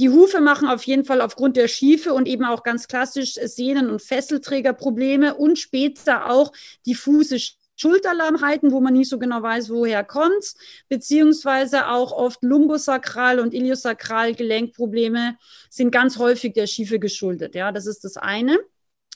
die 0.00 0.08
Hufe 0.08 0.40
machen 0.40 0.66
auf 0.66 0.82
jeden 0.84 1.04
Fall 1.04 1.20
aufgrund 1.20 1.58
der 1.58 1.68
Schiefe 1.68 2.14
und 2.14 2.26
eben 2.26 2.46
auch 2.46 2.62
ganz 2.62 2.88
klassisch 2.88 3.34
Sehnen- 3.34 3.90
und 3.90 4.00
Fesselträgerprobleme 4.00 5.34
und 5.34 5.58
später 5.58 6.30
auch 6.30 6.52
diffuse 6.86 7.38
Schulterlahmheiten, 7.76 8.72
wo 8.72 8.80
man 8.80 8.94
nicht 8.94 9.10
so 9.10 9.18
genau 9.18 9.42
weiß, 9.42 9.68
woher 9.68 10.02
kommt, 10.02 10.54
beziehungsweise 10.88 11.88
auch 11.88 12.12
oft 12.12 12.42
Lumbosakral 12.42 13.40
und 13.40 13.52
Iliosakral 13.52 14.34
Gelenkprobleme 14.34 15.36
sind 15.68 15.90
ganz 15.90 16.18
häufig 16.18 16.54
der 16.54 16.66
Schiefe 16.66 16.98
geschuldet. 16.98 17.54
Ja, 17.54 17.70
das 17.70 17.86
ist 17.86 18.04
das 18.04 18.16
eine. 18.16 18.58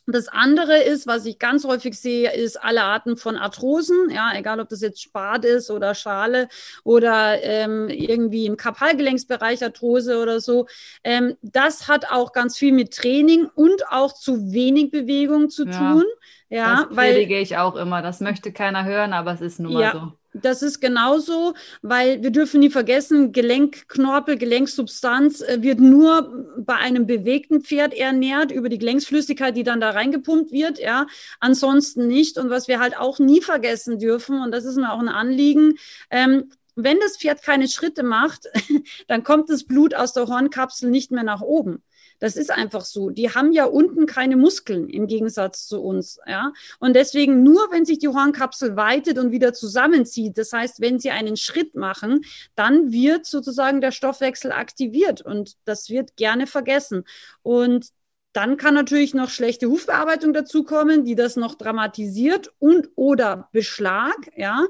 Das 0.06 0.28
andere 0.28 0.82
ist, 0.82 1.06
was 1.06 1.24
ich 1.24 1.38
ganz 1.38 1.64
häufig 1.64 1.98
sehe, 1.98 2.32
ist 2.32 2.62
alle 2.62 2.82
Arten 2.82 3.16
von 3.16 3.36
Arthrosen, 3.36 4.10
ja, 4.10 4.32
egal 4.34 4.60
ob 4.60 4.68
das 4.68 4.82
jetzt 4.82 5.00
Spat 5.00 5.44
ist 5.44 5.70
oder 5.70 5.94
Schale 5.94 6.48
oder 6.82 7.42
ähm, 7.42 7.88
irgendwie 7.88 8.46
im 8.46 8.56
Kapalgelenksbereich 8.56 9.62
Arthrose 9.62 10.20
oder 10.20 10.40
so. 10.40 10.66
Ähm, 11.04 11.36
das 11.40 11.88
hat 11.88 12.10
auch 12.10 12.32
ganz 12.32 12.58
viel 12.58 12.72
mit 12.72 12.94
Training 12.94 13.48
und 13.54 13.88
auch 13.88 14.12
zu 14.12 14.52
wenig 14.52 14.90
Bewegung 14.90 15.48
zu 15.48 15.64
ja, 15.64 15.72
tun. 15.72 16.04
Ja, 16.50 16.86
das 16.86 16.96
predige 16.96 17.34
weil, 17.36 17.42
ich 17.42 17.56
auch 17.56 17.76
immer. 17.76 18.02
Das 18.02 18.20
möchte 18.20 18.52
keiner 18.52 18.84
hören, 18.84 19.12
aber 19.14 19.32
es 19.32 19.40
ist 19.40 19.58
nun 19.58 19.72
mal 19.72 19.82
ja, 19.82 19.92
so. 19.92 20.12
Das 20.36 20.62
ist 20.62 20.80
genauso, 20.80 21.54
weil 21.80 22.20
wir 22.24 22.32
dürfen 22.32 22.58
nie 22.58 22.70
vergessen, 22.70 23.30
Gelenkknorpel, 23.30 24.36
Gelenksubstanz 24.36 25.40
äh, 25.42 25.62
wird 25.62 25.78
nur 25.78 26.48
bei 26.58 26.74
einem 26.74 27.06
bewegten 27.06 27.62
Pferd 27.62 27.94
ernährt 27.94 28.50
über 28.50 28.68
die 28.68 28.78
Gelenksflüssigkeit, 28.78 29.56
die 29.56 29.62
dann 29.62 29.80
da 29.80 29.90
reingepumpt 29.90 30.50
wird, 30.50 30.80
ja. 30.80 31.06
Ansonsten 31.38 32.08
nicht. 32.08 32.36
Und 32.36 32.50
was 32.50 32.66
wir 32.66 32.80
halt 32.80 32.98
auch 32.98 33.20
nie 33.20 33.42
vergessen 33.42 34.00
dürfen, 34.00 34.42
und 34.42 34.50
das 34.50 34.64
ist 34.64 34.76
mir 34.76 34.92
auch 34.92 34.98
ein 34.98 35.08
Anliegen, 35.08 35.78
ähm, 36.10 36.50
wenn 36.74 36.98
das 36.98 37.16
Pferd 37.16 37.42
keine 37.42 37.68
Schritte 37.68 38.02
macht, 38.02 38.48
dann 39.06 39.22
kommt 39.22 39.50
das 39.50 39.62
Blut 39.62 39.94
aus 39.94 40.14
der 40.14 40.26
Hornkapsel 40.26 40.90
nicht 40.90 41.12
mehr 41.12 41.22
nach 41.22 41.42
oben. 41.42 41.80
Das 42.24 42.36
ist 42.36 42.50
einfach 42.50 42.86
so. 42.86 43.10
Die 43.10 43.34
haben 43.34 43.52
ja 43.52 43.66
unten 43.66 44.06
keine 44.06 44.38
Muskeln 44.38 44.88
im 44.88 45.06
Gegensatz 45.06 45.66
zu 45.66 45.82
uns. 45.82 46.18
Ja? 46.26 46.54
Und 46.78 46.96
deswegen 46.96 47.42
nur, 47.42 47.70
wenn 47.70 47.84
sich 47.84 47.98
die 47.98 48.08
Hornkapsel 48.08 48.76
weitet 48.76 49.18
und 49.18 49.30
wieder 49.30 49.52
zusammenzieht, 49.52 50.38
das 50.38 50.50
heißt, 50.50 50.80
wenn 50.80 50.98
sie 50.98 51.10
einen 51.10 51.36
Schritt 51.36 51.74
machen, 51.74 52.24
dann 52.54 52.92
wird 52.92 53.26
sozusagen 53.26 53.82
der 53.82 53.92
Stoffwechsel 53.92 54.52
aktiviert 54.52 55.20
und 55.20 55.56
das 55.66 55.90
wird 55.90 56.16
gerne 56.16 56.46
vergessen. 56.46 57.04
Und 57.42 57.88
dann 58.32 58.56
kann 58.56 58.72
natürlich 58.72 59.12
noch 59.12 59.28
schlechte 59.28 59.68
Hufbearbeitung 59.68 60.32
dazukommen, 60.32 61.04
die 61.04 61.16
das 61.16 61.36
noch 61.36 61.56
dramatisiert 61.56 62.54
und 62.58 62.88
oder 62.96 63.50
Beschlag, 63.52 64.16
ja 64.34 64.66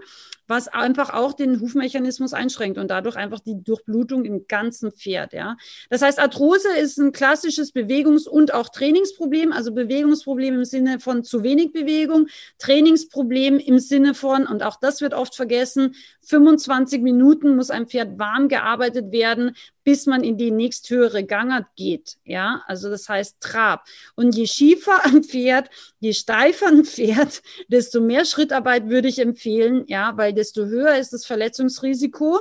was 0.47 0.69
einfach 0.69 1.11
auch 1.13 1.33
den 1.33 1.61
Hufmechanismus 1.61 2.33
einschränkt 2.33 2.79
und 2.79 2.89
dadurch 2.89 3.17
einfach 3.17 3.41
die 3.41 3.63
Durchblutung 3.63 4.25
im 4.25 4.47
ganzen 4.47 4.93
Pferd. 4.93 5.33
Ja. 5.33 5.57
Das 5.91 6.03
heißt, 6.03 6.19
Arthrose 6.19 6.69
ist 6.81 6.99
ein 6.99 7.13
klassisches 7.13 7.73
Bewegungs- 7.73 8.29
und 8.29 8.53
auch 8.53 8.69
Trainingsproblem, 8.69 9.53
also 9.53 9.73
Bewegungsproblem 9.73 10.55
im 10.55 10.65
Sinne 10.65 11.01
von 11.01 11.25
zu 11.25 11.43
wenig 11.43 11.73
Bewegung, 11.73 12.29
Trainingsproblem 12.59 13.59
im 13.59 13.79
Sinne 13.79 14.15
von, 14.15 14.47
und 14.47 14.63
auch 14.63 14.77
das 14.81 15.01
wird 15.01 15.15
oft 15.15 15.35
vergessen, 15.35 15.95
25 16.23 17.03
Minuten 17.03 17.57
muss 17.57 17.71
ein 17.71 17.87
Pferd 17.87 18.19
warm 18.19 18.49
gearbeitet 18.49 19.13
werden, 19.13 19.57
bis 19.85 20.07
man 20.07 20.25
in 20.25 20.39
die 20.39 20.51
nächsthöhere 20.51 21.25
Gangart 21.25 21.67
geht. 21.77 22.17
Ja, 22.25 22.63
also 22.67 22.89
das 22.89 23.09
heißt 23.09 23.37
Trab. 23.41 23.85
Und 24.17 24.35
je 24.35 24.47
schiefer 24.47 25.05
ein 25.05 25.23
Pferd, 25.23 25.69
je 26.01 26.15
steifer 26.15 26.69
ein 26.69 26.85
Pferd, 26.85 27.43
desto 27.69 28.01
mehr 28.01 28.25
Schrittarbeit 28.25 28.89
würde 28.89 29.09
ich 29.09 29.19
empfehlen. 29.19 29.85
Ja, 29.87 30.17
weil 30.17 30.33
desto 30.35 30.66
höher 30.66 30.97
ist 30.99 31.12
das 31.12 31.25
Verletzungsrisiko 31.25 32.40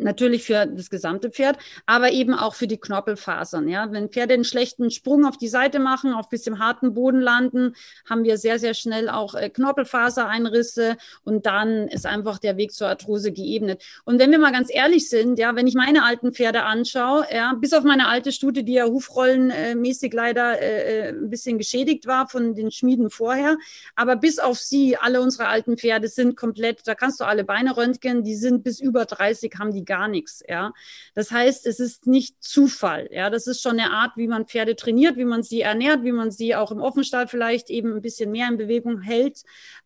natürlich 0.00 0.44
für 0.44 0.66
das 0.66 0.90
gesamte 0.90 1.30
Pferd, 1.30 1.58
aber 1.86 2.10
eben 2.10 2.34
auch 2.34 2.54
für 2.54 2.66
die 2.66 2.78
Knorpelfasern. 2.78 3.68
Ja, 3.68 3.92
wenn 3.92 4.08
Pferde 4.08 4.34
einen 4.34 4.44
schlechten 4.44 4.90
Sprung 4.90 5.24
auf 5.24 5.36
die 5.36 5.48
Seite 5.48 5.78
machen, 5.78 6.12
auf 6.12 6.28
bisschen 6.28 6.58
harten 6.58 6.94
Boden 6.94 7.20
landen, 7.20 7.74
haben 8.08 8.24
wir 8.24 8.38
sehr 8.38 8.58
sehr 8.58 8.74
schnell 8.74 9.08
auch 9.08 9.34
äh, 9.34 9.50
Knorpelfasereinrisse 9.50 10.96
und 11.24 11.46
dann 11.46 11.88
ist 11.88 12.06
einfach 12.06 12.38
der 12.38 12.56
Weg 12.56 12.72
zur 12.72 12.88
Arthrose 12.88 13.32
geebnet. 13.32 13.82
Und 14.04 14.18
wenn 14.18 14.30
wir 14.30 14.38
mal 14.38 14.52
ganz 14.52 14.68
ehrlich 14.72 15.08
sind, 15.08 15.38
ja, 15.38 15.54
wenn 15.56 15.66
ich 15.66 15.74
meine 15.74 16.04
alten 16.04 16.32
Pferde 16.32 16.62
anschaue, 16.62 17.26
ja, 17.32 17.54
bis 17.54 17.72
auf 17.72 17.84
meine 17.84 18.08
alte 18.08 18.32
Stute, 18.32 18.64
die 18.64 18.74
ja 18.74 18.86
hufrollenmäßig 18.86 20.12
leider 20.12 20.60
äh, 20.60 21.08
äh, 21.08 21.08
ein 21.10 21.30
bisschen 21.30 21.58
geschädigt 21.58 22.06
war 22.06 22.28
von 22.28 22.54
den 22.54 22.70
Schmieden 22.70 23.10
vorher, 23.10 23.56
aber 23.94 24.16
bis 24.16 24.38
auf 24.38 24.58
sie, 24.58 24.96
alle 24.96 25.20
unsere 25.20 25.48
alten 25.48 25.76
Pferde 25.76 26.08
sind 26.08 26.36
komplett, 26.36 26.86
da 26.86 26.94
kannst 26.94 27.20
du 27.20 27.24
alle 27.24 27.44
Beine 27.44 27.76
röntgen, 27.76 28.22
die 28.22 28.36
sind 28.36 28.62
bis 28.62 28.80
über 28.80 29.04
30, 29.04 29.52
haben 29.58 29.72
die 29.72 29.84
gar 29.90 30.06
nichts, 30.06 30.40
ja. 30.48 30.72
Das 31.14 31.32
heißt, 31.32 31.66
es 31.66 31.80
ist 31.80 32.06
nicht 32.06 32.40
Zufall, 32.40 33.08
ja. 33.10 33.28
Das 33.28 33.48
ist 33.48 33.60
schon 33.60 33.80
eine 33.80 33.90
Art, 33.90 34.12
wie 34.16 34.28
man 34.28 34.46
Pferde 34.46 34.76
trainiert, 34.76 35.16
wie 35.16 35.24
man 35.24 35.42
sie 35.42 35.62
ernährt, 35.62 36.04
wie 36.04 36.12
man 36.12 36.30
sie 36.30 36.54
auch 36.54 36.70
im 36.70 36.80
Offenstall 36.80 37.26
vielleicht 37.26 37.70
eben 37.70 37.92
ein 37.92 38.00
bisschen 38.00 38.30
mehr 38.30 38.46
in 38.48 38.56
Bewegung 38.56 39.00
hält. 39.00 39.42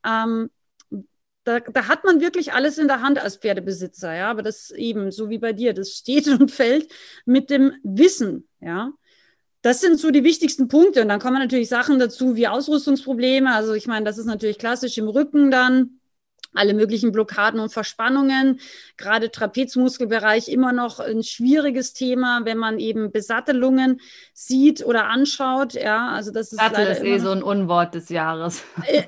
Ähm, 0.06 0.50
da, 1.44 1.60
da, 1.60 1.88
hat 1.88 2.04
man 2.04 2.20
wirklich 2.20 2.52
alles 2.52 2.76
in 2.76 2.86
der 2.86 3.00
Hand 3.00 3.18
als 3.18 3.36
Pferdebesitzer, 3.38 4.14
ja, 4.14 4.30
aber 4.30 4.42
das 4.42 4.70
eben, 4.72 5.10
so 5.10 5.30
wie 5.30 5.38
bei 5.38 5.54
dir, 5.54 5.72
das 5.72 5.92
steht 5.92 6.28
und 6.40 6.50
fällt 6.50 6.92
mit 7.24 7.48
dem 7.48 7.72
Wissen, 7.82 8.46
ja. 8.60 8.92
Das 9.62 9.80
sind 9.80 9.98
so 9.98 10.10
die 10.10 10.24
wichtigsten 10.24 10.68
Punkte. 10.68 11.00
Und 11.00 11.08
dann 11.08 11.20
kommen 11.20 11.38
natürlich 11.38 11.70
Sachen 11.70 11.98
dazu 11.98 12.36
wie 12.36 12.48
Ausrüstungsprobleme. 12.48 13.50
Also 13.50 13.72
ich 13.72 13.86
meine, 13.86 14.04
das 14.04 14.18
ist 14.18 14.26
natürlich 14.26 14.58
klassisch 14.58 14.98
im 14.98 15.08
Rücken 15.08 15.50
dann 15.50 16.00
alle 16.54 16.74
möglichen 16.74 17.12
Blockaden 17.12 17.60
und 17.60 17.72
Verspannungen. 17.72 18.60
Gerade 18.96 19.30
Trapezmuskelbereich 19.30 20.48
immer 20.48 20.72
noch 20.72 21.00
ein 21.00 21.22
schwieriges 21.22 21.92
Thema, 21.92 22.40
wenn 22.44 22.58
man 22.58 22.78
eben 22.78 23.10
Besattelungen 23.10 24.00
sieht 24.32 24.84
oder 24.84 25.06
anschaut. 25.06 25.74
Ja, 25.74 26.08
also 26.08 26.30
das 26.30 26.52
ist 26.52 26.60
Sattel 26.60 26.86
ist 26.86 27.02
eh 27.02 27.18
so 27.18 27.30
ein 27.30 27.42
Unwort 27.42 27.94
des 27.94 28.08
Jahres. 28.08 28.62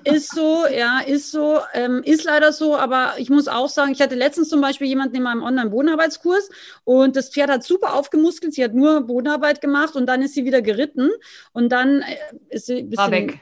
Ist 0.05 0.35
so, 0.35 0.65
ja, 0.67 1.01
ist 1.01 1.31
so, 1.31 1.61
ähm, 1.75 2.03
ist 2.05 2.25
leider 2.25 2.53
so. 2.53 2.77
Aber 2.77 3.15
ich 3.19 3.31
muss 3.31 3.49
auch 3.49 3.69
sagen, 3.69 3.93
ich 3.93 4.01
hatte 4.01 4.15
letztens 4.15 4.49
zum 4.49 4.61
Beispiel 4.61 4.87
jemanden 4.87 5.17
in 5.17 5.23
meinem 5.23 5.43
Online-Bodenarbeitskurs 5.43 6.49
und 6.85 7.17
das 7.17 7.31
Pferd 7.31 7.51
hat 7.51 7.65
super 7.65 7.95
aufgemuskelt. 7.95 8.55
Sie 8.55 8.65
hat 8.65 8.75
nur 8.75 9.07
Bodenarbeit 9.07 9.61
gemacht 9.61 9.97
und 9.97 10.07
dann 10.07 10.23
ist 10.23 10.35
sie 10.35 10.45
wieder 10.45 10.63
geritten 10.63 11.11
und 11.53 11.71
dann 11.71 12.03
äh, 12.03 12.17
ist 12.49 12.67
sie 12.67 12.79
ein 12.79 12.91
bisschen, 12.91 13.05
War 13.05 13.11
weg 13.11 13.41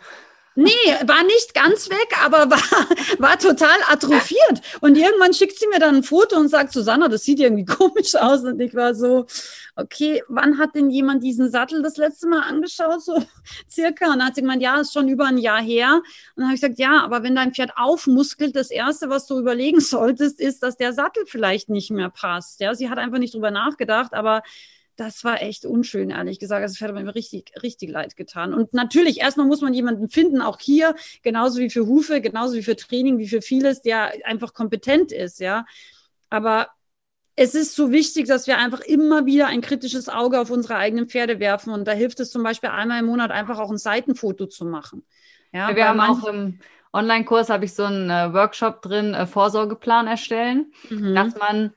Nee, 0.56 0.70
war 1.06 1.24
nicht 1.24 1.52
ganz 1.52 1.90
weg, 1.90 2.16
aber 2.24 2.38
war, 2.50 3.18
war 3.18 3.38
total 3.38 3.76
atrophiert. 3.88 4.62
Und 4.80 4.96
irgendwann 4.96 5.34
schickt 5.34 5.58
sie 5.58 5.66
mir 5.66 5.80
dann 5.80 5.96
ein 5.96 6.02
Foto 6.04 6.36
und 6.36 6.48
sagt, 6.48 6.72
Susanna, 6.72 7.08
das 7.08 7.24
sieht 7.24 7.40
irgendwie 7.40 7.64
komisch 7.76 8.14
aus. 8.14 8.42
Und 8.44 8.60
ich 8.60 8.74
war 8.74 8.94
so, 8.94 9.26
okay, 9.74 10.22
wann 10.28 10.58
hat 10.58 10.76
denn 10.76 10.90
jemand 10.90 11.24
diesen 11.24 11.50
Sattel 11.50 11.82
das 11.82 11.96
letzte 11.96 12.28
Mal 12.28 12.42
angeschaut? 12.42 13.02
So 13.02 13.20
circa. 13.70 14.12
Und 14.12 14.18
dann 14.18 14.26
hat 14.26 14.36
sie 14.36 14.42
gemeint, 14.42 14.62
ja, 14.62 14.80
ist 14.80 14.92
schon 14.92 15.08
über 15.08 15.26
ein 15.26 15.38
Jahr 15.38 15.60
her. 15.60 15.94
Und 15.94 16.04
dann 16.36 16.46
habe 16.46 16.54
ich 16.54 16.60
gesagt, 16.60 16.78
ja, 16.78 17.02
aber 17.02 17.24
wenn 17.24 17.34
dein 17.34 17.52
Pferd 17.52 17.72
aufmuskelt, 17.76 18.54
das 18.54 18.70
Erste, 18.70 19.10
was 19.10 19.26
du 19.26 19.40
überlegen 19.40 19.80
solltest, 19.80 20.40
ist, 20.40 20.62
dass 20.62 20.76
der 20.76 20.92
Sattel 20.92 21.24
vielleicht 21.26 21.68
nicht 21.68 21.90
mehr 21.90 22.10
passt. 22.10 22.60
Ja, 22.60 22.74
sie 22.74 22.88
hat 22.90 22.98
einfach 22.98 23.18
nicht 23.18 23.34
drüber 23.34 23.50
nachgedacht, 23.50 24.14
aber 24.14 24.42
das 24.96 25.24
war 25.24 25.42
echt 25.42 25.64
unschön, 25.64 26.10
ehrlich 26.10 26.38
gesagt. 26.38 26.62
Also, 26.62 26.74
es 26.74 26.80
hat 26.80 26.94
mir 26.94 27.14
richtig, 27.14 27.52
richtig 27.62 27.90
leid 27.90 28.16
getan. 28.16 28.54
Und 28.54 28.74
natürlich, 28.74 29.20
erstmal 29.20 29.46
muss 29.46 29.60
man 29.60 29.74
jemanden 29.74 30.08
finden, 30.08 30.40
auch 30.40 30.58
hier, 30.60 30.94
genauso 31.22 31.58
wie 31.58 31.70
für 31.70 31.86
Hufe, 31.86 32.20
genauso 32.20 32.54
wie 32.54 32.62
für 32.62 32.76
Training, 32.76 33.18
wie 33.18 33.28
für 33.28 33.42
vieles, 33.42 33.82
der 33.82 34.12
einfach 34.24 34.54
kompetent 34.54 35.12
ist, 35.12 35.40
ja. 35.40 35.66
Aber 36.30 36.68
es 37.36 37.54
ist 37.54 37.74
so 37.74 37.90
wichtig, 37.90 38.28
dass 38.28 38.46
wir 38.46 38.58
einfach 38.58 38.80
immer 38.80 39.26
wieder 39.26 39.48
ein 39.48 39.60
kritisches 39.60 40.08
Auge 40.08 40.40
auf 40.40 40.50
unsere 40.50 40.76
eigenen 40.76 41.08
Pferde 41.08 41.40
werfen. 41.40 41.72
Und 41.72 41.86
da 41.86 41.92
hilft 41.92 42.20
es 42.20 42.30
zum 42.30 42.42
Beispiel 42.42 42.70
einmal 42.70 43.00
im 43.00 43.06
Monat 43.06 43.30
einfach 43.30 43.58
auch 43.58 43.70
ein 43.70 43.78
Seitenfoto 43.78 44.46
zu 44.46 44.64
machen. 44.64 45.04
Ja, 45.52 45.70
ja 45.70 45.76
wir 45.76 45.88
haben 45.88 46.00
auch 46.00 46.24
im 46.26 46.60
Online-Kurs 46.92 47.50
habe 47.50 47.64
ich 47.64 47.74
so 47.74 47.84
einen 47.84 48.08
äh, 48.08 48.32
Workshop 48.32 48.82
drin, 48.82 49.14
äh, 49.14 49.26
Vorsorgeplan 49.26 50.06
erstellen, 50.06 50.72
mhm. 50.88 51.14
dass 51.14 51.36
man 51.36 51.74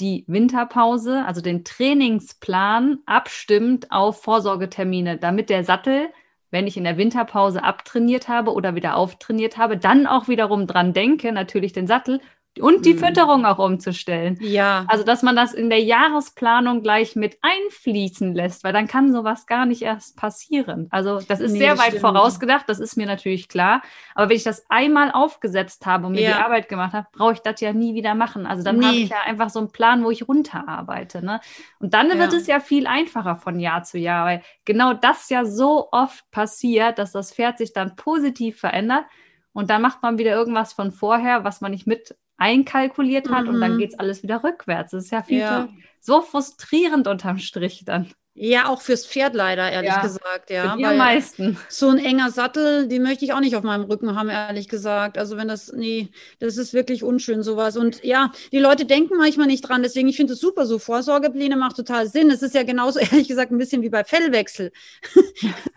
die 0.00 0.24
Winterpause, 0.26 1.24
also 1.24 1.40
den 1.40 1.64
Trainingsplan, 1.64 2.98
abstimmt 3.06 3.90
auf 3.90 4.22
Vorsorgetermine, 4.22 5.18
damit 5.18 5.50
der 5.50 5.64
Sattel, 5.64 6.08
wenn 6.50 6.66
ich 6.66 6.76
in 6.76 6.84
der 6.84 6.96
Winterpause 6.96 7.62
abtrainiert 7.62 8.28
habe 8.28 8.52
oder 8.52 8.74
wieder 8.74 8.96
auftrainiert 8.96 9.56
habe, 9.56 9.76
dann 9.76 10.06
auch 10.06 10.28
wiederum 10.28 10.66
dran 10.66 10.92
denke, 10.92 11.32
natürlich 11.32 11.72
den 11.72 11.86
Sattel 11.86 12.20
und 12.60 12.86
die 12.86 12.94
mhm. 12.94 12.98
Fütterung 12.98 13.44
auch 13.46 13.58
umzustellen. 13.58 14.38
Ja. 14.40 14.84
Also, 14.88 15.02
dass 15.04 15.22
man 15.22 15.34
das 15.34 15.54
in 15.54 15.70
der 15.70 15.82
Jahresplanung 15.82 16.82
gleich 16.82 17.16
mit 17.16 17.38
einfließen 17.42 18.32
lässt, 18.32 18.62
weil 18.62 18.72
dann 18.72 18.86
kann 18.86 19.12
sowas 19.12 19.46
gar 19.46 19.66
nicht 19.66 19.82
erst 19.82 20.16
passieren. 20.16 20.86
Also, 20.90 21.20
das 21.20 21.40
ist 21.40 21.52
nee, 21.52 21.58
sehr 21.58 21.72
das 21.72 21.80
weit 21.80 21.88
stimmt. 21.88 22.02
vorausgedacht, 22.02 22.68
das 22.68 22.78
ist 22.78 22.96
mir 22.96 23.06
natürlich 23.06 23.48
klar. 23.48 23.82
Aber 24.14 24.28
wenn 24.28 24.36
ich 24.36 24.44
das 24.44 24.66
einmal 24.68 25.10
aufgesetzt 25.10 25.84
habe 25.86 26.06
und 26.06 26.12
mir 26.12 26.22
ja. 26.22 26.36
die 26.36 26.42
Arbeit 26.44 26.68
gemacht 26.68 26.92
habe, 26.92 27.08
brauche 27.12 27.32
ich 27.32 27.40
das 27.40 27.60
ja 27.60 27.72
nie 27.72 27.94
wieder 27.94 28.14
machen. 28.14 28.46
Also, 28.46 28.62
dann 28.62 28.78
nee. 28.78 28.86
habe 28.86 28.96
ich 28.96 29.08
ja 29.08 29.22
einfach 29.24 29.50
so 29.50 29.58
einen 29.58 29.72
Plan, 29.72 30.04
wo 30.04 30.10
ich 30.10 30.28
runterarbeite. 30.28 31.24
Ne? 31.24 31.40
Und 31.80 31.92
dann 31.94 32.08
ja. 32.08 32.18
wird 32.18 32.32
es 32.34 32.46
ja 32.46 32.60
viel 32.60 32.86
einfacher 32.86 33.36
von 33.36 33.58
Jahr 33.58 33.82
zu 33.82 33.98
Jahr, 33.98 34.26
weil 34.26 34.42
genau 34.64 34.94
das 34.94 35.28
ja 35.28 35.44
so 35.44 35.88
oft 35.90 36.30
passiert, 36.30 36.98
dass 36.98 37.12
das 37.12 37.32
Pferd 37.32 37.58
sich 37.58 37.72
dann 37.72 37.96
positiv 37.96 38.60
verändert. 38.60 39.04
Und 39.52 39.70
dann 39.70 39.82
macht 39.82 40.02
man 40.02 40.18
wieder 40.18 40.32
irgendwas 40.32 40.72
von 40.72 40.90
vorher, 40.90 41.44
was 41.44 41.60
man 41.60 41.70
nicht 41.70 41.86
mit 41.86 42.16
einkalkuliert 42.36 43.30
hat 43.30 43.44
mhm. 43.44 43.50
und 43.50 43.60
dann 43.60 43.74
mhm. 43.74 43.78
geht 43.78 43.92
es 43.92 43.98
alles 43.98 44.22
wieder 44.22 44.42
rückwärts. 44.42 44.92
Das 44.92 45.04
ist 45.04 45.10
ja 45.10 45.22
viel 45.22 45.38
ja. 45.38 45.68
so 46.00 46.22
frustrierend 46.22 47.06
unterm 47.06 47.38
Strich 47.38 47.84
dann. 47.84 48.12
Ja, 48.36 48.68
auch 48.68 48.82
fürs 48.82 49.06
Pferd 49.06 49.36
leider, 49.36 49.70
ehrlich 49.70 49.92
ja, 49.92 50.02
gesagt, 50.02 50.50
ja. 50.50 50.72
Am 50.72 50.80
meisten. 50.80 51.56
So 51.68 51.88
ein 51.88 51.98
enger 51.98 52.32
Sattel, 52.32 52.88
den 52.88 53.04
möchte 53.04 53.24
ich 53.24 53.32
auch 53.32 53.38
nicht 53.38 53.54
auf 53.54 53.62
meinem 53.62 53.84
Rücken 53.84 54.16
haben, 54.16 54.28
ehrlich 54.28 54.68
gesagt. 54.68 55.18
Also 55.18 55.36
wenn 55.36 55.46
das, 55.46 55.72
nee, 55.72 56.08
das 56.40 56.56
ist 56.56 56.74
wirklich 56.74 57.04
unschön, 57.04 57.44
sowas. 57.44 57.76
Und 57.76 58.02
ja, 58.02 58.32
die 58.50 58.58
Leute 58.58 58.86
denken 58.86 59.16
manchmal 59.18 59.46
nicht 59.46 59.60
dran. 59.60 59.84
Deswegen, 59.84 60.08
ich 60.08 60.16
finde 60.16 60.32
es 60.32 60.40
super, 60.40 60.66
so 60.66 60.80
Vorsorgepläne 60.80 61.54
macht 61.54 61.76
total 61.76 62.08
Sinn. 62.08 62.28
Es 62.28 62.42
ist 62.42 62.56
ja 62.56 62.64
genauso, 62.64 62.98
ehrlich 63.12 63.28
gesagt, 63.28 63.52
ein 63.52 63.58
bisschen 63.58 63.82
wie 63.82 63.88
bei 63.88 64.02
Fellwechsel. 64.02 64.72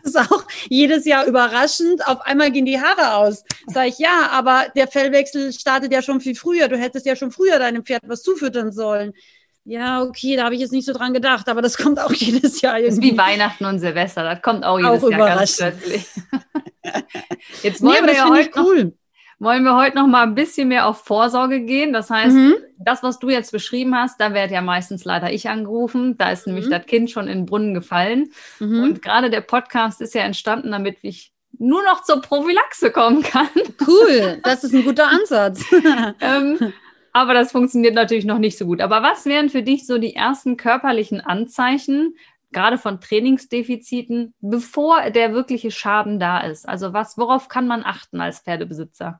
das 0.03 0.16
ist 0.16 0.18
auch 0.18 0.47
jedes 0.68 1.05
Jahr 1.05 1.28
überraschend. 1.28 2.08
Auf 2.08 2.22
einmal 2.22 2.49
gehen 2.49 2.66
die 2.66 2.82
Haare 2.82 3.18
aus. 3.18 3.43
Sag 3.68 3.89
ich, 3.89 3.99
ja, 3.99 4.30
aber 4.32 4.66
der 4.76 4.88
Fellwechsel 4.88 5.53
startet 5.53 5.93
ja 5.93 6.01
schon 6.01 6.22
viel 6.22 6.34
früher. 6.34 6.70
Du 6.70 6.78
hättest 6.78 7.05
ja 7.05 7.16
schon 7.16 7.30
früher 7.30 7.60
deinem 7.60 7.86
Pferd 7.86 8.01
was 8.08 8.24
zufüttern 8.24 8.72
sollen 8.72 9.14
ja, 9.68 10.01
okay, 10.01 10.38
da 10.38 10.45
habe 10.45 10.55
ich 10.55 10.61
jetzt 10.61 10.72
nicht 10.72 10.86
so 10.86 10.93
dran 10.93 11.13
gedacht, 11.13 11.49
aber 11.49 11.61
das 11.61 11.78
kommt 11.78 11.99
auch 11.99 12.11
jedes 12.13 12.61
Jahr. 12.61 12.80
Irgendwie. 12.80 12.88
Das 12.88 13.05
ist 13.05 13.13
wie 13.13 13.18
Weihnachten 13.18 13.65
und 13.65 13.80
Silvester, 13.80 14.24
das 14.24 14.41
kommt 14.41 14.63
auch 14.63 14.80
jedes 14.80 15.03
auch 15.03 15.09
Jahr 15.11 15.36
ganz 15.36 15.57
plötzlich. 15.57 16.05
Jetzt 17.63 17.82
wollen 17.82 18.05
nee, 18.05 18.07
wir 18.07 18.15
ja 18.15 18.30
heute 18.30 18.49
cool. 18.55 18.84
noch, 18.86 18.91
wollen 19.39 19.63
wir 19.63 19.76
heute 19.76 19.97
noch 19.97 20.07
mal 20.07 20.24
ein 20.24 20.36
bisschen 20.36 20.70
mehr 20.70 20.88
auf 20.88 21.03
Vorsorge 21.03 21.59
gehen. 21.59 21.91
Das 21.91 22.09
heißt, 22.09 22.34
mhm. 22.34 22.55
das, 22.78 23.03
was 23.03 23.20
du 23.20 23.30
jetzt 23.30 23.51
beschrieben 23.51 23.93
hast, 23.93 24.22
da 24.22 24.34
werde 24.34 24.53
ja 24.53 24.61
meistens 24.61 25.03
leider 25.03 25.32
ich 25.32 25.49
angerufen. 25.49 26.18
Da 26.18 26.32
ist 26.32 26.47
mhm. 26.47 26.53
nämlich 26.53 26.72
das 26.72 26.86
Kind 26.86 27.11
schon 27.11 27.28
in 27.28 27.39
den 27.39 27.45
Brunnen 27.45 27.74
gefallen. 27.74 28.32
Mhm. 28.59 28.84
Und 28.84 29.01
gerade 29.01 29.30
der 29.30 29.41
Podcast 29.41 29.99
ist 29.99 30.15
ja 30.15 30.22
entstanden, 30.22 30.72
damit 30.72 30.97
ich 31.01 31.34
nur 31.59 31.84
noch 31.84 32.03
zur 32.03 32.22
Prophylaxe 32.22 32.89
kommen 32.89 33.22
kann. 33.22 33.49
Cool, 33.86 34.39
das 34.43 34.63
ist 34.63 34.74
ein 34.74 34.86
guter 34.86 35.09
Ansatz. 35.09 35.61
ähm, 36.22 36.74
aber 37.18 37.34
das 37.34 37.51
funktioniert 37.51 37.95
natürlich 37.95 38.26
noch 38.26 38.38
nicht 38.38 38.59
so 38.59 38.65
gut. 38.68 38.80
Aber 38.80 39.01
was 39.01 39.26
wären 39.26 39.49
für 39.49 39.63
dich 39.63 39.88
so 39.88 39.97
die 39.97 40.13
ersten 40.15 40.55
körperlichen 40.55 41.20
Anzeichen, 41.20 42.15
gerade 42.51 42.78
von 42.78 43.01
Trainingsdefiziten, 43.01 44.36
bevor 44.39 45.09
der 45.09 45.34
wirkliche 45.34 45.72
Schaden 45.72 46.20
da 46.20 46.41
ist? 46.41 46.70
Also 46.70 46.93
was, 46.93 47.18
worauf 47.18 47.47
kann 47.47 47.65
man 47.65 47.84
achten 47.84 48.22
als 48.22 48.41
Pferdebesitzer? 48.41 49.20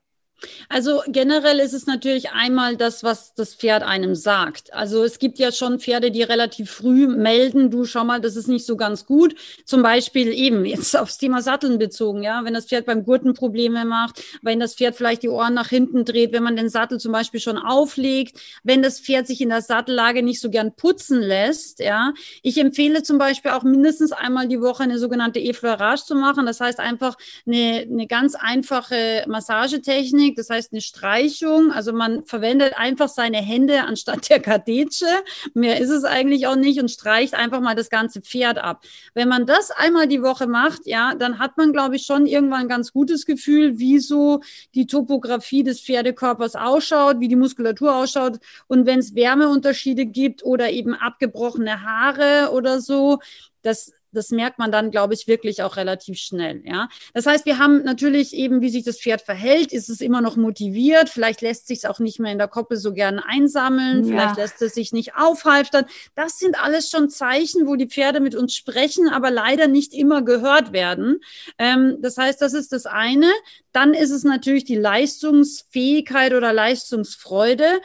Also 0.70 1.02
generell 1.08 1.60
ist 1.60 1.74
es 1.74 1.88
natürlich 1.88 2.32
einmal 2.32 2.78
das, 2.78 3.04
was 3.04 3.34
das 3.34 3.56
Pferd 3.56 3.84
einem 3.84 4.16
sagt. 4.16 4.74
Also 4.74 5.04
es 5.04 5.20
gibt 5.20 5.40
ja 5.40 5.52
schon 5.52 5.80
Pferde, 5.80 6.12
die 6.12 6.22
relativ 6.24 6.72
früh 6.72 7.08
melden, 7.08 7.72
du 7.72 7.86
schau 7.86 8.04
mal, 8.04 8.22
das 8.22 8.36
ist 8.36 8.48
nicht 8.48 8.66
so 8.66 8.78
ganz 8.78 9.06
gut. 9.06 9.36
Zum 9.66 9.82
Beispiel 9.82 10.32
eben 10.34 10.66
jetzt 10.66 10.96
aufs 10.98 11.18
Thema 11.18 11.42
Satteln 11.42 11.80
bezogen, 11.80 12.24
ja, 12.24 12.44
wenn 12.44 12.54
das 12.54 12.66
Pferd 12.66 12.86
beim 12.86 13.04
Gurten 13.04 13.34
Probleme 13.34 13.86
macht, 13.86 14.24
wenn 14.42 14.60
das 14.60 14.76
Pferd 14.76 14.96
vielleicht 14.96 15.24
die 15.24 15.30
Ohren 15.30 15.54
nach 15.54 15.70
hinten 15.70 16.06
dreht, 16.06 16.34
wenn 16.34 16.44
man 16.44 16.56
den 16.56 16.70
Sattel 16.70 17.00
zum 17.00 17.12
Beispiel 17.12 17.40
schon 17.40 17.58
auflegt, 17.58 18.40
wenn 18.64 18.84
das 18.84 19.00
Pferd 19.00 19.28
sich 19.28 19.42
in 19.42 19.50
der 19.50 19.62
Sattellage 19.62 20.22
nicht 20.22 20.42
so 20.42 20.50
gern 20.50 20.76
putzen 20.76 21.22
lässt, 21.22 21.80
ja. 21.80 22.14
Ich 22.44 22.58
empfehle 22.58 23.04
zum 23.04 23.18
Beispiel 23.18 23.52
auch 23.52 23.64
mindestens 23.64 24.12
einmal 24.12 24.48
die 24.48 24.62
Woche 24.62 24.84
eine 24.84 25.00
sogenannte 25.00 25.40
Effleurage 25.40 26.04
zu 26.06 26.16
machen. 26.16 26.46
Das 26.46 26.60
heißt 26.60 26.80
einfach 26.80 27.16
eine, 27.46 27.88
eine 27.90 28.08
ganz 28.08 28.36
einfache 28.36 29.26
Massagetechnik 29.28 30.27
Technik, 30.28 30.36
das 30.36 30.50
heißt 30.50 30.74
eine 30.74 30.82
Streichung. 30.82 31.72
Also 31.72 31.94
man 31.94 32.26
verwendet 32.26 32.74
einfach 32.78 33.10
seine 33.10 33.38
Hände 33.38 33.84
anstatt 33.84 34.30
der 34.30 34.40
Kadetsche. 34.40 35.06
Mehr 35.54 35.80
ist 35.80 35.90
es 35.90 36.04
eigentlich 36.04 36.48
auch 36.48 36.56
nicht 36.56 36.80
und 36.80 36.90
streicht 36.90 37.34
einfach 37.34 37.62
mal 37.62 37.76
das 37.76 37.90
ganze 37.90 38.22
Pferd 38.22 38.58
ab. 38.58 38.84
Wenn 39.14 39.30
man 39.30 39.46
das 39.46 39.72
einmal 39.72 40.08
die 40.08 40.22
Woche 40.22 40.48
macht, 40.48 40.86
ja, 40.86 41.16
dann 41.16 41.40
hat 41.40 41.58
man, 41.58 41.72
glaube 41.72 41.96
ich, 41.96 42.04
schon 42.04 42.26
irgendwann 42.26 42.62
ein 42.62 42.68
ganz 42.68 42.92
gutes 42.92 43.26
Gefühl, 43.26 43.80
wie 43.80 44.00
so 44.00 44.42
die 44.76 44.88
Topografie 44.88 45.64
des 45.64 45.82
Pferdekörpers 45.82 46.56
ausschaut, 46.56 47.20
wie 47.20 47.28
die 47.28 47.36
Muskulatur 47.36 47.96
ausschaut. 47.96 48.40
Und 48.68 48.86
wenn 48.86 49.00
es 49.00 49.16
Wärmeunterschiede 49.16 50.06
gibt 50.06 50.44
oder 50.44 50.70
eben 50.72 50.94
abgebrochene 50.94 51.84
Haare 51.84 52.52
oder 52.52 52.82
so, 52.82 53.20
das 53.62 53.94
das 54.18 54.32
merkt 54.32 54.60
man 54.60 54.72
dann, 54.72 54.92
glaube 54.92 55.14
ich, 55.14 55.28
wirklich 55.28 55.64
auch 55.64 55.78
relativ 55.78 56.18
schnell. 56.18 56.62
Ja, 56.66 56.90
das 57.14 57.26
heißt, 57.26 57.46
wir 57.46 57.60
haben 57.60 57.84
natürlich 57.84 58.34
eben, 58.34 58.62
wie 58.62 58.70
sich 58.70 58.84
das 58.84 59.00
Pferd 59.00 59.22
verhält, 59.22 59.72
ist 59.72 59.90
es 59.90 60.02
immer 60.02 60.22
noch 60.22 60.36
motiviert. 60.36 61.10
Vielleicht 61.10 61.42
lässt 61.42 61.68
sich 61.68 61.80
es 61.80 61.86
auch 61.86 62.00
nicht 62.00 62.20
mehr 62.20 62.32
in 62.32 62.38
der 62.38 62.48
Koppel 62.48 62.78
so 62.78 62.94
gern 62.94 63.20
einsammeln. 63.20 64.04
Ja. 64.04 64.10
Vielleicht 64.10 64.38
lässt 64.38 64.62
es 64.62 64.74
sich 64.74 64.92
nicht 64.92 65.16
aufhalftern. 65.16 65.86
Das 66.16 66.40
sind 66.40 66.62
alles 66.62 66.90
schon 66.90 67.10
Zeichen, 67.10 67.68
wo 67.68 67.76
die 67.76 67.88
Pferde 67.88 68.20
mit 68.20 68.36
uns 68.36 68.56
sprechen, 68.56 69.08
aber 69.08 69.32
leider 69.32 69.68
nicht 69.68 69.94
immer 69.94 70.24
gehört 70.24 70.74
werden. 70.74 71.20
Ähm, 71.58 71.98
das 72.02 72.18
heißt, 72.18 72.42
das 72.42 72.54
ist 72.54 72.74
das 72.74 72.86
eine. 72.86 73.32
Dann 73.72 73.94
ist 73.94 74.12
es 74.12 74.24
natürlich 74.24 74.66
die 74.66 74.76
Leistungsfähigkeit 74.76 76.34
oder 76.34 76.52
Leistungsfreude 76.52 77.80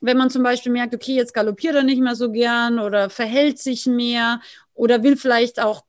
wenn 0.00 0.16
man 0.16 0.30
zum 0.30 0.42
Beispiel 0.42 0.72
merkt, 0.72 0.94
okay, 0.94 1.14
jetzt 1.14 1.34
galoppiert 1.34 1.74
er 1.74 1.82
nicht 1.82 2.00
mehr 2.00 2.14
so 2.14 2.30
gern 2.30 2.78
oder 2.78 3.10
verhält 3.10 3.58
sich 3.58 3.86
mehr 3.86 4.40
oder 4.78 5.02
will 5.02 5.16
vielleicht 5.16 5.60
auch 5.60 5.84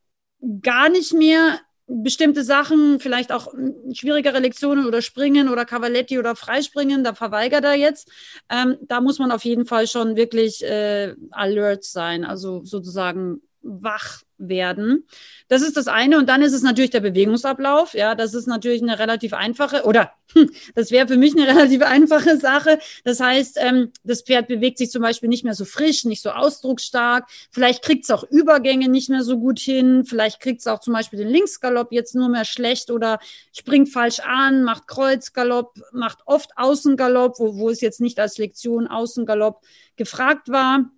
gar 0.62 0.90
nicht 0.90 1.14
mehr 1.14 1.60
bestimmte 1.88 2.44
Sachen, 2.44 3.00
vielleicht 3.00 3.32
auch 3.32 3.54
schwierigere 3.94 4.40
Lektionen 4.40 4.86
oder 4.86 5.02
Springen 5.02 5.50
oder 5.50 5.66
Cavaletti 5.66 6.20
oder 6.20 6.36
Freispringen, 6.36 7.04
da 7.04 7.16
verweigert 7.16 7.64
er 7.64 7.74
jetzt. 7.74 8.12
Ähm, 8.50 8.78
da 8.82 9.02
muss 9.02 9.18
man 9.18 9.32
auf 9.32 9.44
jeden 9.44 9.66
Fall 9.66 9.88
schon 9.88 10.16
wirklich 10.16 10.64
äh, 10.64 11.16
alert 11.32 11.84
sein, 11.84 12.26
also 12.26 12.64
sozusagen 12.64 13.42
wach 13.62 14.22
werden. 14.38 15.06
Das 15.50 15.62
ist 15.62 15.76
das 15.76 15.88
eine. 15.88 16.18
Und 16.18 16.30
dann 16.30 16.42
ist 16.42 16.54
es 16.54 16.62
natürlich 16.62 16.92
der 16.92 17.02
Bewegungsablauf. 17.02 17.94
Ja, 17.94 18.16
das 18.16 18.34
ist 18.34 18.48
natürlich 18.48 18.82
eine 18.82 18.98
relativ 18.98 19.34
einfache 19.34 19.84
oder 19.84 20.14
das 20.76 20.92
wäre 20.92 21.08
für 21.08 21.18
mich 21.18 21.36
eine 21.36 21.48
relativ 21.48 21.82
einfache 21.82 22.38
Sache. 22.38 22.80
Das 23.04 23.20
heißt, 23.20 23.58
ähm, 23.60 23.92
das 24.04 24.22
Pferd 24.22 24.48
bewegt 24.48 24.78
sich 24.78 24.92
zum 24.92 25.02
Beispiel 25.02 25.28
nicht 25.28 25.44
mehr 25.44 25.56
so 25.56 25.66
frisch, 25.66 26.06
nicht 26.06 26.22
so 26.22 26.32
ausdrucksstark. 26.32 27.28
Vielleicht 27.52 27.84
kriegt 27.84 28.06
es 28.06 28.12
auch 28.12 28.24
Übergänge 28.24 28.88
nicht 28.88 29.10
mehr 29.10 29.24
so 29.24 29.38
gut 29.40 29.60
hin. 29.60 30.06
Vielleicht 30.06 30.40
kriegt 30.40 30.62
es 30.62 30.68
auch 30.68 30.80
zum 30.80 30.94
Beispiel 30.94 31.20
den 31.20 31.30
Linksgalopp 31.30 31.92
jetzt 31.92 32.16
nur 32.16 32.30
mehr 32.30 32.46
schlecht 32.46 32.92
oder 32.92 33.20
springt 33.52 33.90
falsch 33.90 34.20
an, 34.22 34.64
macht 34.64 34.88
Kreuzgalopp, 34.88 35.74
macht 35.92 36.20
oft 36.26 36.52
Außengalopp, 36.56 37.40
wo, 37.40 37.58
wo 37.58 37.70
es 37.70 37.82
jetzt 37.82 38.00
nicht 38.00 38.20
als 38.20 38.38
Lektion 38.38 38.88
Außengalopp 38.88 39.62
gefragt 39.98 40.50
war 40.50 40.90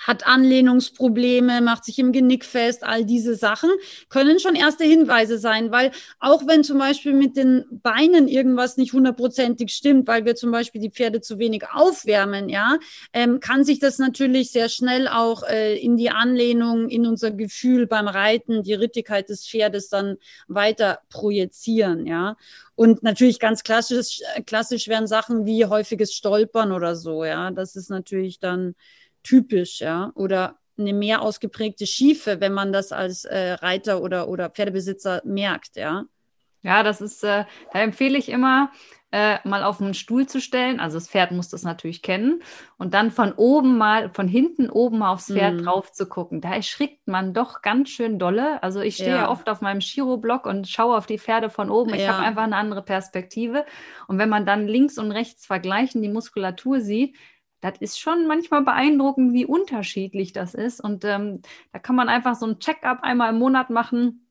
hat 0.00 0.26
Anlehnungsprobleme, 0.26 1.60
macht 1.60 1.84
sich 1.84 1.98
im 1.98 2.12
Genick 2.12 2.44
fest, 2.44 2.84
all 2.84 3.04
diese 3.04 3.34
Sachen 3.34 3.70
können 4.08 4.38
schon 4.38 4.54
erste 4.54 4.84
Hinweise 4.84 5.38
sein, 5.38 5.70
weil 5.70 5.90
auch 6.20 6.46
wenn 6.46 6.64
zum 6.64 6.78
Beispiel 6.78 7.12
mit 7.12 7.36
den 7.36 7.64
Beinen 7.70 8.28
irgendwas 8.28 8.76
nicht 8.76 8.92
hundertprozentig 8.92 9.70
stimmt, 9.70 10.06
weil 10.06 10.24
wir 10.24 10.34
zum 10.34 10.50
Beispiel 10.50 10.80
die 10.80 10.90
Pferde 10.90 11.20
zu 11.20 11.38
wenig 11.38 11.64
aufwärmen, 11.72 12.48
ja, 12.48 12.78
ähm, 13.12 13.40
kann 13.40 13.64
sich 13.64 13.78
das 13.78 13.98
natürlich 13.98 14.50
sehr 14.50 14.68
schnell 14.68 15.08
auch 15.08 15.42
äh, 15.42 15.76
in 15.78 15.96
die 15.96 16.10
Anlehnung, 16.10 16.88
in 16.88 17.06
unser 17.06 17.30
Gefühl 17.30 17.86
beim 17.86 18.08
Reiten, 18.08 18.62
die 18.62 18.74
Rittigkeit 18.74 19.28
des 19.28 19.48
Pferdes 19.48 19.88
dann 19.88 20.16
weiter 20.48 21.00
projizieren, 21.10 22.06
ja. 22.06 22.36
Und 22.74 23.02
natürlich 23.02 23.40
ganz 23.40 23.62
klassisch, 23.62 24.20
klassisch 24.44 24.86
wären 24.88 25.06
Sachen 25.06 25.46
wie 25.46 25.64
häufiges 25.64 26.12
Stolpern 26.12 26.72
oder 26.72 26.94
so, 26.94 27.24
ja. 27.24 27.50
Das 27.50 27.76
ist 27.76 27.88
natürlich 27.88 28.38
dann 28.38 28.74
typisch, 29.26 29.80
ja, 29.80 30.12
oder 30.14 30.58
eine 30.78 30.92
mehr 30.92 31.22
ausgeprägte 31.22 31.86
Schiefe, 31.86 32.40
wenn 32.40 32.52
man 32.52 32.72
das 32.72 32.92
als 32.92 33.24
äh, 33.24 33.52
Reiter 33.52 34.02
oder, 34.02 34.28
oder 34.28 34.50
Pferdebesitzer 34.50 35.22
merkt, 35.24 35.76
ja. 35.76 36.04
Ja, 36.62 36.82
das 36.82 37.00
ist, 37.00 37.22
äh, 37.22 37.44
da 37.72 37.78
empfehle 37.78 38.18
ich 38.18 38.28
immer, 38.28 38.72
äh, 39.12 39.38
mal 39.44 39.62
auf 39.62 39.80
einen 39.80 39.94
Stuhl 39.94 40.26
zu 40.26 40.40
stellen. 40.40 40.80
Also 40.80 40.96
das 40.96 41.08
Pferd 41.08 41.30
muss 41.30 41.48
das 41.48 41.62
natürlich 41.62 42.02
kennen. 42.02 42.42
Und 42.76 42.92
dann 42.92 43.12
von 43.12 43.32
oben 43.32 43.78
mal, 43.78 44.10
von 44.10 44.26
hinten 44.26 44.68
oben 44.68 45.02
aufs 45.02 45.32
Pferd 45.32 45.54
mm. 45.54 45.64
drauf 45.64 45.92
zu 45.92 46.08
gucken. 46.08 46.40
Da 46.40 46.52
erschrickt 46.52 47.06
man 47.06 47.32
doch 47.32 47.62
ganz 47.62 47.90
schön 47.90 48.18
dolle. 48.18 48.62
Also 48.64 48.80
ich 48.80 48.96
stehe 48.96 49.10
ja. 49.10 49.16
ja 49.16 49.30
oft 49.30 49.48
auf 49.48 49.60
meinem 49.60 49.80
Chiroblock 49.80 50.44
und 50.44 50.68
schaue 50.68 50.96
auf 50.96 51.06
die 51.06 51.18
Pferde 51.18 51.50
von 51.50 51.70
oben. 51.70 51.94
Ich 51.94 52.02
ja. 52.02 52.14
habe 52.14 52.26
einfach 52.26 52.42
eine 52.42 52.56
andere 52.56 52.82
Perspektive. 52.82 53.64
Und 54.08 54.18
wenn 54.18 54.28
man 54.28 54.44
dann 54.44 54.66
links 54.66 54.98
und 54.98 55.12
rechts 55.12 55.46
vergleichen 55.46 56.02
die 56.02 56.08
Muskulatur 56.08 56.80
sieht, 56.80 57.16
das 57.60 57.78
ist 57.78 57.98
schon 57.98 58.26
manchmal 58.26 58.62
beeindruckend, 58.62 59.32
wie 59.32 59.46
unterschiedlich 59.46 60.32
das 60.32 60.54
ist. 60.54 60.80
Und 60.80 61.04
ähm, 61.04 61.42
da 61.72 61.78
kann 61.78 61.96
man 61.96 62.08
einfach 62.08 62.34
so 62.34 62.46
ein 62.46 62.58
Check-up 62.58 63.02
einmal 63.02 63.30
im 63.30 63.38
Monat 63.38 63.70
machen. 63.70 64.25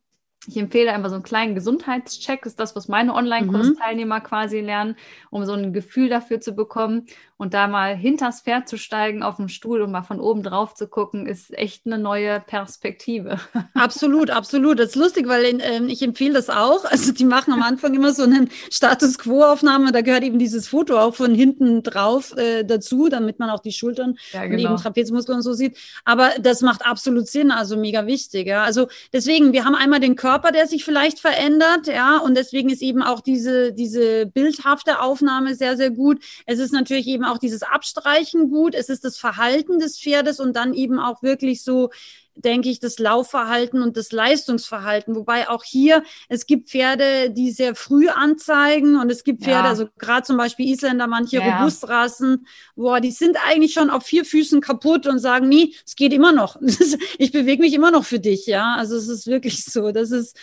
Ich 0.48 0.58
empfehle 0.58 0.91
einfach 0.91 1.10
so 1.10 1.16
einen 1.16 1.24
kleinen 1.24 1.56
Gesundheitscheck, 1.56 2.43
das 2.43 2.54
ist 2.54 2.60
das, 2.60 2.76
was 2.76 2.88
meine 2.88 3.14
Online-Kursteilnehmer 3.14 4.20
mhm. 4.20 4.24
quasi 4.24 4.60
lernen, 4.60 4.96
um 5.30 5.46
so 5.46 5.54
ein 5.54 5.74
Gefühl 5.74 6.10
dafür 6.10 6.39
zu 6.41 6.54
bekommen. 6.54 7.08
Und 7.38 7.54
da 7.54 7.68
mal 7.68 7.98
hinters 7.98 8.41
Pferd 8.41 8.70
zu 8.70 8.78
steigen 8.78 9.22
auf 9.22 9.36
dem 9.36 9.50
Stuhl 9.50 9.82
und 9.82 9.91
mal 9.91 10.04
von 10.04 10.22
oben 10.22 10.41
drauf 10.41 10.74
zu 10.74 10.88
gucken, 10.88 11.28
ist 11.28 11.54
echt 11.58 11.86
eine 11.86 11.98
neue 11.98 12.39
Perspektive. 12.39 13.39
Absolut, 13.74 14.30
absolut. 14.30 14.80
Das 14.80 14.89
ist 14.89 14.96
lustig, 14.96 15.28
weil 15.28 15.43
äh, 15.43 15.84
ich 15.88 16.02
empfehle 16.02 16.34
das 16.34 16.50
auch. 16.50 16.86
Also 16.96 17.12
die 17.12 17.26
machen 17.26 17.52
am 17.52 17.62
Anfang 17.62 17.93
immer 17.93 18.14
so 18.14 18.24
eine 18.24 18.48
Status 18.72 19.18
Quo-Aufnahme. 19.18 19.91
Da 19.91 20.00
gehört 20.00 20.24
eben 20.24 20.39
dieses 20.39 20.66
Foto 20.68 20.98
auch 20.98 21.14
von 21.14 21.36
hinten 21.36 21.84
drauf 21.84 22.36
äh, 22.38 22.64
dazu, 22.64 23.10
damit 23.10 23.38
man 23.38 23.50
auch 23.50 23.60
die 23.60 23.74
Schultern 23.74 24.18
ja, 24.32 24.46
genau. 24.46 24.70
neben 24.70 24.78
Trapezmuskeln 24.78 25.38
und 25.38 25.41
so 25.41 25.52
sieht. 25.52 25.78
Aber 26.06 26.30
das 26.39 26.62
macht 26.62 26.86
absolut 26.86 27.28
Sinn, 27.28 27.52
also 27.52 27.76
mega 27.76 28.08
wichtig. 28.08 28.48
Ja. 28.48 28.64
Also 28.64 28.88
deswegen, 29.12 29.52
wir 29.52 29.66
haben 29.66 29.76
einmal 29.76 30.00
den 30.00 30.16
Körper, 30.16 30.35
der 30.52 30.68
sich 30.68 30.84
vielleicht 30.84 31.20
verändert, 31.20 31.88
ja, 31.88 32.18
und 32.18 32.36
deswegen 32.36 32.70
ist 32.70 32.82
eben 32.82 33.04
auch 33.04 33.22
diese, 33.22 33.74
diese 33.74 34.26
bildhafte 34.26 35.02
Aufnahme 35.02 35.56
sehr, 35.56 35.78
sehr 35.78 35.92
gut. 35.92 36.24
Es 36.46 36.60
ist 36.60 36.74
natürlich 36.74 37.08
eben 37.08 37.24
auch 37.26 37.38
dieses 37.38 37.64
Abstreichen 37.64 38.50
gut, 38.50 38.76
es 38.76 38.90
ist 38.90 39.06
das 39.06 39.18
Verhalten 39.18 39.80
des 39.80 40.00
Pferdes 40.00 40.40
und 40.40 40.56
dann 40.56 40.74
eben 40.74 41.00
auch 41.00 41.22
wirklich 41.24 41.64
so, 41.64 41.90
denke 42.36 42.70
ich, 42.70 42.80
das 42.80 43.00
Laufverhalten 43.00 43.82
und 43.82 43.98
das 43.98 44.12
Leistungsverhalten. 44.12 45.16
Wobei 45.16 45.50
auch 45.50 45.64
hier, 45.64 46.04
es 46.30 46.46
gibt 46.46 46.70
Pferde, 46.70 47.32
die 47.32 47.52
sehr 47.52 47.76
früh 47.76 48.10
anzeigen 48.10 49.00
und 49.00 49.10
es 49.12 49.24
gibt 49.24 49.44
Pferde, 49.44 49.66
ja. 49.66 49.70
also 49.70 49.88
gerade 49.98 50.24
zum 50.24 50.38
Beispiel 50.38 50.68
Isländer, 50.68 51.08
manche 51.08 51.38
ja. 51.38 51.60
Robustrassen, 51.60 52.48
boah, 52.76 53.00
die 53.00 53.12
sind 53.12 53.38
eigentlich 53.46 53.74
schon 53.74 53.90
auf 53.90 54.04
vier 54.04 54.26
Füßen 54.26 54.62
kaputt 54.62 55.08
und 55.08 55.20
sagen, 55.20 55.48
nie, 55.48 55.76
es 55.86 55.96
geht 55.96 56.14
immer 56.14 56.32
noch. 56.32 56.60
ich 57.18 57.32
bewege 57.32 57.62
mich 57.62 57.74
immer 57.74 57.92
noch 57.92 58.06
für 58.06 58.20
dich, 58.20 58.46
ja. 58.46 58.76
Also 58.76 58.96
es 58.96 59.08
ist 59.08 59.28
wirklich 59.28 59.66
so. 59.66 59.92
Das 59.92 60.12
ist, 60.12 60.38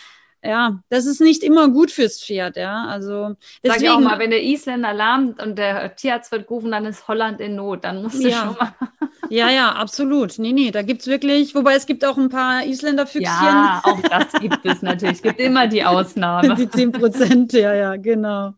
ja, 0.45 0.81
das 0.89 1.07
ist 1.07 1.21
nicht 1.21 1.45
immer 1.45 1.69
gut 1.69 1.93
fürs 1.93 2.21
Pferd, 2.21 2.57
ja. 2.57 2.87
Also 2.87 3.37
deswegen, 3.63 3.75
Sag 3.75 3.83
ich 3.83 3.91
auch 3.91 4.01
mal, 4.01 4.19
wenn 4.19 4.31
der 4.31 4.43
Isländer 4.43 4.93
lahmt 4.93 5.41
und 5.41 5.57
der 5.57 5.95
Tierarzt 5.95 6.33
wird 6.33 6.49
gerufen, 6.49 6.73
dann 6.73 6.85
ist 6.85 7.07
Holland 7.07 7.41
in 7.41 7.55
Not. 7.55 7.85
Dann 7.85 8.03
musst 8.03 8.23
du 8.23 8.29
ja. 8.29 8.39
schon 8.39 8.57
mal. 8.59 8.75
ja, 9.31 9.51
ja, 9.51 9.71
absolut. 9.73 10.41
Nee, 10.41 10.53
nee, 10.53 10.73
da 10.73 10.83
gibt 10.83 11.03
es 11.03 11.07
wirklich, 11.07 11.55
wobei 11.55 11.75
es 11.75 11.87
gibt 11.87 12.05
auch 12.05 12.19
ein 12.19 12.29
paar 12.29 12.65
Isländer-Füchschen. 12.65 13.23
Ja, 13.23 13.83
auch 13.85 14.01
das 14.01 14.33
gibt 14.41 14.67
es 14.67 14.83
natürlich. 14.83 15.17
Es 15.17 15.23
gibt 15.23 15.39
immer 15.39 15.69
die 15.69 15.85
Ausnahme. 15.85 16.55
Die 16.63 16.69
10 16.69 16.93
Prozent, 16.93 17.53
ja, 17.53 17.75
ja, 17.75 17.97
genau. 17.97 18.55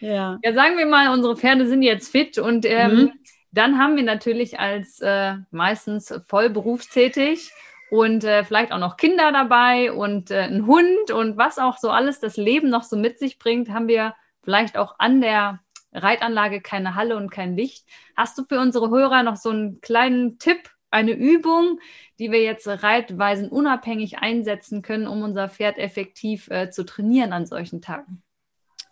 Ja. 0.00 0.38
ja, 0.42 0.52
sagen 0.52 0.76
wir 0.76 0.86
mal, 0.86 1.12
unsere 1.12 1.36
Pferde 1.36 1.68
sind 1.68 1.82
jetzt 1.82 2.10
fit 2.10 2.38
und 2.38 2.66
ähm, 2.66 2.94
mhm. 2.94 3.12
dann 3.52 3.78
haben 3.78 3.96
wir 3.96 4.02
natürlich 4.02 4.58
als 4.58 5.00
äh, 5.00 5.34
meistens 5.50 6.12
voll 6.26 6.50
berufstätig 6.50 7.52
und 7.92 8.24
äh, 8.24 8.42
vielleicht 8.42 8.72
auch 8.72 8.78
noch 8.78 8.96
Kinder 8.96 9.32
dabei 9.32 9.92
und 9.92 10.30
äh, 10.30 10.44
ein 10.44 10.66
Hund 10.66 11.10
und 11.10 11.36
was 11.36 11.58
auch 11.58 11.76
so 11.76 11.90
alles 11.90 12.20
das 12.20 12.38
Leben 12.38 12.70
noch 12.70 12.84
so 12.84 12.96
mit 12.96 13.18
sich 13.18 13.38
bringt, 13.38 13.68
haben 13.68 13.86
wir 13.86 14.14
vielleicht 14.42 14.78
auch 14.78 14.94
an 14.98 15.20
der 15.20 15.60
Reitanlage 15.92 16.62
keine 16.62 16.94
Halle 16.94 17.18
und 17.18 17.28
kein 17.28 17.54
Licht. 17.54 17.86
Hast 18.16 18.38
du 18.38 18.44
für 18.48 18.60
unsere 18.60 18.88
Hörer 18.88 19.22
noch 19.22 19.36
so 19.36 19.50
einen 19.50 19.82
kleinen 19.82 20.38
Tipp, 20.38 20.70
eine 20.90 21.12
Übung, 21.12 21.80
die 22.18 22.32
wir 22.32 22.42
jetzt 22.42 22.66
reitweisen 22.66 23.50
unabhängig 23.50 24.20
einsetzen 24.20 24.80
können, 24.80 25.06
um 25.06 25.22
unser 25.22 25.50
Pferd 25.50 25.76
effektiv 25.76 26.48
äh, 26.48 26.70
zu 26.70 26.86
trainieren 26.86 27.34
an 27.34 27.44
solchen 27.44 27.82
Tagen? 27.82 28.22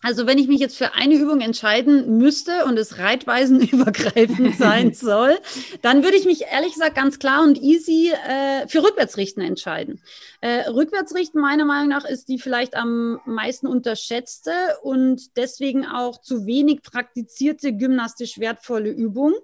Also 0.03 0.27
wenn 0.27 0.39
ich 0.39 0.49
mich 0.49 0.61
jetzt 0.61 0.79
für 0.79 0.95
eine 0.95 1.15
Übung 1.15 1.43
entscheiden 1.43 2.17
müsste 2.17 2.65
und 2.65 2.79
es 2.79 2.99
reitweisenübergreifend 2.99 4.57
sein 4.59 4.95
soll, 4.95 5.39
dann 5.83 6.03
würde 6.03 6.17
ich 6.17 6.25
mich 6.25 6.43
ehrlich 6.51 6.73
gesagt 6.73 6.95
ganz 6.95 7.19
klar 7.19 7.43
und 7.43 7.61
easy 7.61 8.11
äh, 8.11 8.67
für 8.67 8.83
Rückwärtsrichten 8.83 9.43
entscheiden. 9.43 10.01
Äh, 10.41 10.71
Rückwärtsrichten 10.71 11.39
meiner 11.39 11.67
Meinung 11.67 11.89
nach 11.89 12.07
ist 12.07 12.29
die 12.29 12.39
vielleicht 12.39 12.77
am 12.77 13.21
meisten 13.27 13.67
unterschätzte 13.67 14.53
und 14.83 15.37
deswegen 15.37 15.85
auch 15.85 16.19
zu 16.23 16.47
wenig 16.47 16.81
praktizierte 16.83 17.75
gymnastisch 17.75 18.39
wertvolle 18.39 18.91
Übung. 18.91 19.35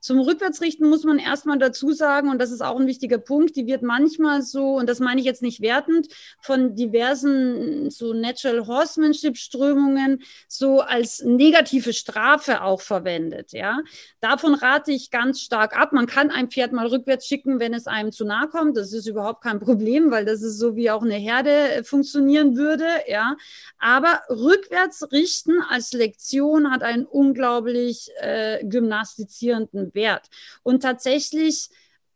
Zum 0.00 0.18
Rückwärtsrichten 0.18 0.88
muss 0.88 1.04
man 1.04 1.20
erstmal 1.20 1.58
dazu 1.58 1.92
sagen, 1.92 2.30
und 2.30 2.40
das 2.40 2.50
ist 2.50 2.62
auch 2.62 2.80
ein 2.80 2.88
wichtiger 2.88 3.18
Punkt, 3.18 3.54
die 3.54 3.66
wird 3.66 3.82
manchmal 3.82 4.42
so, 4.42 4.74
und 4.74 4.88
das 4.88 4.98
meine 4.98 5.20
ich 5.20 5.26
jetzt 5.26 5.42
nicht 5.42 5.60
wertend, 5.60 6.08
von 6.40 6.74
diversen 6.74 7.90
so 7.90 8.12
Natural 8.12 8.66
Horsemanship 8.66 9.36
Handlungen 10.00 10.22
so 10.48 10.80
als 10.80 11.22
negative 11.22 11.92
Strafe 11.92 12.62
auch 12.62 12.80
verwendet. 12.80 13.52
Ja, 13.52 13.80
davon 14.20 14.54
rate 14.54 14.92
ich 14.92 15.10
ganz 15.10 15.40
stark 15.40 15.76
ab. 15.76 15.92
Man 15.92 16.06
kann 16.06 16.30
ein 16.30 16.50
Pferd 16.50 16.72
mal 16.72 16.86
rückwärts 16.86 17.26
schicken, 17.26 17.60
wenn 17.60 17.74
es 17.74 17.86
einem 17.86 18.12
zu 18.12 18.24
nahe 18.24 18.48
kommt. 18.48 18.76
Das 18.76 18.92
ist 18.92 19.06
überhaupt 19.06 19.42
kein 19.42 19.60
Problem, 19.60 20.10
weil 20.10 20.24
das 20.24 20.42
ist 20.42 20.58
so 20.58 20.76
wie 20.76 20.90
auch 20.90 21.02
eine 21.02 21.14
Herde 21.14 21.50
äh, 21.50 21.84
funktionieren 21.84 22.56
würde. 22.56 22.86
Ja, 23.06 23.36
aber 23.78 24.20
rückwärts 24.28 25.10
richten 25.12 25.60
als 25.68 25.92
Lektion 25.92 26.70
hat 26.70 26.82
einen 26.82 27.06
unglaublich 27.06 28.10
äh, 28.20 28.64
gymnastizierenden 28.64 29.94
Wert 29.94 30.28
und 30.62 30.82
tatsächlich 30.82 31.70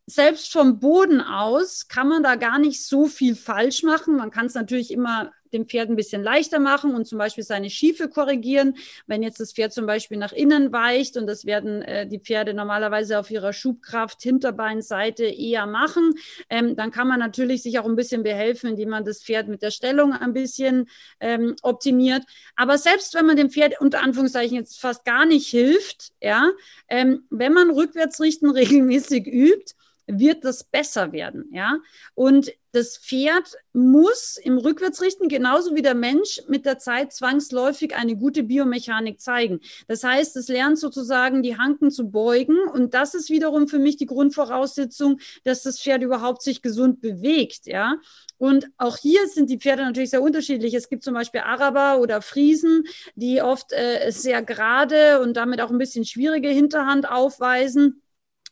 selbst 0.06 0.52
vom 0.52 0.80
Boden 0.80 1.22
aus 1.22 1.88
kann 1.88 2.08
man 2.08 2.22
da 2.22 2.34
gar 2.34 2.58
nicht 2.58 2.84
so 2.84 3.06
viel 3.06 3.34
falsch 3.34 3.82
machen. 3.82 4.16
Man 4.16 4.30
kann 4.30 4.44
es 4.44 4.54
natürlich 4.54 4.90
immer 4.90 5.32
dem 5.54 5.66
Pferd 5.66 5.88
ein 5.88 5.96
bisschen 5.96 6.22
leichter 6.22 6.58
machen 6.58 6.94
und 6.94 7.06
zum 7.06 7.18
Beispiel 7.18 7.44
seine 7.44 7.70
Schiefe 7.70 8.08
korrigieren. 8.08 8.76
Wenn 9.06 9.22
jetzt 9.22 9.40
das 9.40 9.52
Pferd 9.52 9.72
zum 9.72 9.86
Beispiel 9.86 10.18
nach 10.18 10.32
innen 10.32 10.72
weicht 10.72 11.16
und 11.16 11.26
das 11.26 11.46
werden 11.46 11.82
äh, 11.82 12.06
die 12.06 12.18
Pferde 12.18 12.52
normalerweise 12.52 13.18
auf 13.18 13.30
ihrer 13.30 13.52
Schubkraft 13.52 14.22
Hinterbeinseite 14.22 15.24
eher 15.24 15.66
machen, 15.66 16.14
ähm, 16.50 16.76
dann 16.76 16.90
kann 16.90 17.08
man 17.08 17.20
natürlich 17.20 17.62
sich 17.62 17.78
auch 17.78 17.86
ein 17.86 17.96
bisschen 17.96 18.22
behelfen, 18.22 18.70
indem 18.70 18.90
man 18.90 19.04
das 19.04 19.22
Pferd 19.22 19.48
mit 19.48 19.62
der 19.62 19.70
Stellung 19.70 20.12
ein 20.12 20.32
bisschen 20.32 20.88
ähm, 21.20 21.54
optimiert. 21.62 22.24
Aber 22.56 22.76
selbst 22.78 23.14
wenn 23.14 23.26
man 23.26 23.36
dem 23.36 23.50
Pferd 23.50 23.80
unter 23.80 24.02
Anführungszeichen 24.02 24.56
jetzt 24.56 24.80
fast 24.80 25.04
gar 25.04 25.24
nicht 25.24 25.46
hilft, 25.46 26.12
ja, 26.20 26.50
ähm, 26.88 27.24
wenn 27.30 27.52
man 27.52 27.70
Rückwärtsrichten 27.70 28.50
regelmäßig 28.54 29.26
übt, 29.26 29.74
wird 30.06 30.44
das 30.44 30.64
besser 30.64 31.12
werden, 31.12 31.46
ja. 31.52 31.78
Und 32.14 32.52
das 32.72 32.98
Pferd 32.98 33.54
muss 33.72 34.36
im 34.36 34.58
Rückwärtsrichten 34.58 35.28
genauso 35.28 35.76
wie 35.76 35.82
der 35.82 35.94
Mensch 35.94 36.42
mit 36.48 36.66
der 36.66 36.78
Zeit 36.78 37.12
zwangsläufig 37.12 37.94
eine 37.94 38.16
gute 38.16 38.42
Biomechanik 38.42 39.20
zeigen. 39.20 39.60
Das 39.86 40.02
heißt, 40.02 40.36
es 40.36 40.48
lernt 40.48 40.78
sozusagen 40.78 41.42
die 41.42 41.56
Hanken 41.56 41.92
zu 41.92 42.10
beugen 42.10 42.56
und 42.72 42.92
das 42.92 43.14
ist 43.14 43.30
wiederum 43.30 43.68
für 43.68 43.78
mich 43.78 43.96
die 43.96 44.06
Grundvoraussetzung, 44.06 45.20
dass 45.44 45.62
das 45.62 45.80
Pferd 45.80 46.02
überhaupt 46.02 46.42
sich 46.42 46.62
gesund 46.62 47.00
bewegt, 47.00 47.66
ja. 47.66 47.96
Und 48.36 48.68
auch 48.76 48.96
hier 48.96 49.28
sind 49.28 49.48
die 49.48 49.58
Pferde 49.58 49.84
natürlich 49.84 50.10
sehr 50.10 50.20
unterschiedlich. 50.20 50.74
Es 50.74 50.88
gibt 50.88 51.04
zum 51.04 51.14
Beispiel 51.14 51.40
Araber 51.40 52.00
oder 52.00 52.20
Friesen, 52.20 52.84
die 53.14 53.40
oft 53.40 53.72
äh, 53.72 54.10
sehr 54.10 54.42
gerade 54.42 55.20
und 55.20 55.36
damit 55.36 55.60
auch 55.60 55.70
ein 55.70 55.78
bisschen 55.78 56.04
schwierige 56.04 56.48
Hinterhand 56.48 57.08
aufweisen 57.08 58.02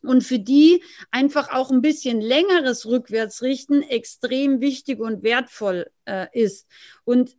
und 0.03 0.23
für 0.23 0.39
die 0.39 0.83
einfach 1.11 1.53
auch 1.53 1.71
ein 1.71 1.83
bisschen 1.83 2.21
längeres 2.21 2.87
Rückwärtsrichten 2.87 3.83
extrem 3.83 4.61
wichtig 4.61 5.01
und 5.01 5.23
wertvoll 5.23 5.91
äh, 6.05 6.27
ist. 6.33 6.67
Und 7.05 7.37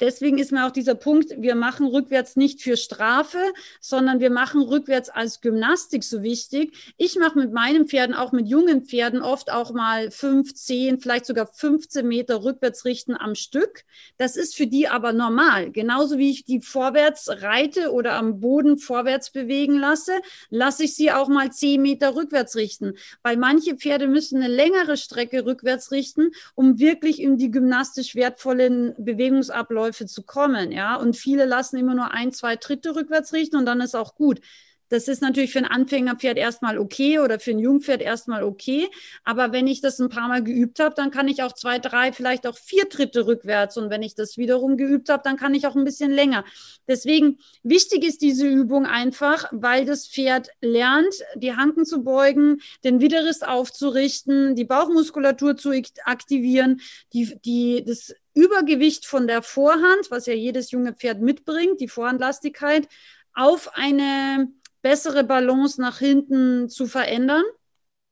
deswegen 0.00 0.38
ist 0.38 0.52
mir 0.52 0.66
auch 0.66 0.70
dieser 0.70 0.94
Punkt, 0.94 1.32
wir 1.38 1.54
machen 1.54 1.86
rückwärts 1.86 2.36
nicht 2.36 2.62
für 2.62 2.76
Strafe, 2.76 3.38
sondern 3.80 4.20
wir 4.20 4.30
machen 4.30 4.60
rückwärts 4.60 5.08
als 5.08 5.40
Gymnastik 5.40 6.04
so 6.04 6.22
wichtig. 6.22 6.94
Ich 6.96 7.16
mache 7.16 7.38
mit 7.38 7.52
meinen 7.52 7.86
Pferden, 7.86 8.14
auch 8.14 8.32
mit 8.32 8.48
jungen 8.48 8.84
Pferden, 8.84 9.22
oft 9.22 9.50
auch 9.50 9.72
mal 9.72 10.10
fünf, 10.10 10.54
zehn, 10.54 11.00
vielleicht 11.00 11.26
sogar 11.26 11.46
15 11.46 12.06
Meter 12.06 12.44
rückwärts 12.44 12.84
richten 12.84 13.16
am 13.16 13.34
Stück. 13.34 13.84
Das 14.18 14.36
ist 14.36 14.56
für 14.56 14.66
die 14.66 14.88
aber 14.88 15.12
normal. 15.12 15.70
Genauso 15.70 16.18
wie 16.18 16.30
ich 16.30 16.44
die 16.44 16.60
vorwärts 16.60 17.28
reite 17.28 17.92
oder 17.92 18.14
am 18.14 18.40
Boden 18.40 18.78
vorwärts 18.78 19.30
bewegen 19.30 19.78
lasse, 19.78 20.12
lasse 20.50 20.84
ich 20.84 20.94
sie 20.94 21.12
auch 21.12 21.28
mal 21.28 21.52
zehn 21.52 21.80
Meter 21.82 22.14
rückwärts 22.14 22.56
richten. 22.56 22.94
Weil 23.22 23.36
manche 23.36 23.76
Pferde 23.76 24.08
müssen 24.08 24.42
eine 24.42 24.52
längere 24.52 24.96
Strecke 24.96 25.46
rückwärts 25.46 25.90
richten, 25.90 26.32
um 26.54 26.78
wirklich 26.78 27.20
in 27.20 27.38
die 27.38 27.50
gymnastisch 27.50 28.14
wertvollen 28.14 28.94
Bewegungsabläufe 28.98 29.85
Abläufe 29.86 30.06
zu 30.06 30.22
kommen, 30.22 30.72
ja. 30.72 30.96
Und 30.96 31.16
viele 31.16 31.46
lassen 31.46 31.76
immer 31.76 31.94
nur 31.94 32.12
ein, 32.12 32.32
zwei 32.32 32.56
Tritte 32.56 32.96
rückwärts 32.96 33.32
richten 33.32 33.56
und 33.56 33.66
dann 33.66 33.80
ist 33.80 33.94
auch 33.94 34.14
gut. 34.16 34.40
Das 34.88 35.08
ist 35.08 35.20
natürlich 35.20 35.52
für 35.52 35.58
ein 35.58 35.64
Anfängerpferd 35.64 36.38
erstmal 36.38 36.78
okay 36.78 37.18
oder 37.18 37.40
für 37.40 37.50
ein 37.50 37.58
Jungpferd 37.58 38.00
erstmal 38.00 38.44
okay. 38.44 38.88
Aber 39.24 39.50
wenn 39.50 39.66
ich 39.66 39.80
das 39.80 39.98
ein 39.98 40.10
paar 40.10 40.28
Mal 40.28 40.44
geübt 40.44 40.78
habe, 40.78 40.94
dann 40.94 41.10
kann 41.10 41.26
ich 41.26 41.42
auch 41.42 41.52
zwei, 41.52 41.80
drei, 41.80 42.12
vielleicht 42.12 42.46
auch 42.46 42.56
vier 42.56 42.88
Tritte 42.88 43.26
rückwärts. 43.26 43.76
Und 43.76 43.90
wenn 43.90 44.04
ich 44.04 44.14
das 44.14 44.36
wiederum 44.36 44.76
geübt 44.76 45.08
habe, 45.08 45.24
dann 45.24 45.36
kann 45.36 45.54
ich 45.54 45.66
auch 45.66 45.74
ein 45.74 45.82
bisschen 45.82 46.12
länger. 46.12 46.44
Deswegen 46.86 47.38
wichtig 47.64 48.04
ist 48.04 48.22
diese 48.22 48.46
Übung 48.46 48.86
einfach, 48.86 49.48
weil 49.50 49.86
das 49.86 50.06
Pferd 50.06 50.50
lernt, 50.60 51.14
die 51.34 51.56
Hanken 51.56 51.84
zu 51.84 52.04
beugen, 52.04 52.60
den 52.84 53.00
Widerriss 53.00 53.42
aufzurichten, 53.42 54.54
die 54.54 54.64
Bauchmuskulatur 54.64 55.56
zu 55.56 55.72
aktivieren, 56.04 56.80
die, 57.12 57.36
die, 57.44 57.84
das 57.84 58.14
Übergewicht 58.36 59.06
von 59.06 59.26
der 59.26 59.42
Vorhand, 59.42 60.10
was 60.10 60.26
ja 60.26 60.34
jedes 60.34 60.70
junge 60.70 60.92
Pferd 60.92 61.20
mitbringt, 61.20 61.80
die 61.80 61.88
Vorhandlastigkeit, 61.88 62.86
auf 63.32 63.70
eine 63.74 64.48
bessere 64.82 65.24
Balance 65.24 65.80
nach 65.80 65.98
hinten 65.98 66.68
zu 66.68 66.86
verändern. 66.86 67.44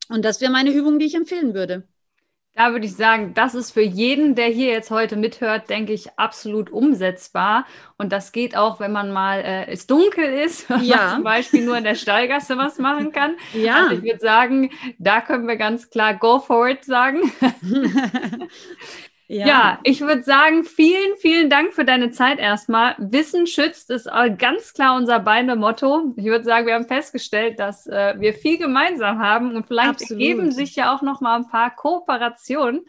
Und 0.09 0.25
das 0.25 0.41
wäre 0.41 0.51
meine 0.51 0.73
Übung, 0.73 0.99
die 0.99 1.07
ich 1.07 1.15
empfehlen 1.15 1.55
würde. 1.55 1.87
Da 2.57 2.71
würde 2.71 2.87
ich 2.87 2.95
sagen, 2.95 3.35
das 3.35 3.55
ist 3.55 3.73
für 3.73 3.83
jeden, 3.83 4.37
der 4.37 4.47
hier 4.47 4.69
jetzt 4.69 4.91
heute 4.93 5.17
mithört, 5.17 5.69
denke 5.69 5.93
ich, 5.93 6.17
absolut 6.19 6.71
umsetzbar. 6.71 7.67
Und 7.99 8.13
das 8.13 8.31
geht 8.31 8.57
auch, 8.57 8.79
wenn 8.79 8.93
man 8.93 9.13
mal 9.13 9.41
äh, 9.41 9.67
es 9.67 9.89
dunkel 9.89 10.25
ist, 10.25 10.69
wenn 10.71 10.85
ja. 10.85 10.97
man 10.97 11.15
zum 11.17 11.25
Beispiel 11.25 11.65
nur 11.65 11.77
in 11.77 11.85
der 11.85 11.97
Stallgasse 11.97 12.57
was 12.57 12.79
machen 12.79 13.13
kann. 13.13 13.37
Ja. 13.53 13.85
Also 13.85 13.97
ich 13.97 14.05
würde 14.05 14.21
sagen, 14.21 14.71
da 14.99 15.21
können 15.21 15.49
wir 15.49 15.57
ganz 15.57 15.91
klar 15.91 16.15
Go 16.15 16.39
for 16.39 16.69
it 16.69 16.85
sagen. 16.85 17.33
Ja. 19.27 19.47
ja, 19.47 19.79
ich 19.85 20.03
würde 20.03 20.23
sagen, 20.23 20.65
vielen, 20.65 21.17
vielen 21.17 21.49
Dank 21.49 21.73
für 21.73 21.87
deine 21.87 22.11
Zeit 22.11 22.39
erstmal. 22.39 22.95
Wissen 22.99 23.47
schützt 23.47 23.89
ist 23.91 24.07
ganz 24.39 24.75
klar 24.75 24.97
unser 24.97 25.19
beide 25.19 25.57
Motto. 25.57 26.13
Ich 26.17 26.27
würde 26.27 26.45
sagen, 26.45 26.67
wir 26.67 26.75
haben 26.75 26.87
festgestellt, 26.87 27.59
dass 27.59 27.87
äh, 27.87 28.15
wir 28.19 28.35
viel 28.35 28.59
gemeinsam 28.59 29.21
haben 29.21 29.57
und 29.57 29.67
vielleicht 29.67 30.03
Absolut. 30.03 30.23
ergeben 30.23 30.53
sich 30.53 30.77
ja 30.77 30.95
auch 30.95 31.01
noch 31.01 31.23
mal 31.23 31.37
ein 31.37 31.49
paar 31.49 31.75
Kooperationen. 31.75 32.85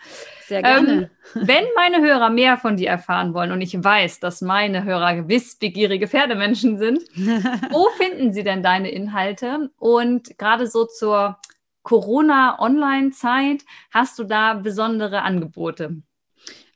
Sehr 0.45 0.61
gerne. 0.61 0.91
Ähm, 0.91 1.09
wenn 1.35 1.63
meine 1.75 2.01
Hörer 2.01 2.29
mehr 2.29 2.57
von 2.57 2.75
dir 2.75 2.89
erfahren 2.89 3.33
wollen 3.33 3.53
und 3.53 3.61
ich 3.61 3.81
weiß, 3.81 4.19
dass 4.19 4.41
meine 4.41 4.83
Hörer 4.83 5.29
wissbegierige 5.29 6.07
Pferdemenschen 6.07 6.77
sind, 6.77 6.99
wo 7.71 7.87
finden 7.97 8.33
sie 8.33 8.43
denn 8.43 8.61
deine 8.61 8.91
Inhalte? 8.91 9.69
Und 9.77 10.37
gerade 10.37 10.67
so 10.67 10.83
zur 10.85 11.37
Corona-Online-Zeit 11.83 13.63
hast 13.91 14.19
du 14.19 14.25
da 14.25 14.55
besondere 14.55 15.21
Angebote? 15.21 16.01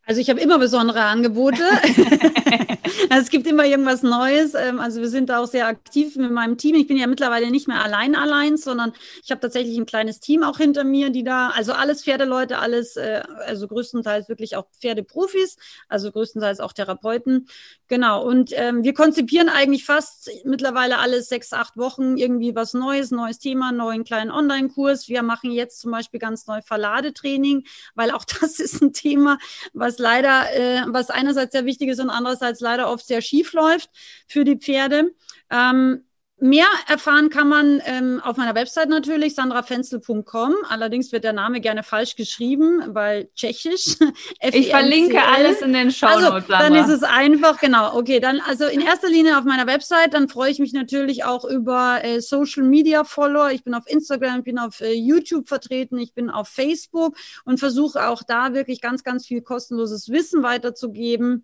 Also 0.10 0.22
ich 0.22 0.30
habe 0.32 0.40
immer 0.40 0.58
besondere 0.58 1.04
Angebote. 1.04 1.62
Also 3.10 3.24
es 3.24 3.30
gibt 3.30 3.48
immer 3.48 3.66
irgendwas 3.66 4.04
Neues. 4.04 4.54
Ähm, 4.54 4.80
also 4.80 5.02
wir 5.02 5.10
sind 5.10 5.30
da 5.30 5.40
auch 5.40 5.48
sehr 5.48 5.68
aktiv 5.68 6.16
mit 6.16 6.32
meinem 6.32 6.58
Team. 6.58 6.76
Ich 6.76 6.88
bin 6.88 6.98
ja 6.98 7.08
mittlerweile 7.08 7.50
nicht 7.50 7.68
mehr 7.68 7.84
allein 7.84 8.16
allein, 8.16 8.58
sondern 8.58 8.94
ich 9.24 9.32
habe 9.32 9.42
tatsächlich 9.42 9.78
ein 9.78 9.86
kleines 9.86 10.20
Team 10.20 10.44
auch 10.44 10.58
hinter 10.58 10.84
mir, 10.84 11.10
die 11.10 11.24
da, 11.24 11.50
also 11.50 11.74
alles 11.74 12.04
Pferdeleute, 12.04 12.60
alles, 12.60 12.98
äh, 12.98 13.24
also 13.46 13.68
größtenteils 13.68 14.30
wirklich 14.30 14.56
auch 14.56 14.66
Pferdeprofis, 14.80 15.58
also 15.88 16.12
größtenteils 16.12 16.60
auch 16.60 16.74
Therapeuten. 16.74 17.48
Genau. 17.88 18.24
Und 18.24 18.52
ähm, 18.54 18.84
wir 18.84 18.94
konzipieren 18.94 19.50
eigentlich 19.50 19.86
fast 19.86 20.30
mittlerweile 20.44 21.00
alles 21.00 21.30
sechs, 21.30 21.54
acht 21.54 21.78
Wochen 21.78 22.18
irgendwie 22.18 22.56
was 22.56 22.74
Neues, 22.74 23.12
neues 23.12 23.40
Thema, 23.40 23.72
neuen 23.72 24.04
kleinen 24.04 24.32
Online-Kurs. 24.32 25.08
Wir 25.08 25.24
machen 25.24 25.52
jetzt 25.52 25.80
zum 25.80 25.92
Beispiel 25.92 26.20
ganz 26.20 26.48
neu 26.48 26.62
Verladetraining, 26.62 27.66
weil 27.96 28.12
auch 28.12 28.26
das 28.42 28.60
ist 28.60 28.82
ein 28.82 28.94
Thema, 28.94 29.38
was 29.74 29.99
leider, 30.00 30.54
äh, 30.54 30.84
was 30.88 31.10
einerseits 31.10 31.52
sehr 31.52 31.66
wichtig 31.66 31.90
ist 31.90 32.00
und 32.00 32.10
andererseits 32.10 32.60
leider 32.60 32.92
oft 32.92 33.06
sehr 33.06 33.22
schief 33.22 33.54
läuft 33.54 33.90
für 34.28 34.44
die 34.44 34.58
Pferde. 34.58 35.12
Ähm, 35.52 36.06
Mehr 36.42 36.68
erfahren 36.88 37.30
kann 37.30 37.50
man 37.50 37.82
ähm, 37.86 38.22
auf 38.24 38.38
meiner 38.38 38.56
Website 38.56 38.88
natürlich, 38.88 39.36
sandrafenzel.com. 39.36 40.56
Allerdings 40.70 41.12
wird 41.12 41.26
der 41.26 41.34
Name 41.34 41.60
gerne 41.60 41.84
falsch 41.84 42.16
geschrieben, 42.16 42.82
weil 42.88 43.30
tschechisch. 43.36 43.98
ich 44.42 44.70
verlinke 44.70 45.22
alles 45.22 45.62
in 45.62 45.74
den 45.74 45.92
Show 45.92 46.08
also, 46.08 46.30
Notes. 46.30 46.50
Also, 46.50 46.74
dann 46.74 46.76
ist 46.76 46.90
es 46.90 47.04
einfach, 47.04 47.60
genau. 47.60 47.96
Okay, 47.98 48.20
dann 48.20 48.40
also 48.40 48.66
in 48.66 48.80
erster 48.80 49.10
Linie 49.10 49.38
auf 49.38 49.44
meiner 49.44 49.68
Website. 49.68 50.14
Dann 50.14 50.30
freue 50.30 50.52
ich 50.52 50.60
mich 50.60 50.72
natürlich 50.72 51.26
auch 51.26 51.44
über 51.44 52.04
äh, 52.04 52.22
Social 52.22 52.64
Media 52.64 53.04
Follower. 53.04 53.52
Ich 53.52 53.64
bin 53.64 53.74
auf 53.74 53.84
Instagram, 53.88 54.40
ich 54.40 54.46
bin 54.46 54.60
auf 54.60 54.80
äh, 54.80 54.94
YouTube 54.94 55.50
vertreten, 55.50 55.98
ich 55.98 56.14
bin 56.14 56.30
auf 56.30 56.48
Facebook 56.48 57.18
und 57.44 57.60
versuche 57.60 58.08
auch 58.08 58.24
da 58.24 58.54
wirklich 58.54 58.80
ganz, 58.80 59.04
ganz 59.04 59.28
viel 59.28 59.42
kostenloses 59.42 60.10
Wissen 60.10 60.42
weiterzugeben. 60.42 61.44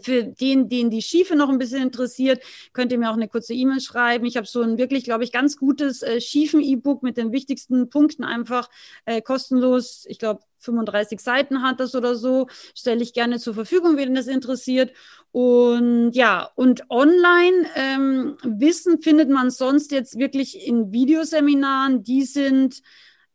Für 0.00 0.24
den, 0.24 0.68
den 0.68 0.90
die 0.90 1.02
Schiefe 1.02 1.36
noch 1.36 1.48
ein 1.48 1.58
bisschen 1.58 1.82
interessiert, 1.82 2.42
könnt 2.72 2.92
ihr 2.92 2.98
mir 2.98 3.10
auch 3.10 3.14
eine 3.14 3.28
kurze 3.28 3.54
E-Mail 3.54 3.80
schreiben. 3.80 4.26
Ich 4.26 4.36
habe 4.36 4.46
so 4.46 4.62
ein 4.62 4.78
wirklich, 4.78 5.04
glaube 5.04 5.24
ich, 5.24 5.32
ganz 5.32 5.56
gutes 5.56 6.02
äh, 6.02 6.20
Schiefen-E-Book 6.20 7.02
mit 7.02 7.16
den 7.16 7.32
wichtigsten 7.32 7.88
Punkten 7.90 8.24
einfach 8.24 8.68
äh, 9.04 9.20
kostenlos. 9.20 10.04
Ich 10.08 10.18
glaube, 10.18 10.42
35 10.64 11.20
Seiten 11.20 11.62
hat 11.62 11.80
das 11.80 11.94
oder 11.94 12.14
so. 12.16 12.46
Stelle 12.74 13.02
ich 13.02 13.12
gerne 13.12 13.38
zur 13.38 13.54
Verfügung, 13.54 13.96
wenn 13.96 14.14
das 14.14 14.26
interessiert. 14.26 14.92
Und 15.30 16.12
ja, 16.12 16.50
und 16.54 16.90
online 16.90 17.66
ähm, 17.74 18.36
Wissen 18.42 19.02
findet 19.02 19.30
man 19.30 19.50
sonst 19.50 19.92
jetzt 19.92 20.18
wirklich 20.18 20.66
in 20.66 20.92
Videoseminaren. 20.92 22.02
Die 22.02 22.22
sind 22.22 22.82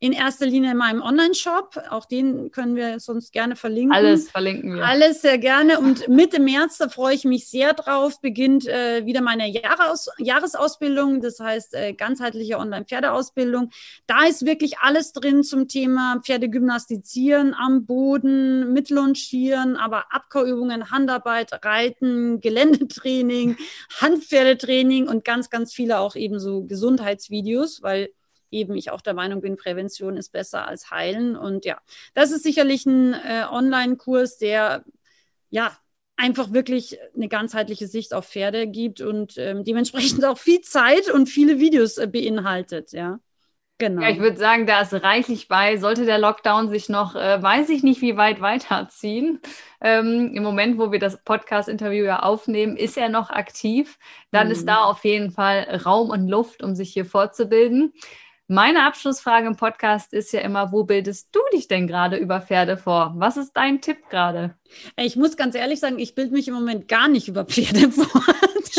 in 0.02 0.14
erster 0.14 0.46
Linie 0.46 0.72
in 0.72 0.78
meinem 0.78 1.02
Online-Shop. 1.02 1.76
Auch 1.90 2.06
den 2.06 2.52
können 2.52 2.78
wir 2.78 3.02
sonst 3.02 3.34
gerne 3.34 3.58
verlinken. 3.58 3.92
Alles 3.92 4.30
verlinken 4.32 4.76
wir. 4.76 4.86
Alles 4.86 5.22
sehr 5.22 5.38
gerne. 5.38 5.80
Und 5.80 6.08
Mitte 6.08 6.40
März, 6.40 6.78
da 6.78 6.88
freue 6.88 7.16
ich 7.16 7.26
mich 7.26 7.50
sehr 7.50 7.74
drauf, 7.74 8.22
beginnt 8.22 8.66
äh, 8.66 9.06
wieder 9.06 9.22
meine 9.22 9.50
Jahres 9.50 10.10
Jahresausbildung. 10.18 11.20
Das 11.20 11.42
heißt, 11.42 11.74
äh, 11.74 11.94
ganzheitliche 11.94 12.58
Online-Pferdeausbildung. 12.58 13.72
Da 14.08 14.26
ist 14.26 14.46
wirklich 14.46 14.80
alles 14.80 15.12
drin 15.12 15.44
zum 15.44 15.68
Thema 15.68 16.22
Pferdegymnastizieren 16.24 17.54
am 17.54 17.86
Boden, 17.86 18.72
mit 18.72 18.90
Longieren, 18.90 19.76
aber 19.76 20.14
Abkauübungen, 20.14 20.92
Handarbeit, 20.92 21.66
Reiten, 21.66 22.40
Geländetraining, 22.42 23.58
Handpferdetraining 24.00 25.10
und 25.10 25.26
ganz, 25.26 25.50
ganz 25.50 25.74
viele 25.74 26.00
auch 26.00 26.16
eben 26.16 26.40
so 26.40 26.64
Gesundheitsvideos, 26.64 27.82
weil 27.82 28.10
eben 28.52 28.76
ich 28.76 28.92
auch 28.92 29.02
der 29.02 29.14
Meinung 29.14 29.42
bin, 29.42 29.58
Prävention 29.58 30.18
ist 30.18 30.32
besser 30.32 30.68
als 30.68 30.92
heilen. 30.92 31.36
Und 31.36 31.66
ja, 31.66 31.80
das 32.14 32.32
ist 32.32 32.44
sicherlich 32.44 32.86
ein 32.86 33.14
äh, 33.14 33.46
Online-Kurs, 33.50 34.38
der 34.38 34.84
ja 35.50 35.76
einfach 36.16 36.52
wirklich 36.52 36.98
eine 37.16 37.30
ganzheitliche 37.30 37.88
Sicht 37.88 38.14
auf 38.14 38.28
Pferde 38.28 38.68
gibt 38.68 39.02
und 39.02 39.38
ähm, 39.38 39.64
dementsprechend 39.64 40.26
auch 40.26 40.38
viel 40.38 40.62
Zeit 40.62 41.10
und 41.10 41.28
viele 41.28 41.60
Videos 41.60 41.98
äh, 41.98 42.08
beinhaltet, 42.08 42.92
ja. 42.92 43.20
Genau. 43.82 44.02
Ja, 44.02 44.10
ich 44.10 44.20
würde 44.20 44.36
sagen, 44.36 44.68
da 44.68 44.82
ist 44.82 44.94
reichlich 44.94 45.48
bei. 45.48 45.78
Sollte 45.78 46.06
der 46.06 46.20
Lockdown 46.20 46.68
sich 46.68 46.90
noch, 46.90 47.16
äh, 47.16 47.42
weiß 47.42 47.70
ich 47.70 47.82
nicht, 47.82 48.02
wie 48.02 48.18
weit 48.18 48.42
weiterziehen. 48.42 49.40
Ähm, 49.80 50.34
Im 50.36 50.44
Moment, 50.44 50.78
wo 50.78 50.92
wir 50.92 51.00
das 51.00 51.24
Podcast-Interview 51.24 52.04
ja 52.04 52.20
aufnehmen, 52.20 52.76
ist 52.76 52.98
er 52.98 53.08
noch 53.08 53.30
aktiv. 53.30 53.98
Dann 54.32 54.48
mhm. 54.48 54.52
ist 54.52 54.68
da 54.68 54.84
auf 54.84 55.06
jeden 55.06 55.32
Fall 55.32 55.82
Raum 55.86 56.10
und 56.10 56.28
Luft, 56.28 56.62
um 56.62 56.76
sich 56.76 56.92
hier 56.92 57.06
fortzubilden. 57.06 57.94
Meine 58.52 58.88
Abschlussfrage 58.88 59.46
im 59.46 59.58
Podcast 59.58 60.12
ist 60.12 60.34
ja 60.34 60.40
immer, 60.40 60.72
wo 60.72 60.84
bildest 60.84 61.30
du 61.34 61.40
dich 61.54 61.68
denn 61.68 61.86
gerade 61.86 62.18
über 62.18 62.42
Pferde 62.42 62.78
vor? 62.78 63.14
Was 63.16 63.38
ist 63.38 63.54
dein 63.54 63.80
Tipp 63.80 64.10
gerade? 64.10 64.56
Ich 64.98 65.16
muss 65.16 65.38
ganz 65.38 65.54
ehrlich 65.54 65.80
sagen, 65.80 66.00
ich 66.00 66.16
bilde 66.16 66.34
mich 66.34 66.48
im 66.48 66.56
Moment 66.56 66.88
gar 66.88 67.08
nicht 67.10 67.28
über 67.28 67.46
Pferde 67.46 67.92
vor. 67.92 68.24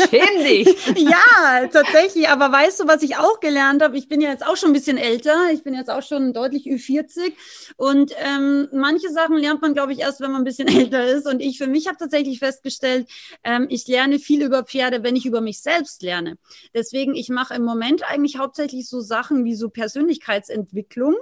Schäm 0.09 0.43
dich. 0.43 0.67
ja, 0.97 1.67
tatsächlich. 1.67 2.29
Aber 2.29 2.51
weißt 2.51 2.81
du, 2.81 2.87
was 2.87 3.03
ich 3.03 3.17
auch 3.17 3.39
gelernt 3.39 3.81
habe? 3.81 3.97
Ich 3.97 4.07
bin 4.07 4.21
ja 4.21 4.29
jetzt 4.29 4.45
auch 4.45 4.57
schon 4.57 4.69
ein 4.69 4.73
bisschen 4.73 4.97
älter. 4.97 5.51
Ich 5.53 5.63
bin 5.63 5.73
jetzt 5.73 5.89
auch 5.89 6.03
schon 6.03 6.33
deutlich 6.33 6.65
Ü40. 6.65 7.33
Und 7.77 8.13
ähm, 8.17 8.67
manche 8.71 9.09
Sachen 9.09 9.37
lernt 9.37 9.61
man, 9.61 9.73
glaube 9.73 9.93
ich, 9.93 9.99
erst, 9.99 10.21
wenn 10.21 10.31
man 10.31 10.41
ein 10.41 10.45
bisschen 10.45 10.67
älter 10.79 11.05
ist. 11.05 11.27
Und 11.27 11.41
ich 11.41 11.57
für 11.57 11.67
mich 11.67 11.87
habe 11.87 11.97
tatsächlich 11.97 12.39
festgestellt, 12.39 13.07
ähm, 13.43 13.67
ich 13.69 13.87
lerne 13.87 14.19
viel 14.19 14.43
über 14.43 14.63
Pferde, 14.63 15.03
wenn 15.03 15.15
ich 15.15 15.25
über 15.25 15.41
mich 15.41 15.61
selbst 15.61 16.01
lerne. 16.01 16.37
Deswegen, 16.73 17.15
ich 17.15 17.29
mache 17.29 17.53
im 17.53 17.63
Moment 17.63 18.03
eigentlich 18.03 18.37
hauptsächlich 18.37 18.87
so 18.87 19.01
Sachen 19.01 19.45
wie 19.45 19.55
so 19.55 19.69
Persönlichkeitsentwicklung. 19.69 21.15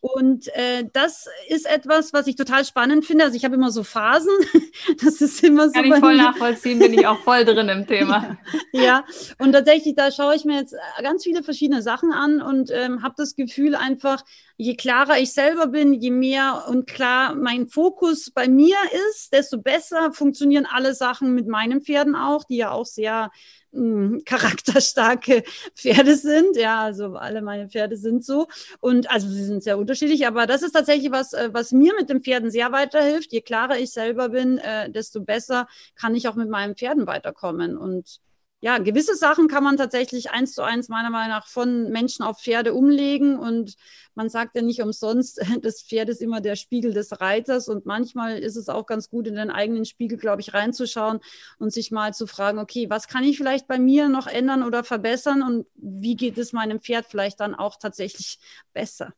Und 0.00 0.48
äh, 0.54 0.84
das 0.92 1.26
ist 1.48 1.66
etwas, 1.66 2.12
was 2.12 2.26
ich 2.26 2.36
total 2.36 2.64
spannend 2.64 3.04
finde. 3.04 3.24
Also 3.24 3.36
ich 3.36 3.44
habe 3.44 3.54
immer 3.54 3.70
so 3.70 3.82
Phasen. 3.82 4.32
Das 5.02 5.20
ist 5.20 5.42
immer 5.42 5.68
so. 5.68 5.72
Kann 5.72 5.84
ich 5.86 5.94
voll 5.94 6.16
nachvollziehen, 6.16 6.78
bin 6.78 6.92
ich 6.94 7.06
auch 7.06 7.18
voll 7.20 7.44
drin 7.44 7.68
im 7.68 7.86
Thema. 7.86 8.36
ja, 8.72 9.04
und 9.38 9.52
tatsächlich, 9.52 9.94
da 9.94 10.10
schaue 10.10 10.34
ich 10.34 10.44
mir 10.44 10.58
jetzt 10.58 10.74
ganz 11.02 11.24
viele 11.24 11.42
verschiedene 11.42 11.80
Sachen 11.80 12.12
an 12.12 12.42
und 12.42 12.70
ähm, 12.70 13.02
habe 13.02 13.14
das 13.16 13.34
Gefühl 13.34 13.74
einfach, 13.74 14.22
je 14.56 14.76
klarer 14.76 15.18
ich 15.18 15.32
selber 15.32 15.66
bin, 15.66 15.92
je 15.92 16.10
mehr 16.10 16.64
und 16.68 16.86
klar 16.86 17.34
mein 17.34 17.66
Fokus 17.66 18.30
bei 18.30 18.48
mir 18.48 18.76
ist, 19.10 19.32
desto 19.32 19.58
besser 19.58 20.12
funktionieren 20.12 20.66
alle 20.66 20.94
Sachen 20.94 21.34
mit 21.34 21.48
meinen 21.48 21.82
Pferden 21.82 22.14
auch, 22.14 22.44
die 22.44 22.56
ja 22.56 22.70
auch 22.70 22.86
sehr 22.86 23.30
mh, 23.72 24.20
charakterstarke 24.24 25.42
Pferde 25.74 26.16
sind. 26.16 26.56
Ja, 26.56 26.82
also 26.82 27.16
alle 27.16 27.42
meine 27.42 27.68
Pferde 27.68 27.96
sind 27.96 28.24
so. 28.24 28.46
Und 28.80 29.10
also 29.10 29.28
sie 29.28 29.44
sind 29.44 29.62
sehr 29.62 29.78
unterschiedlich, 29.78 30.26
aber 30.26 30.46
das 30.46 30.62
ist 30.62 30.72
tatsächlich 30.72 31.10
was, 31.10 31.32
äh, 31.32 31.50
was 31.52 31.72
mir 31.72 31.92
mit 31.98 32.08
den 32.08 32.22
Pferden 32.22 32.50
sehr 32.50 32.70
weiterhilft. 32.72 33.32
Je 33.32 33.40
klarer 33.40 33.78
ich 33.78 33.92
selber 33.92 34.28
bin, 34.28 34.58
äh, 34.58 34.90
desto 34.90 35.20
besser 35.20 35.66
kann 35.96 36.14
ich 36.14 36.28
auch 36.28 36.36
mit 36.36 36.48
meinen 36.48 36.76
Pferden 36.76 37.06
weiterkommen. 37.06 37.76
Und 37.76 38.20
ja, 38.64 38.78
gewisse 38.78 39.14
Sachen 39.14 39.46
kann 39.46 39.62
man 39.62 39.76
tatsächlich 39.76 40.30
eins 40.30 40.54
zu 40.54 40.62
eins 40.62 40.88
meiner 40.88 41.10
Meinung 41.10 41.28
nach 41.28 41.46
von 41.46 41.90
Menschen 41.90 42.24
auf 42.24 42.40
Pferde 42.40 42.72
umlegen. 42.72 43.38
Und 43.38 43.74
man 44.14 44.30
sagt 44.30 44.56
ja 44.56 44.62
nicht 44.62 44.80
umsonst, 44.80 45.38
das 45.60 45.82
Pferd 45.82 46.08
ist 46.08 46.22
immer 46.22 46.40
der 46.40 46.56
Spiegel 46.56 46.94
des 46.94 47.20
Reiters. 47.20 47.68
Und 47.68 47.84
manchmal 47.84 48.38
ist 48.38 48.56
es 48.56 48.70
auch 48.70 48.86
ganz 48.86 49.10
gut, 49.10 49.26
in 49.26 49.34
den 49.34 49.50
eigenen 49.50 49.84
Spiegel, 49.84 50.16
glaube 50.16 50.40
ich, 50.40 50.54
reinzuschauen 50.54 51.20
und 51.58 51.74
sich 51.74 51.90
mal 51.90 52.14
zu 52.14 52.26
fragen, 52.26 52.58
okay, 52.58 52.88
was 52.88 53.06
kann 53.06 53.22
ich 53.22 53.36
vielleicht 53.36 53.66
bei 53.66 53.78
mir 53.78 54.08
noch 54.08 54.26
ändern 54.26 54.62
oder 54.62 54.82
verbessern? 54.82 55.42
Und 55.42 55.66
wie 55.74 56.16
geht 56.16 56.38
es 56.38 56.54
meinem 56.54 56.80
Pferd 56.80 57.04
vielleicht 57.04 57.40
dann 57.40 57.54
auch 57.54 57.76
tatsächlich 57.78 58.38
besser? 58.72 59.12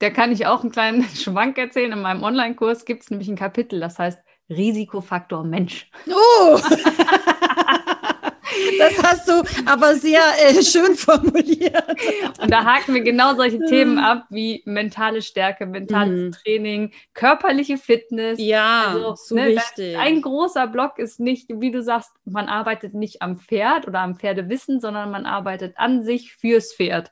Da 0.00 0.10
kann 0.10 0.32
ich 0.32 0.44
auch 0.44 0.60
einen 0.60 0.70
kleinen 0.70 1.02
Schwank 1.16 1.56
erzählen. 1.56 1.92
In 1.92 2.02
meinem 2.02 2.22
Online-Kurs 2.22 2.84
gibt 2.84 3.04
es 3.04 3.10
nämlich 3.10 3.28
ein 3.28 3.36
Kapitel, 3.36 3.80
das 3.80 3.98
heißt 3.98 4.18
Risikofaktor 4.50 5.44
Mensch. 5.44 5.90
Oh! 6.10 6.60
Das 8.78 9.02
hast 9.02 9.28
du 9.28 9.42
aber 9.66 9.94
sehr 9.96 10.22
äh, 10.38 10.62
schön 10.62 10.94
formuliert. 10.94 11.84
Und 12.40 12.50
da 12.50 12.64
haken 12.64 12.94
wir 12.94 13.02
genau 13.02 13.34
solche 13.34 13.58
Themen 13.66 13.98
ab 13.98 14.26
wie 14.30 14.62
mentale 14.64 15.22
Stärke, 15.22 15.66
mentales 15.66 16.20
mhm. 16.20 16.32
Training, 16.32 16.92
körperliche 17.14 17.78
Fitness. 17.78 18.38
Ja, 18.40 18.86
also, 18.88 19.14
so 19.16 19.34
ne, 19.34 19.56
wichtig. 19.56 19.96
Ein 19.96 20.22
großer 20.22 20.66
Block 20.66 20.98
ist 20.98 21.20
nicht, 21.20 21.48
wie 21.48 21.70
du 21.70 21.82
sagst, 21.82 22.10
man 22.24 22.48
arbeitet 22.48 22.94
nicht 22.94 23.22
am 23.22 23.38
Pferd 23.38 23.86
oder 23.88 24.00
am 24.00 24.16
Pferdewissen, 24.16 24.80
sondern 24.80 25.10
man 25.10 25.26
arbeitet 25.26 25.74
an 25.76 26.02
sich 26.02 26.34
fürs 26.34 26.74
Pferd. 26.74 27.10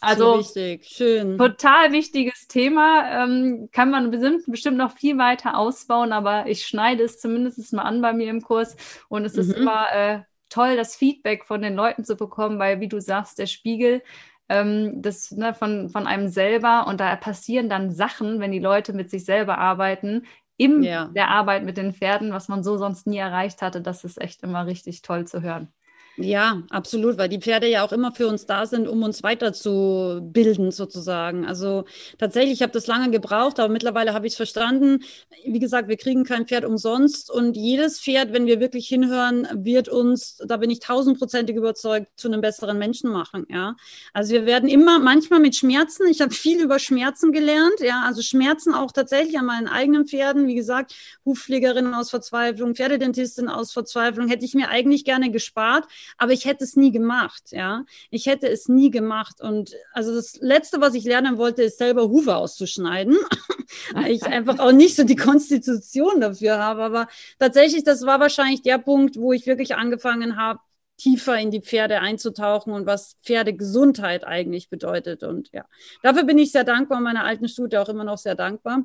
Also 0.00 0.34
so 0.34 0.38
wichtig, 0.40 0.86
schön. 0.86 1.38
Total 1.38 1.92
wichtiges 1.92 2.48
Thema. 2.48 3.24
Ähm, 3.24 3.68
kann 3.72 3.90
man 3.90 4.10
bestimmt, 4.10 4.44
bestimmt 4.46 4.76
noch 4.76 4.92
viel 4.92 5.18
weiter 5.18 5.56
ausbauen, 5.56 6.12
aber 6.12 6.46
ich 6.46 6.66
schneide 6.66 7.04
es 7.04 7.18
zumindest 7.18 7.72
mal 7.72 7.82
an 7.82 8.02
bei 8.02 8.12
mir 8.12 8.28
im 8.30 8.42
Kurs. 8.42 8.76
Und 9.08 9.24
es 9.24 9.34
mhm. 9.34 9.40
ist 9.40 9.52
immer 9.52 9.86
äh, 9.92 10.20
toll, 10.48 10.76
das 10.76 10.96
Feedback 10.96 11.44
von 11.44 11.62
den 11.62 11.74
Leuten 11.74 12.04
zu 12.04 12.16
bekommen, 12.16 12.58
weil, 12.58 12.80
wie 12.80 12.88
du 12.88 13.00
sagst, 13.00 13.38
der 13.38 13.46
Spiegel 13.46 14.02
ähm, 14.48 15.02
das 15.02 15.30
ne, 15.32 15.54
von, 15.54 15.88
von 15.88 16.06
einem 16.06 16.28
selber 16.28 16.86
und 16.86 17.00
da 17.00 17.16
passieren 17.16 17.68
dann 17.68 17.90
Sachen, 17.90 18.40
wenn 18.40 18.52
die 18.52 18.58
Leute 18.58 18.92
mit 18.92 19.10
sich 19.10 19.24
selber 19.24 19.58
arbeiten, 19.58 20.26
in 20.56 20.82
ja. 20.82 21.06
der 21.06 21.28
Arbeit 21.28 21.64
mit 21.64 21.76
den 21.76 21.92
Pferden, 21.92 22.32
was 22.32 22.48
man 22.48 22.62
so 22.62 22.78
sonst 22.78 23.06
nie 23.06 23.18
erreicht 23.18 23.60
hatte. 23.60 23.82
Das 23.82 24.04
ist 24.04 24.20
echt 24.20 24.42
immer 24.42 24.66
richtig 24.66 25.02
toll 25.02 25.26
zu 25.26 25.42
hören. 25.42 25.72
Ja, 26.18 26.62
absolut, 26.70 27.18
weil 27.18 27.28
die 27.28 27.40
Pferde 27.40 27.68
ja 27.68 27.84
auch 27.84 27.92
immer 27.92 28.10
für 28.10 28.26
uns 28.26 28.46
da 28.46 28.64
sind, 28.64 28.88
um 28.88 29.02
uns 29.02 29.22
weiterzubilden 29.22 30.70
sozusagen. 30.70 31.44
Also 31.44 31.84
tatsächlich, 32.16 32.54
ich 32.54 32.62
habe 32.62 32.72
das 32.72 32.86
lange 32.86 33.10
gebraucht, 33.10 33.60
aber 33.60 33.70
mittlerweile 33.70 34.14
habe 34.14 34.26
ich 34.26 34.32
es 34.32 34.36
verstanden. 34.36 35.00
Wie 35.44 35.58
gesagt, 35.58 35.88
wir 35.88 35.98
kriegen 35.98 36.24
kein 36.24 36.46
Pferd 36.46 36.64
umsonst 36.64 37.30
und 37.30 37.54
jedes 37.54 38.00
Pferd, 38.00 38.32
wenn 38.32 38.46
wir 38.46 38.60
wirklich 38.60 38.88
hinhören, 38.88 39.46
wird 39.52 39.90
uns, 39.90 40.38
da 40.46 40.56
bin 40.56 40.70
ich 40.70 40.80
tausendprozentig 40.80 41.54
überzeugt, 41.54 42.08
zu 42.16 42.28
einem 42.28 42.40
besseren 42.40 42.78
Menschen 42.78 43.10
machen. 43.10 43.44
Ja, 43.50 43.76
also 44.14 44.32
wir 44.32 44.46
werden 44.46 44.70
immer, 44.70 44.98
manchmal 44.98 45.40
mit 45.40 45.54
Schmerzen. 45.54 46.06
Ich 46.08 46.22
habe 46.22 46.32
viel 46.32 46.62
über 46.62 46.78
Schmerzen 46.78 47.30
gelernt. 47.30 47.80
Ja, 47.80 48.04
also 48.06 48.22
Schmerzen 48.22 48.72
auch 48.72 48.90
tatsächlich 48.90 49.38
an 49.38 49.44
meinen 49.44 49.68
eigenen 49.68 50.06
Pferden. 50.06 50.46
Wie 50.46 50.54
gesagt, 50.54 50.94
Hufpflegerin 51.26 51.92
aus 51.92 52.08
Verzweiflung, 52.08 52.74
Pferdedentistin 52.74 53.48
aus 53.50 53.72
Verzweiflung 53.72 54.28
hätte 54.28 54.46
ich 54.46 54.54
mir 54.54 54.70
eigentlich 54.70 55.04
gerne 55.04 55.30
gespart 55.30 55.86
aber 56.18 56.32
ich 56.32 56.44
hätte 56.44 56.64
es 56.64 56.76
nie 56.76 56.92
gemacht, 56.92 57.50
ja. 57.50 57.84
Ich 58.10 58.26
hätte 58.26 58.48
es 58.48 58.68
nie 58.68 58.90
gemacht. 58.90 59.40
Und 59.40 59.72
also 59.92 60.14
das 60.14 60.38
Letzte, 60.40 60.80
was 60.80 60.94
ich 60.94 61.04
lernen 61.04 61.38
wollte, 61.38 61.62
ist 61.62 61.78
selber 61.78 62.08
Hufe 62.08 62.36
auszuschneiden. 62.36 63.16
ich 64.08 64.24
einfach 64.24 64.58
auch 64.58 64.72
nicht 64.72 64.96
so 64.96 65.04
die 65.04 65.16
Konstitution 65.16 66.20
dafür 66.20 66.58
habe. 66.58 66.82
Aber 66.82 67.08
tatsächlich, 67.38 67.84
das 67.84 68.04
war 68.06 68.20
wahrscheinlich 68.20 68.62
der 68.62 68.78
Punkt, 68.78 69.16
wo 69.16 69.32
ich 69.32 69.46
wirklich 69.46 69.74
angefangen 69.74 70.36
habe, 70.36 70.60
tiefer 70.96 71.38
in 71.38 71.50
die 71.50 71.60
Pferde 71.60 72.00
einzutauchen 72.00 72.72
und 72.72 72.86
was 72.86 73.18
Pferdegesundheit 73.22 74.24
eigentlich 74.24 74.70
bedeutet. 74.70 75.22
Und 75.22 75.50
ja, 75.52 75.66
dafür 76.02 76.24
bin 76.24 76.38
ich 76.38 76.52
sehr 76.52 76.64
dankbar, 76.64 77.00
meiner 77.00 77.24
alten 77.24 77.48
Studie 77.48 77.78
auch 77.78 77.88
immer 77.88 78.04
noch 78.04 78.18
sehr 78.18 78.34
dankbar. 78.34 78.84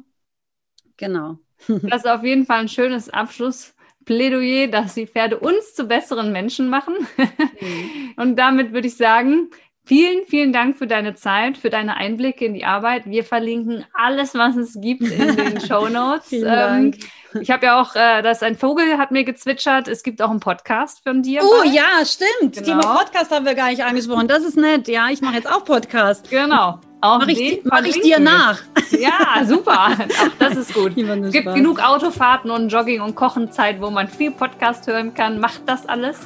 Genau. 0.98 1.40
Das 1.68 2.04
ist 2.04 2.08
auf 2.08 2.24
jeden 2.24 2.46
Fall 2.46 2.62
ein 2.62 2.70
schönes 2.70 3.10
Abschluss. 3.10 3.76
Plädoyer, 4.06 4.68
dass 4.68 4.96
die 4.96 5.08
Pferde 5.08 5.40
uns 5.40 5.74
zu 5.74 5.86
besseren 5.86 6.32
Menschen 6.32 6.70
machen. 6.70 6.96
Mhm. 7.18 8.14
Und 8.18 8.36
damit 8.38 8.74
würde 8.74 8.88
ich 8.88 8.98
sagen, 8.98 9.50
Vielen, 9.84 10.26
vielen 10.28 10.54
Dank 10.54 10.78
für 10.78 10.86
deine 10.86 11.16
Zeit, 11.16 11.58
für 11.58 11.72
deine 11.72 11.98
Einblicke 11.98 12.46
in 12.46 12.54
die 12.54 12.66
Arbeit. 12.66 13.08
Wir 13.08 13.24
verlinken 13.24 13.84
alles, 13.94 14.36
was 14.36 14.56
es 14.56 14.80
gibt 14.80 15.02
in 15.02 15.36
den 15.36 15.60
Show 15.68 15.90
Notes. 15.90 16.28
vielen 16.28 16.46
ähm, 16.46 16.92
Dank. 16.92 16.98
Ich 17.42 17.50
habe 17.50 17.66
ja 17.66 17.82
auch, 17.82 17.96
äh, 17.96 18.22
dass 18.22 18.44
ein 18.44 18.56
Vogel 18.56 18.98
hat 18.98 19.12
mir 19.12 19.24
gezwitschert. 19.24 19.88
Es 19.88 20.04
gibt 20.04 20.22
auch 20.22 20.30
einen 20.30 20.40
Podcast 20.40 21.02
von 21.04 21.24
dir. 21.24 21.42
Oh 21.44 21.64
bald. 21.64 21.74
ja, 21.74 22.06
stimmt. 22.06 22.56
Genau. 22.56 22.80
Thema 22.82 22.96
Podcast 23.00 23.32
haben 23.32 23.46
wir 23.46 23.56
gar 23.56 23.70
nicht 23.70 23.84
angesprochen. 23.84 24.28
Das 24.28 24.44
ist 24.44 24.56
nett. 24.56 24.88
Ja, 24.88 25.10
ich 25.10 25.22
mache 25.22 25.36
jetzt 25.36 25.52
auch 25.52 25.66
Podcast. 25.66 26.30
Genau. 26.30 26.80
Mache 27.02 27.32
ich, 27.32 27.62
mach 27.64 27.84
ich 27.84 28.00
dir 28.02 28.20
nach. 28.20 28.62
Ja, 28.92 29.46
super. 29.46 29.88
Auch 29.88 30.38
das 30.38 30.58
ist 30.58 30.74
gut. 30.74 30.92
Es 30.98 31.32
gibt 31.32 31.54
genug 31.56 31.80
Autofahrten 31.82 32.52
und 32.52 32.70
Jogging- 32.70 33.02
und 33.02 33.16
Kochenzeit, 33.16 33.82
wo 33.82 33.90
man 33.90 34.10
viel 34.10 34.32
Podcast 34.32 34.86
hören 34.86 35.14
kann. 35.14 35.40
Macht 35.40 35.62
das 35.66 35.88
alles. 35.88 36.18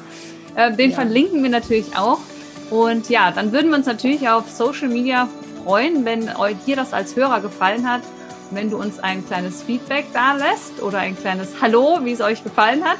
Äh, 0.55 0.73
den 0.75 0.89
ja. 0.89 0.95
verlinken 0.95 1.43
wir 1.43 1.51
natürlich 1.51 1.95
auch. 1.95 2.19
Und 2.71 3.07
ja, 3.09 3.31
dann 3.31 3.51
würden 3.51 3.69
wir 3.69 3.77
uns 3.77 3.85
natürlich 3.85 4.27
auf 4.27 4.49
Social 4.49 4.87
Media 4.87 5.29
freuen, 5.63 6.05
wenn 6.05 6.35
euch 6.35 6.55
dir 6.65 6.75
das 6.75 6.91
als 6.91 7.15
Hörer 7.15 7.39
gefallen 7.39 7.89
hat. 7.89 8.01
Wenn 8.51 8.69
du 8.69 8.77
uns 8.77 8.99
ein 8.99 9.25
kleines 9.25 9.61
Feedback 9.63 10.05
da 10.11 10.33
lässt 10.33 10.81
oder 10.81 10.99
ein 10.99 11.15
kleines 11.15 11.61
Hallo, 11.61 11.99
wie 12.03 12.11
es 12.11 12.21
euch 12.21 12.43
gefallen 12.43 12.83
hat. 12.83 12.97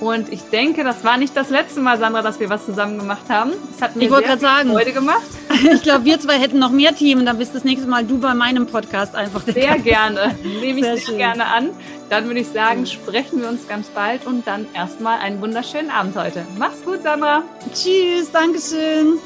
Und 0.00 0.32
ich 0.32 0.42
denke, 0.44 0.82
das 0.82 1.04
war 1.04 1.18
nicht 1.18 1.36
das 1.36 1.50
letzte 1.50 1.80
Mal, 1.80 1.98
Sandra, 1.98 2.22
dass 2.22 2.40
wir 2.40 2.48
was 2.48 2.64
zusammen 2.64 2.98
gemacht 2.98 3.28
haben. 3.28 3.52
Es 3.74 3.82
hat 3.82 3.96
mir 3.96 4.04
ich 4.04 4.10
sehr 4.10 4.38
sagen, 4.38 4.70
Freude 4.70 4.92
gemacht. 4.92 5.20
ich 5.72 5.82
glaube, 5.82 6.06
wir 6.06 6.18
zwei 6.18 6.38
hätten 6.38 6.58
noch 6.58 6.70
mehr 6.70 6.94
Team. 6.94 7.24
Dann 7.26 7.36
bist 7.36 7.54
das 7.54 7.64
nächste 7.64 7.86
Mal 7.86 8.04
du 8.04 8.18
bei 8.18 8.32
meinem 8.32 8.66
Podcast 8.66 9.14
einfach. 9.14 9.42
Sehr 9.42 9.78
gerne. 9.78 10.34
Nehme 10.42 10.80
ich 10.80 10.84
sehr, 10.84 10.96
sehr 10.96 11.16
gerne 11.16 11.46
an. 11.46 11.70
Dann 12.08 12.26
würde 12.26 12.40
ich 12.40 12.48
sagen, 12.48 12.86
sprechen 12.86 13.42
wir 13.42 13.48
uns 13.48 13.68
ganz 13.68 13.88
bald 13.88 14.26
und 14.26 14.46
dann 14.46 14.66
erstmal 14.74 15.18
einen 15.18 15.40
wunderschönen 15.40 15.90
Abend 15.90 16.16
heute. 16.16 16.46
Mach's 16.58 16.82
gut, 16.84 17.02
Sandra. 17.02 17.42
Tschüss, 17.74 18.32
Dankeschön. 18.32 19.18